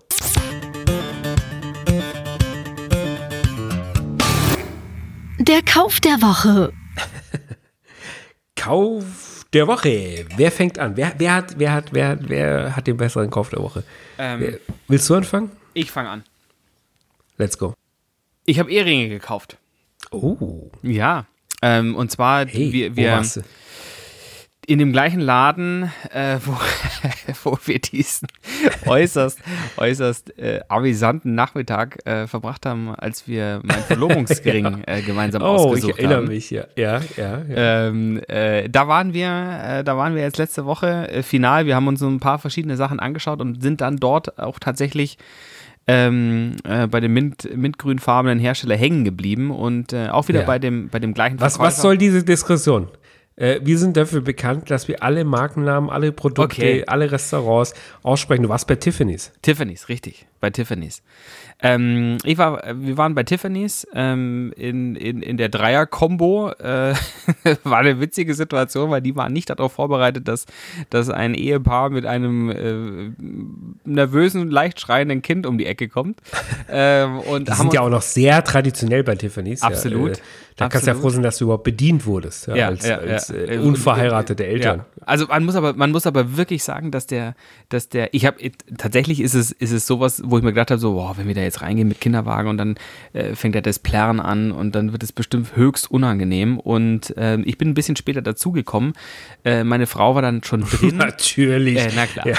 [5.39, 6.72] Der Kauf der Woche.
[8.64, 10.26] Kauf der Woche.
[10.38, 10.95] Wer fängt an?
[10.95, 13.84] Wer, wer hat, wer hat, wer hat, wer hat den besseren Kauf der Woche?
[14.18, 15.51] Ähm, Wer- Willst du anfangen?
[15.74, 16.24] ich fange an.
[17.38, 17.74] Let's go.
[18.45, 19.57] Ich habe Eheringe gekauft.
[20.11, 20.70] Oh.
[20.82, 21.26] Ja.
[21.61, 23.41] Ähm, und zwar, Hey, wir, wo wir warst du?
[24.66, 26.57] In dem gleichen Laden, äh, wo,
[27.43, 28.28] wo wir diesen
[28.86, 29.39] äußerst,
[29.78, 35.61] äußerst äh, avisanten Nachmittag äh, verbracht haben, als wir meinen Verlobungsring äh, gemeinsam Oh, ich
[35.61, 36.28] ausgesucht erinnere haben.
[36.28, 36.66] mich, ja.
[36.76, 37.88] Ja, ja, ja.
[37.88, 41.66] Ähm, äh, da waren wir, äh, da waren wir jetzt letzte Woche final.
[41.66, 45.18] Wir haben uns so ein paar verschiedene Sachen angeschaut und sind dann dort auch tatsächlich
[45.86, 50.45] ähm, äh, bei dem mint, mintgrünfarbenen Hersteller hängen geblieben und äh, auch wieder Ja.
[50.45, 52.88] bei dem bei dem gleichen Was, was soll diese Diskussion?
[53.36, 56.84] Äh, wir sind dafür bekannt, dass wir alle Markennamen, alle Produkte, Okay.
[56.88, 57.74] alle Restaurants
[58.04, 58.44] aussprechen.
[58.44, 59.32] Du warst bei Tiffany's.
[59.42, 60.28] Tiffany's, richtig.
[60.40, 61.02] bei Tiffany's.
[61.62, 66.50] Ähm, ich war, wir waren bei Tiffany's ähm, in, in, in der Dreier-Kombo.
[66.60, 66.94] Äh,
[67.64, 70.46] war eine witzige Situation, weil die waren nicht darauf vorbereitet, dass,
[70.90, 73.12] dass ein Ehepaar mit einem äh,
[73.86, 76.20] nervösen, leicht schreienden Kind um die Ecke kommt.
[76.70, 79.62] Ähm, und Die sind ja auch noch sehr traditionell bei Tiffany's.
[79.62, 80.18] Absolut.
[80.18, 80.24] Ja,
[80.56, 82.97] da kannst du ja froh sein, dass du überhaupt bedient wurdest, ja, Ja, als, ja,
[82.97, 83.30] als.
[83.30, 84.86] Äh, Äh, unverheiratete Eltern.
[85.06, 87.36] Also man muss aber, man muss aber wirklich sagen, dass der,
[87.74, 88.38] dass der, ich habe
[88.78, 91.36] tatsächlich ist es, ist es sowas, wo ich mir gedacht habe, so, boah, wenn wir
[91.36, 92.76] da jetzt reingehen mit Kinderwagen und dann
[93.14, 96.60] äh, fängt er das Plärren an und dann wird es bestimmt höchst unangenehm.
[96.60, 98.94] Und ähm, ich bin ein bisschen später dazugekommen.
[99.44, 100.98] Äh, meine Frau war dann schon drin.
[100.98, 101.78] Natürlich.
[101.78, 102.28] Äh, na klar.
[102.28, 102.36] Ja.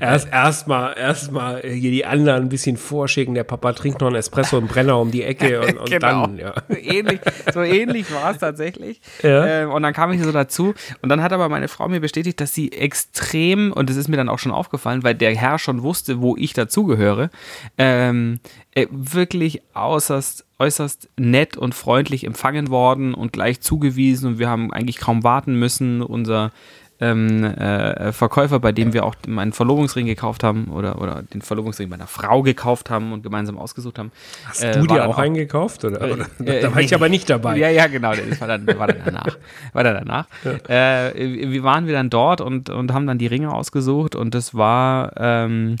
[0.00, 3.34] Erst erstmal erstmal hier die anderen ein bisschen vorschicken.
[3.34, 6.26] Der Papa trinkt noch einen Espresso im Brenner um die Ecke und, und Genau.
[6.26, 6.54] dann, ja.
[6.68, 7.20] ähnlich,
[7.52, 9.00] so ähnlich war es tatsächlich.
[9.22, 9.46] Ja.
[9.46, 10.74] Ähm, und dann kam ich so dazu.
[11.02, 14.16] Und dann hat aber meine Frau mir bestätigt, dass sie extrem, und das ist mir
[14.16, 17.30] dann auch schon aufgefallen, weil der Herr schon wusste, wo ich dazugehöre,
[17.78, 18.40] ähm,
[18.74, 24.28] äh, wirklich äußerst, äußerst nett und freundlich empfangen worden und gleich zugewiesen.
[24.28, 26.02] Und wir haben eigentlich kaum warten müssen.
[26.02, 26.52] Unser
[27.00, 31.88] ähm, äh, Verkäufer, bei dem wir auch meinen Verlobungsring gekauft haben oder, oder den Verlobungsring
[31.88, 34.12] meiner Frau gekauft haben und gemeinsam ausgesucht haben.
[34.46, 35.84] Hast äh, du dir auch einen gekauft?
[35.84, 36.00] Oder?
[36.02, 36.26] oder?
[36.44, 37.56] äh, da war ich aber nicht dabei.
[37.56, 38.12] Ja, ja, genau.
[38.14, 39.38] Das war dann, war dann danach.
[39.72, 40.26] War dann danach.
[40.68, 44.54] Äh, wie waren wir dann dort und, und haben dann die Ringe ausgesucht und das
[44.54, 45.76] war ähm,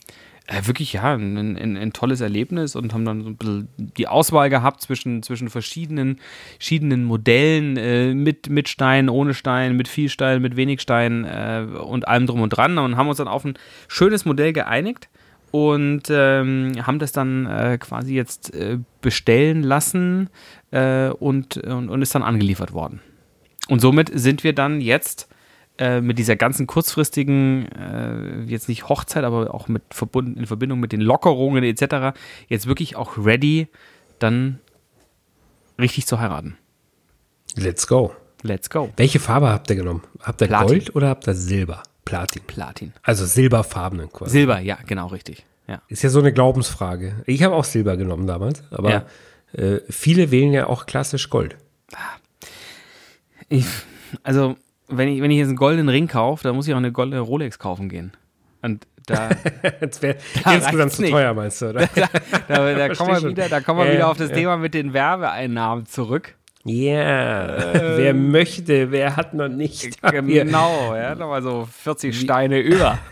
[0.50, 4.08] äh, wirklich ja ein, ein, ein tolles Erlebnis und haben dann so ein bisschen die
[4.08, 6.18] Auswahl gehabt zwischen, zwischen verschiedenen,
[6.58, 11.64] verschiedenen Modellen äh, mit, mit Stein, ohne Stein, mit viel Stein, mit wenig Stein äh,
[11.80, 13.54] und allem drum und dran und haben uns dann auf ein
[13.86, 15.08] schönes Modell geeinigt
[15.52, 20.30] und ähm, haben das dann äh, quasi jetzt äh, bestellen lassen
[20.72, 23.00] äh, und, und, und ist dann angeliefert worden.
[23.68, 25.28] Und somit sind wir dann jetzt
[25.80, 30.78] äh, mit dieser ganzen kurzfristigen, äh, jetzt nicht Hochzeit, aber auch mit verbunden, in Verbindung
[30.78, 32.16] mit den Lockerungen etc.,
[32.48, 33.66] jetzt wirklich auch ready,
[34.20, 34.60] dann
[35.78, 36.56] richtig zu heiraten.
[37.56, 38.14] Let's go.
[38.42, 38.90] Let's go.
[38.96, 40.02] Welche Farbe habt ihr genommen?
[40.22, 40.68] Habt ihr Platin.
[40.68, 41.82] Gold oder habt ihr Silber?
[42.04, 42.42] Platin.
[42.46, 42.92] Platin.
[43.02, 44.30] Also silberfarbenen quasi.
[44.32, 45.44] Silber, ja, genau, richtig.
[45.66, 45.82] Ja.
[45.88, 47.22] Ist ja so eine Glaubensfrage.
[47.26, 49.06] Ich habe auch Silber genommen damals, aber Ja.
[49.52, 51.56] äh, viele wählen ja auch klassisch Gold.
[53.48, 53.66] Ich,
[54.22, 54.56] also,
[54.90, 57.20] wenn ich, wenn ich jetzt einen goldenen Ring kaufe, dann muss ich auch eine goldene
[57.20, 58.12] Rolex kaufen gehen.
[58.62, 59.30] Und da,
[59.80, 61.10] Das wäre Da insgesamt zu nicht.
[61.12, 61.86] teuer, meinst du, oder?
[61.94, 62.08] da,
[62.48, 64.36] da, da kommen wir wieder, da kommen wir Ja, wieder auf das ja.
[64.36, 66.34] Thema mit den Werbeeinnahmen zurück.
[66.64, 69.98] Ja, wer möchte, wer hat noch nicht.
[70.02, 72.98] Genau, ja, nochmal so 40 Steine über.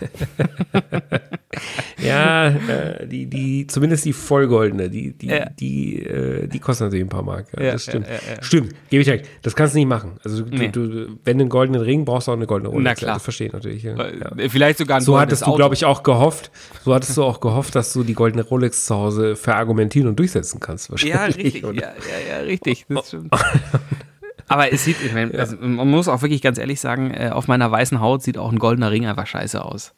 [2.01, 5.49] Ja, äh, die, die, zumindest die vollgoldene, die, die, Ja.
[5.51, 7.46] die, äh, die kostet natürlich ein paar Mark.
[7.57, 8.07] Ja, Ja, das stimmt.
[8.40, 9.26] Stimmt, gebe ich recht.
[9.42, 10.12] Das kannst du nicht machen.
[10.24, 10.68] Also du, Nee.
[10.68, 12.84] du, wenn du einen goldenen Ring brauchst, du auch eine goldene Rolex.
[12.84, 13.14] Na klar.
[13.14, 13.84] das verstehe ich natürlich.
[13.84, 16.53] Äh, Vielleicht sogar ein So hattest du, glaube ich, auch gehofft.
[16.84, 20.61] So hattest du auch gehofft, dass du die goldene Rolex zu Hause verargumentieren und durchsetzen
[20.61, 20.90] kannst.
[20.90, 21.16] Wahrscheinlich.
[21.16, 21.62] Ja, richtig.
[21.62, 21.82] Ja, oder?
[21.82, 22.86] ja, ja, richtig.
[22.88, 23.32] Das stimmt.
[24.49, 27.49] Aber es sieht, ich meine, also man muss auch wirklich ganz ehrlich sagen, äh, auf
[27.49, 29.93] meiner weißen Haut sieht auch ein goldener Ring einfach scheiße aus.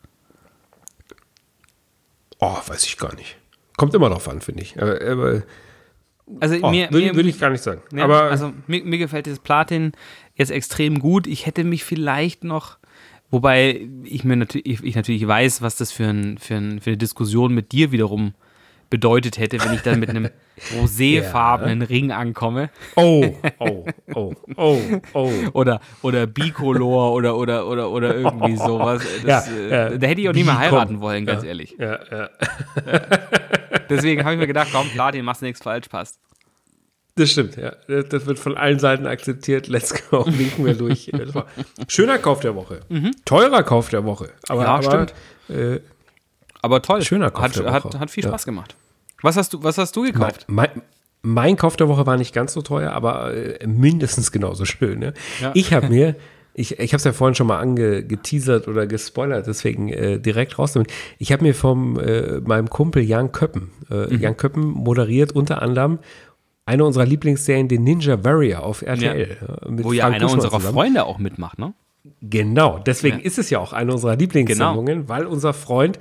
[2.40, 3.36] Oh, weiß ich gar nicht.
[3.76, 4.80] Kommt immer drauf an, finde ich.
[4.80, 5.42] Aber, aber
[6.40, 7.82] Also oh, mir, würde, mir, würde ich gar nicht sagen.
[7.92, 9.92] Ja, aber also mir, mir gefällt das Platin
[10.34, 11.26] jetzt extrem gut.
[11.26, 12.78] Ich hätte mich vielleicht noch,
[13.30, 16.90] wobei ich mir natürlich, ich, ich natürlich weiß, was das für, ein, für, ein, für
[16.90, 18.34] eine Diskussion mit dir wiederum
[18.90, 20.28] bedeutet hätte, wenn ich dann mit einem
[20.76, 23.84] roséfarbenen Ring ankomme oh, oh,
[24.14, 24.80] oh, oh,
[25.14, 25.32] oh.
[25.52, 29.02] oder oder Bicolor oder oder oder oder irgendwie sowas.
[29.24, 29.98] Das, Ja, äh, ja.
[29.98, 31.76] Da hätte ich auch nicht mehr heiraten wollen, ganz ehrlich.
[31.78, 32.28] Ja, ja.
[33.88, 36.18] Deswegen habe ich mir gedacht, komm, Platin, machst nichts falsch, passt.
[37.16, 37.72] Das stimmt, ja.
[37.88, 39.66] Das wird von allen Seiten akzeptiert.
[39.68, 40.24] Let's go.
[40.26, 41.10] Winken wir durch.
[41.88, 42.80] Schöner Kauf der Woche.
[43.24, 44.30] Teurer Kauf der Woche.
[44.48, 44.66] Aber, Mhm.
[44.66, 45.14] Ja, aber stimmt.
[45.48, 45.80] Äh,
[46.62, 47.02] Aber toll.
[47.02, 47.98] Schöner Kauf hat, der hat, Woche.
[48.00, 48.30] hat viel Ja.
[48.30, 48.76] Spaß gemacht.
[49.22, 50.44] Was hast du, was hast du gekauft?
[50.48, 50.68] mein,
[51.22, 54.98] mein Kauf der Woche war nicht ganz so teuer, aber äh, mindestens genauso schön.
[54.98, 55.14] Ne?
[55.40, 55.50] Ja.
[55.54, 56.16] Ich habe mir,
[56.54, 60.72] ich, ich habe es ja vorhin schon mal angeteasert oder gespoilert, deswegen äh, direkt raus
[60.72, 60.90] damit.
[61.18, 64.20] Ich habe mir vom äh, meinem Kumpel Jan Köppen, äh, Mhm.
[64.20, 65.98] Jan Köppen moderiert unter anderem
[66.66, 69.36] eine unserer Lieblingsserien, den Ninja Warrior auf RTL.
[69.40, 70.74] ja, Wo ja Frank einer Buschmann unserer zusammen.
[70.74, 71.72] Freunde auch mitmacht, ne?
[72.22, 73.24] Genau, deswegen Ja.
[73.24, 75.98] ist es ja auch eine unserer Lieblingssendungen, weil unser Freund,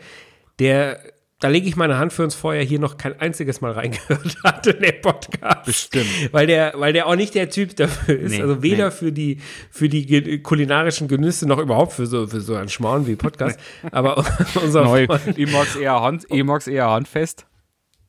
[0.59, 0.99] der,
[1.40, 4.68] da lege ich meine Hand für uns vorher hier noch kein einziges Mal reingehört hat
[4.68, 5.66] in den Podcast.
[5.66, 6.08] Bestimmt.
[6.32, 8.32] Weil der, weil der auch nicht der Typ dafür ist.
[8.32, 8.92] Nee, also weder nee.
[8.92, 9.40] für die,
[9.72, 13.58] für die kulinarischen Genüsse noch überhaupt für so, für so einen Schmarrn wie Podcast.
[13.92, 14.26] Aber
[14.64, 15.06] unser Neu.
[15.06, 17.46] Freund, mag's eher, Hand, mag's eher handfest.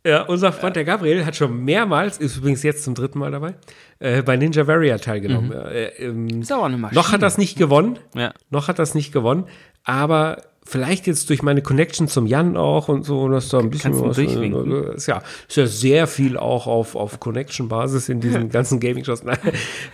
[0.04, 3.54] ja, unser Freund der Gabriel hat schon mehrmals, ist übrigens jetzt zum dritten Mal dabei,
[4.00, 5.50] äh, bei Ninja Warrior teilgenommen.
[5.50, 5.54] Mhm.
[5.54, 7.00] Äh, ähm, Ist aber eine Maschine.
[7.00, 8.00] noch hat das nicht gewonnen.
[8.16, 8.32] Ja.
[8.50, 9.44] Noch hat das nicht gewonnen,
[9.84, 14.00] aber vielleicht jetzt durch meine Connection zum Jan auch und so, dass da ein bisschen
[14.00, 14.70] was, durchwinken?
[14.70, 19.22] äh, ist ja, ist ja sehr viel auch auf, auf Connection-Basis in diesen ganzen Gaming-Shows.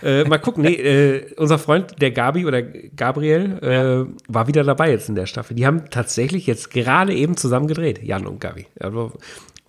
[0.03, 4.91] Äh, mal gucken, nee, äh, unser Freund, der Gabi oder Gabriel, äh, war wieder dabei
[4.91, 5.55] jetzt in der Staffel.
[5.55, 8.67] Die haben tatsächlich jetzt gerade eben zusammen gedreht, Jan und Gabi.
[8.79, 9.13] Also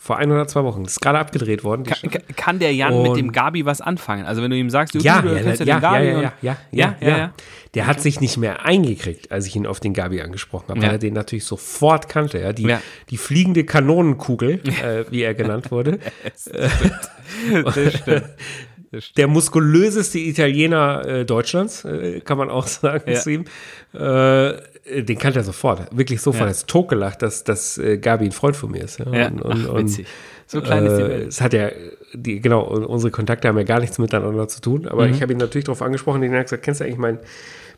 [0.00, 0.84] vor ein oder zwei Wochen.
[0.84, 1.82] Das ist gerade abgedreht worden.
[1.84, 2.20] die Ka- Staffel.
[2.20, 4.24] ka- Kann der Jan mit Und- dem Gabi was anfangen?
[4.26, 6.04] Also wenn du ihm sagst, du, Ja, du, du ja, kennst ja, ja, den Gabi
[6.06, 7.32] ja, ja, und- ja, ja, ja, ja.
[7.74, 10.86] Der hat sich nicht mehr eingekriegt, als ich ihn auf den Gabi angesprochen habe, Ja.
[10.86, 12.38] weil er den natürlich sofort kannte.
[12.38, 12.52] Ja?
[12.52, 12.74] Die,
[13.10, 15.98] die fliegende Kanonenkugel, äh, wie er genannt wurde.
[18.90, 19.18] Das stimmt.
[19.18, 23.18] Der muskulöseste Italiener äh, Deutschlands, äh, kann man auch sagen Ja.
[23.20, 23.44] zu ihm.
[23.92, 24.52] Äh,
[24.96, 26.42] den kannte er sofort, wirklich sofort.
[26.42, 26.46] Ja.
[26.48, 28.98] Er ist totgelacht, dass, dass äh, Gabi ein Freund von mir ist.
[28.98, 29.12] Ja?
[29.12, 30.06] Ja, Und, und, ach, witzig.
[30.46, 31.28] So klein ist die äh, Welt.
[31.28, 31.70] Es hat ja,
[32.14, 35.12] die, genau, unsere Kontakte haben ja gar nichts miteinander zu tun, aber Mhm.
[35.14, 37.18] ich habe ihn natürlich darauf angesprochen, den hat gesagt, kennst du eigentlich meinen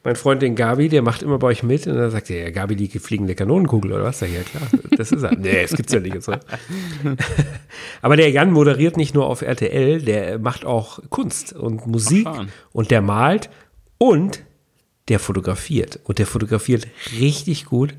[0.03, 2.51] mein Freund, den Gabi, der macht immer bei euch mit und dann sagt er, ja,
[2.51, 4.21] Gabi, die fliegende Kanonenkugel oder was?
[4.21, 4.63] Ja klar,
[4.97, 5.33] das ist er.
[5.39, 6.23] nee, das gibt's ja nicht.
[6.23, 6.33] So.
[8.03, 12.47] Aber der Jan moderiert nicht nur auf RTL, der macht auch Kunst und Musik Ach,
[12.73, 13.51] und der malt
[13.99, 14.43] und
[15.11, 16.01] der fotografiert.
[16.05, 16.87] Und der fotografiert
[17.21, 17.93] richtig gut.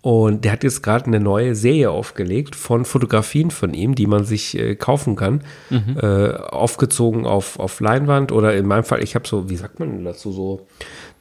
[0.00, 4.24] Und der hat jetzt gerade eine neue Serie aufgelegt von Fotografien von ihm, die man
[4.24, 5.42] sich äh, kaufen kann.
[5.70, 10.02] Äh, aufgezogen auf, auf Leinwand oder in meinem Fall, ich habe so, wie sagt man
[10.04, 10.66] dazu, so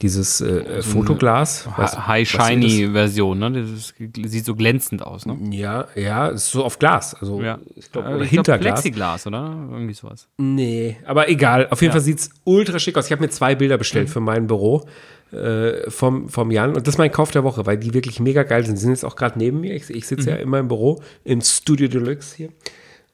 [0.01, 1.67] dieses äh, äh, Fotoglas.
[1.77, 3.51] Was- High Shiny Version, ne?
[3.51, 3.93] Das
[4.31, 5.37] sieht so glänzend aus, ne?
[5.51, 7.15] Ja, ja, ist so auf Glas.
[7.15, 7.59] Also, Ja.
[7.75, 8.81] ich glaube, oder ich glaub, Hinterglas.
[8.81, 9.67] Plexiglas, oder?
[9.71, 10.27] Irgendwie sowas.
[10.37, 11.67] Nee, aber egal.
[11.71, 13.05] Auf jeden Fall sieht's ultra schick aus.
[13.07, 14.85] Ich habe mir zwei Bilder bestellt für mein Büro
[15.33, 16.75] äh, vom, vom Jan.
[16.75, 18.75] Und das ist mein Kauf der Woche, weil die wirklich mega geil sind.
[18.75, 19.73] Die sind jetzt auch gerade neben mir.
[19.75, 22.49] Ich, ich sitze ja in meinem Büro im Studio Deluxe hier.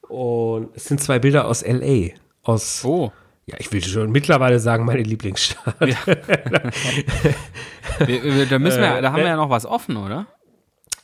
[0.08, 2.10] Und es sind zwei Bilder aus L.A.
[2.42, 3.12] Aus, Oh.
[3.46, 5.76] ja, ich will schon mittlerweile sagen, meine Lieblingsstadt.
[8.06, 10.26] Wir, da müssen wir, Äh, da haben wir äh, ja noch was offen, oder?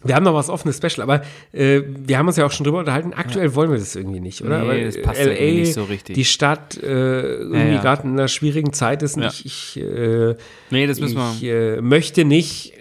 [0.04, 1.22] Wir haben noch was offenes Special, aber
[1.52, 3.12] äh, wir haben uns ja auch schon drüber unterhalten.
[3.14, 4.62] Aktuell wollen wir das irgendwie nicht, oder?
[4.62, 6.14] Nee, aber das passt LA, irgendwie nicht so richtig.
[6.14, 7.80] die Stadt äh, irgendwie ja.
[7.80, 9.16] gerade in einer schwierigen Zeit ist.
[9.16, 9.28] Ja.
[9.28, 10.34] Ich, ich, äh,
[10.70, 12.74] Nee, das müssen ich äh, möchte nicht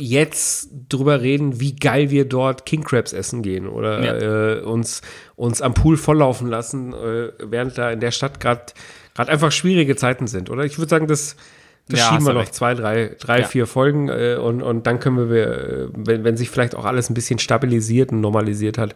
[0.00, 5.02] jetzt drüber reden, wie geil wir dort King Crabs essen gehen oder äh, uns,
[5.36, 8.72] uns am Pool volllaufen lassen, äh, während da in der Stadt gerade
[9.16, 10.64] einfach schwierige Zeiten sind, oder?
[10.64, 11.36] Ich würde sagen, das,
[11.88, 12.54] das Ja, schieben wir noch recht.
[12.54, 13.46] zwei, drei, drei Ja.
[13.46, 17.10] vier Folgen äh, und, und dann können wir, äh, wenn, wenn sich vielleicht auch alles
[17.10, 18.94] ein bisschen stabilisiert und normalisiert hat,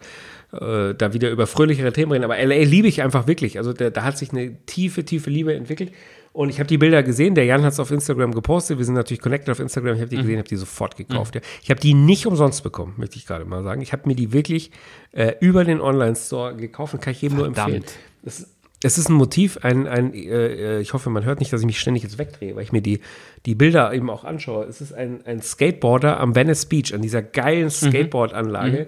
[0.53, 2.25] äh, da wieder über fröhlichere Themen reden.
[2.25, 3.59] Aber LA liebe ich einfach wirklich.
[3.59, 5.93] Also da, da hat sich eine tiefe, tiefe Liebe entwickelt.
[6.35, 7.35] Und ich habe die Bilder gesehen.
[7.35, 8.79] Der Jan hat es auf Instagram gepostet.
[8.79, 9.95] Wir sind natürlich connected auf Instagram.
[9.97, 11.35] Ich habe die gesehen, habe die sofort gekauft.
[11.35, 11.41] Ja.
[11.63, 13.83] Ich habe die nicht umsonst bekommen, möchte ich gerade mal sagen.
[13.83, 14.71] Ich habe mir die wirklich
[15.13, 17.75] äh, über den Online-Store gekauft und kann ich jedem nur Verdammt.
[17.75, 17.97] empfehlen.
[18.23, 18.52] Das,
[18.85, 21.81] es ist ein Motiv, ein, ein äh, ich hoffe, man hört nicht, dass ich mich
[21.81, 23.01] ständig jetzt wegdrehe, weil ich mir die,
[23.47, 24.65] die Bilder eben auch anschaue.
[24.65, 28.87] Es ist ein, ein Skateboarder am Venice Beach, an dieser geilen Skateboard-Anlage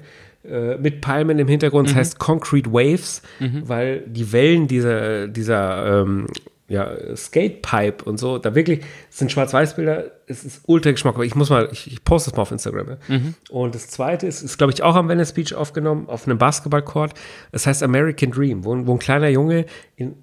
[0.49, 1.89] äh, mit Palmen im Hintergrund.
[1.89, 3.23] Das heißt Concrete Waves,
[3.65, 6.27] weil die Wellen dieser, dieser ähm,
[6.69, 11.27] ja, Skatepipe und so, da wirklich, es sind Schwarz-Weiß-Bilder, es ist ultra geschmackvoll.
[11.27, 12.89] Ich muss mal, ich, ich poste es mal auf Instagram.
[13.09, 13.19] Ja.
[13.51, 17.13] Und das zweite ist, ist glaube ich, auch am Venice Beach aufgenommen, auf einem Basketballcourt.
[17.53, 20.17] Es heißt American Dream, wo, ein- wo ein kleiner Junge in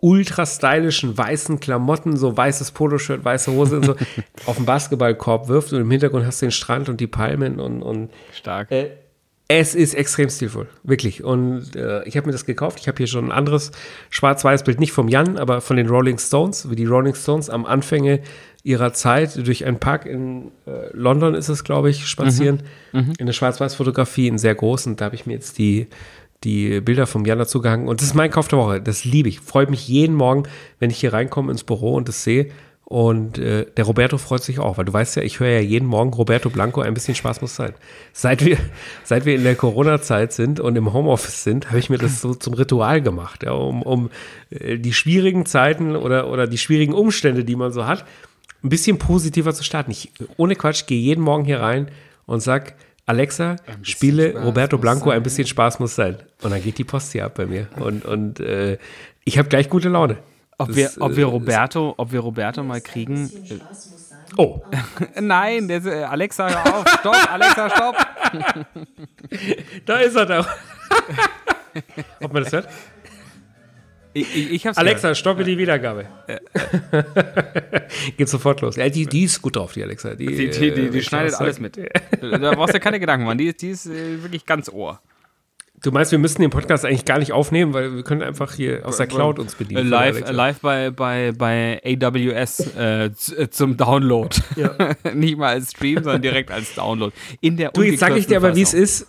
[0.00, 3.96] ultra stylischen weißen Klamotten, so weißes Poloshirt, weiße Hose und so,
[4.46, 7.82] auf den Basketballkorb wirft und im Hintergrund hast du den Strand und die Palmen und,
[7.82, 8.70] und Stark.
[8.70, 8.90] äh,
[9.48, 11.22] es ist extrem stilvoll, wirklich.
[11.22, 12.80] Und äh, ich habe mir das gekauft.
[12.80, 13.70] Ich habe hier schon ein anderes
[14.10, 18.20] Schwarz-Weiß-Bild, nicht vom Jan, aber von den Rolling Stones, wie die Rolling Stones am Anfänge
[18.64, 22.64] ihrer Zeit durch einen Park in äh, London ist es, glaube ich, spazieren.
[23.10, 24.88] In eine Schwarz-Weiß-Fotografie, in sehr groß.
[24.88, 25.86] Und da habe ich mir jetzt die,
[26.42, 27.86] die Bilder vom Jan dazu gehangen.
[27.86, 28.80] Und das ist mein Kauf der Woche.
[28.80, 29.38] Das liebe ich.
[29.38, 30.42] Freut mich jeden Morgen,
[30.80, 32.48] wenn ich hier reinkomme ins Büro und das sehe.
[32.88, 35.88] Und äh, der Roberto freut sich auch, weil du weißt ja, ich höre ja jeden
[35.88, 37.74] Morgen Roberto Blanco, ein bisschen Spaß muss sein.
[38.12, 38.58] Seit wir,
[39.04, 42.32] seit wir in der Corona-Zeit sind und im Homeoffice sind, habe ich mir das so
[42.32, 44.10] zum Ritual gemacht, ja, um, um
[44.50, 48.04] äh, die schwierigen Zeiten oder, oder die schwierigen Umstände, die man so hat,
[48.62, 49.90] ein bisschen positiver zu starten.
[49.90, 51.90] Ich, ohne Quatsch, gehe jeden Morgen hier rein
[52.24, 52.74] und sag,
[53.04, 56.18] Alexa, spiele Roberto Blanco, ein bisschen Spaß muss sein.
[56.40, 57.66] Und dann geht die Post hier ab bei mir.
[57.80, 58.78] Und, und äh,
[59.24, 60.18] ich habe gleich gute Laune.
[60.58, 63.30] Ob Das, wir, ob wir äh, Roberto, ob wir Roberto mal kriegen.
[64.36, 64.62] Oh,
[65.20, 67.96] Nein, der, äh, Alexa, hör auf, stopp, Alexa, stopp.
[69.84, 70.46] da ist er da.
[72.20, 72.68] Ob man das hört?
[74.14, 76.06] Ich, ich, ich hab's Alexa, stoppe die Wiedergabe.
[78.16, 78.76] Geht sofort los.
[78.76, 80.14] Ja, die, die ist gut drauf, die Alexa.
[80.14, 81.76] Die, Die, die, die, äh, schneidet alles mit.
[81.76, 83.36] Da brauchst du keine Gedanken machen.
[83.36, 85.00] Die ist, die ist wirklich ganz Ohr.
[85.82, 88.86] Du meinst, wir müssen den Podcast eigentlich gar nicht aufnehmen, weil wir können einfach hier
[88.86, 89.88] aus der Cloud uns bedienen.
[89.88, 93.10] live, live bei, bei, bei AWS äh,
[93.50, 94.34] zum Download.
[95.14, 97.14] Nicht mal als Stream, sondern direkt als Download.
[97.40, 99.06] In der Du, jetzt sage ich dir aber, wie es ist.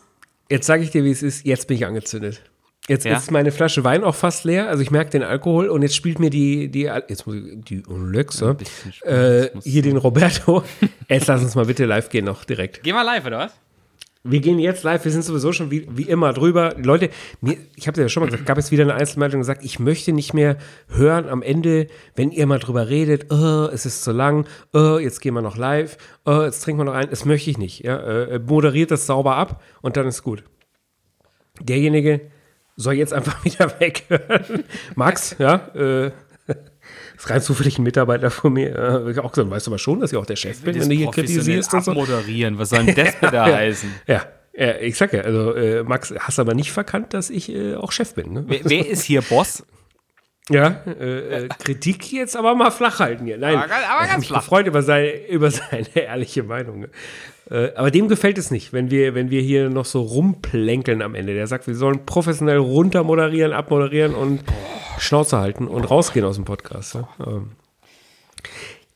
[0.50, 1.46] Jetzt sage ich dir, wie es ist.
[1.46, 2.42] Jetzt bin ich angezündet.
[2.88, 3.18] Jetzt Ja?
[3.18, 4.70] ist meine Flasche Wein auch fast leer.
[4.70, 7.84] Also ich merke den Alkohol und jetzt spielt mir die, die jetzt muss ich, die
[7.90, 8.56] Alexa,
[9.04, 10.64] äh, hier den Roberto.
[11.10, 12.84] Jetzt lass uns mal bitte live gehen noch direkt.
[12.84, 13.54] Geh mal live, oder was?
[14.30, 16.76] Wir gehen jetzt live, wir sind sowieso schon wie, wie immer drüber.
[16.78, 17.10] Leute,
[17.40, 20.12] mir, ich habe ja schon mal gesagt, gab es wieder eine Einzelmeldung gesagt, ich möchte
[20.12, 20.58] nicht mehr
[20.90, 25.22] hören am Ende, wenn ihr mal drüber redet, oh, es ist zu lang, oh, jetzt
[25.22, 27.10] gehen wir noch live, oh, jetzt trinken wir noch ein.
[27.10, 27.84] Das möchte ich nicht.
[27.84, 27.98] Ja?
[27.98, 30.44] Äh, moderiert das sauber ab und dann ist gut.
[31.62, 32.22] Derjenige
[32.76, 34.64] soll jetzt einfach wieder weghören.
[34.96, 36.12] Max, ja, äh,
[37.18, 38.76] ist rein zufällig ein Mitarbeiter von mir.
[38.76, 40.96] Äh, auch gesagt, weißt du aber schon, dass ich auch der Chef bin, wenn du
[40.96, 41.92] hier kritisierst und so.
[41.92, 42.58] abmoderieren.
[42.58, 43.90] Was soll denn das bitte heißen?
[44.08, 44.26] Ja,
[44.58, 47.92] ja, ich sag ja, also äh, Max, hast aber nicht verkannt, dass ich äh, auch
[47.92, 48.34] Chef bin.
[48.34, 48.44] Ne?
[48.48, 49.64] Wer, wer ist hier Boss?
[50.50, 53.38] Ja, äh, äh, Kritik jetzt aber mal flach halten hier.
[53.38, 54.40] Nein, Aber ganz- aber ich ganz hab mich flach.
[54.42, 56.86] gefreut über seine, über seine ehrliche Meinung.
[57.52, 61.16] Äh, aber dem gefällt es nicht, wenn wir, wenn wir hier noch so rumplänkeln am
[61.16, 61.34] Ende.
[61.34, 64.42] Der sagt, wir sollen professionell runter moderieren, abmoderieren und
[65.00, 66.96] Schnauze halten und rausgehen aus dem Podcast.
[66.96, 67.08] Ja?
[67.26, 67.52] Ähm,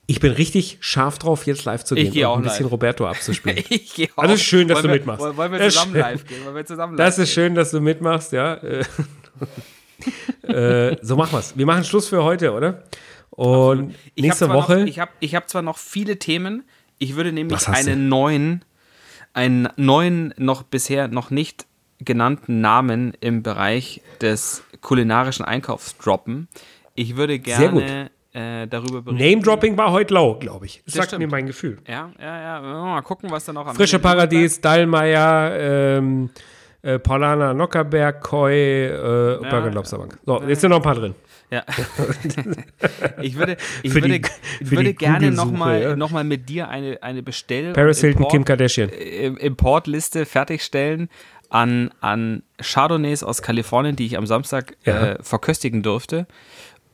[0.08, 2.64] ich bin richtig scharf drauf, jetzt live zu Ich gehen geh und auch ein bisschen
[2.66, 2.72] live.
[2.74, 3.58] Roberto abzuspielen.
[3.70, 4.38] Ich geh Also auch.
[4.38, 5.22] schön, dass Wollen du wir- mitmachst.
[5.38, 6.46] Wollen wir Das zusammen live gehen?
[6.46, 8.58] Wollen wir zusammen Das live ist schön, dass du mitmachst, ja.
[10.44, 11.58] Äh, so machen wir's.
[11.58, 12.84] Wir machen Schluss für heute, oder?
[13.30, 14.80] Und Ich nächste Woche.
[14.80, 16.64] Noch, ich habe ich hab zwar noch viele Themen.
[16.98, 18.64] Ich würde nämlich einen neuen,
[19.34, 21.66] einen neuen, noch bisher noch nicht
[22.00, 26.48] genannten Namen im Bereich des kulinarischen Einkaufs droppen.
[26.96, 29.24] Ich würde gerne äh, darüber berichten.
[29.24, 30.78] Name-Dropping war heute low, glaube ich.
[30.78, 31.22] Das Das sagt stimmt.
[31.22, 31.78] mir mein Gefühl.
[31.88, 32.62] Ja, ja, ja.
[32.62, 36.30] Mal gucken, was da noch am Frische Paradies, Dallmayr, ähm,
[36.84, 40.18] äh, Paulana Nockerberg, Koi, äh, Burger Lobsterbank.
[40.26, 41.16] So, jetzt sind noch ein paar drin.
[41.52, 41.64] Ja.
[43.22, 44.30] ich würde, ich Für die- würde,
[44.62, 45.96] ich würde gerne nochmal ja.
[45.96, 48.90] noch mal mit dir eine, eine Bestell- Paris Hilton, Import- Kim Kardashian.
[48.90, 51.10] Im- Importliste fertigstellen
[51.50, 55.12] an, an Chardonnays aus Kalifornien, die ich am Samstag Ja.
[55.14, 56.26] äh, verköstigen durfte.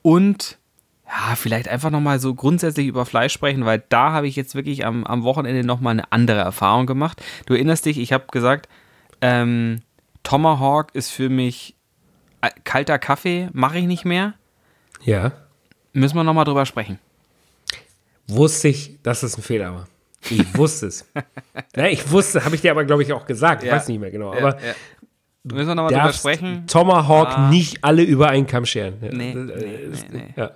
[0.01, 0.57] Und
[1.05, 4.85] ja, vielleicht einfach nochmal so grundsätzlich über Fleisch sprechen, weil da habe ich jetzt wirklich
[4.85, 7.23] am, am Wochenende nochmal eine andere Erfahrung gemacht.
[7.45, 8.67] Du erinnerst dich, ich habe gesagt,
[9.21, 9.81] ähm,
[10.23, 11.75] Tomahawk ist für mich
[12.41, 14.33] äh, kalter Kaffee, mache ich nicht mehr.
[15.03, 15.31] Ja.
[15.93, 16.99] Müssen wir nochmal drüber sprechen.
[18.27, 19.87] Wusste ich, dass es ein Fehler war.
[20.29, 21.05] Ich wusste es.
[21.75, 23.63] ja, ich wusste, habe ich dir aber, glaube ich, auch gesagt.
[23.63, 23.75] Ich Ja.
[23.75, 24.33] weiß nicht mehr genau.
[24.33, 24.73] Aber ja.
[25.43, 26.67] Müssen wir nochmal drüber sprechen?
[26.67, 27.49] Tomahawk Ah.
[27.49, 28.95] nicht alle über einen Kamm scheren.
[29.01, 30.33] Ja, Nee, nee, äh, das- nee, nee.
[30.35, 30.51] Ja.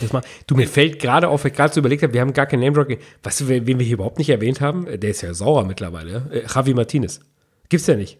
[0.00, 2.32] Das mal, du, mir fällt gerade auf, weil ich gerade so überlegt habe, wir haben
[2.32, 2.98] gar kein Name-Dropping.
[3.22, 4.86] Weißt du, wen wir hier überhaupt nicht erwähnt haben?
[5.00, 6.30] Der ist ja sauer mittlerweile.
[6.30, 7.20] Äh, Javi Martinez.
[7.68, 8.18] Gibt's ja nicht.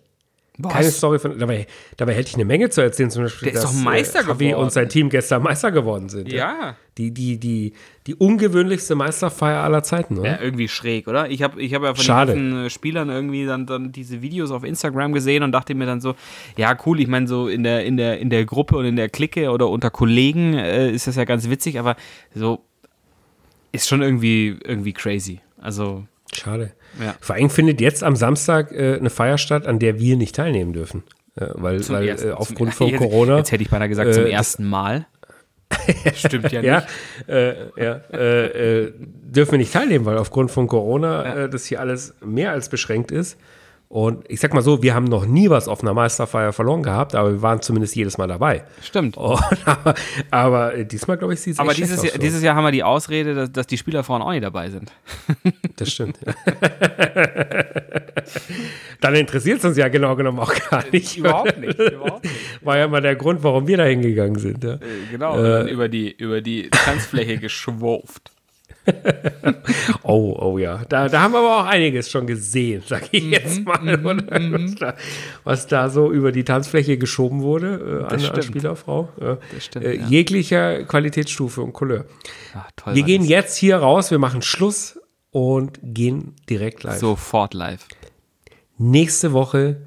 [0.62, 1.38] Keine Story von.
[1.38, 1.66] Dabei,
[1.96, 4.26] dabei hätte ich eine Menge zu erzählen, zum Beispiel, Der ist dass doch Meister äh,
[4.28, 4.64] Javi geworden.
[4.64, 6.32] und sein Team gestern Meister geworden sind.
[6.32, 6.76] Ja.
[6.98, 7.74] Die, die, die,
[8.06, 10.30] die ungewöhnlichste Meisterfeier aller Zeiten, oder?
[10.30, 11.28] Ja, irgendwie schräg, oder?
[11.28, 12.32] Ich habe ich hab ja von Schade.
[12.32, 15.84] den ganzen äh, Spielern irgendwie dann, dann diese Videos auf Instagram gesehen und dachte mir
[15.84, 16.14] dann so,
[16.56, 19.10] ja cool, ich meine so in der, in, der, in der Gruppe und in der
[19.10, 21.96] Clique oder unter Kollegen äh, ist das ja ganz witzig, aber
[22.34, 22.64] so
[23.72, 25.40] ist schon irgendwie, irgendwie crazy.
[25.60, 26.72] Also, Schade.
[27.02, 27.14] Ja.
[27.20, 30.72] Vor allem findet jetzt am Samstag äh, eine Feier statt, an der wir nicht teilnehmen
[30.72, 31.02] dürfen.
[31.36, 33.38] Äh, weil zum weil ersten- äh, zum- aufgrund von jetzt, Corona.
[33.38, 35.06] Jetzt hätte ich beinahe gesagt, zum äh, ersten Mal.
[36.14, 36.68] Stimmt ja nicht.
[37.26, 41.66] ja, äh, ja äh, äh, dürfen wir nicht teilnehmen, weil aufgrund von Corona äh, das
[41.66, 43.36] hier alles mehr als beschränkt ist.
[43.88, 47.14] Und ich sag mal so, wir haben noch nie was auf einer Meisterfeier verloren gehabt,
[47.14, 48.64] aber wir waren zumindest jedes Mal dabei.
[48.82, 49.16] Stimmt.
[49.16, 49.94] Und, aber,
[50.30, 52.72] aber äh, diesmal, glaube ich, sieht es Aber dieses Jahr, aus, dieses Jahr haben wir
[52.72, 54.90] die Ausrede, dass, dass die Spielerfrauen auch nicht dabei sind.
[55.76, 56.18] Das stimmt.
[59.02, 61.18] Dann interessiert es uns ja genau genommen auch gar nicht.
[61.18, 62.34] Überhaupt nicht, überhaupt nicht.
[62.62, 64.64] War ja mal der Grund, warum wir da hingegangen sind.
[64.64, 64.78] Ja.
[65.10, 68.32] Genau, Äh, über die, über die Tanzfläche geschwurft.
[70.02, 70.82] Oh, oh ja.
[70.88, 74.04] Da, da haben wir aber auch einiges schon gesehen, sag ich Mhm, jetzt mal.
[74.04, 74.60] oder?
[74.60, 74.94] Was, da,
[75.44, 79.08] was da so über die Tanzfläche geschoben wurde äh, an eine Spielerfrau.
[79.18, 80.06] Das stimmt, äh, ja.
[80.06, 82.04] Jeglicher Qualitätsstufe und Couleur.
[82.54, 84.98] Ach, toll Wir gehen jetzt hier raus, wir machen Schluss
[85.30, 86.98] und gehen direkt live.
[86.98, 87.86] sofort live.
[88.78, 89.82] Nächste Woche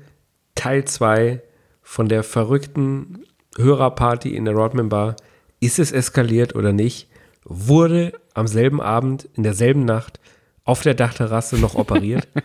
[0.56, 1.42] Teil 2
[1.82, 3.24] von der verrückten
[3.58, 5.16] Hörerparty in der Rodman Bar.
[5.60, 7.09] Ist es eskaliert oder nicht?
[7.46, 10.20] Wurde am selben Abend, in derselben Nacht
[10.66, 12.28] auf der Dachterrasse noch operiert?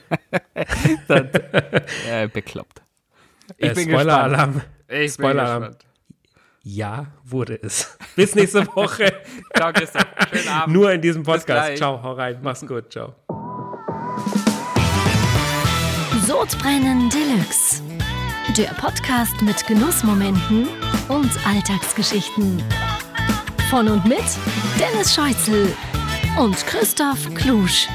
[2.09, 2.83] Äh, bekloppt.
[3.59, 4.61] Ich Äh, bin Spoiler-Alarm.
[4.89, 5.63] Ich Spoiler-Alarm.
[5.63, 5.87] bin gespannt.
[6.63, 7.99] Ja, wurde es.
[8.17, 9.13] Bis nächste Woche.
[9.57, 10.07] Ciao, Christoph.
[10.33, 10.75] Schönen Abend.
[10.75, 11.77] Nur in diesem Podcast.
[11.77, 12.39] Ciao, hau rein.
[12.43, 12.91] Mach's gut.
[12.93, 13.15] Ciao.
[16.27, 17.83] Sodbrennen Deluxe.
[18.57, 20.69] Der Podcast mit Genussmomenten
[21.09, 22.63] und Alltagsgeschichten.
[23.71, 24.23] Von und mit
[24.79, 25.75] Dennis Scheuzel
[26.39, 27.89] und Christoph Klusch.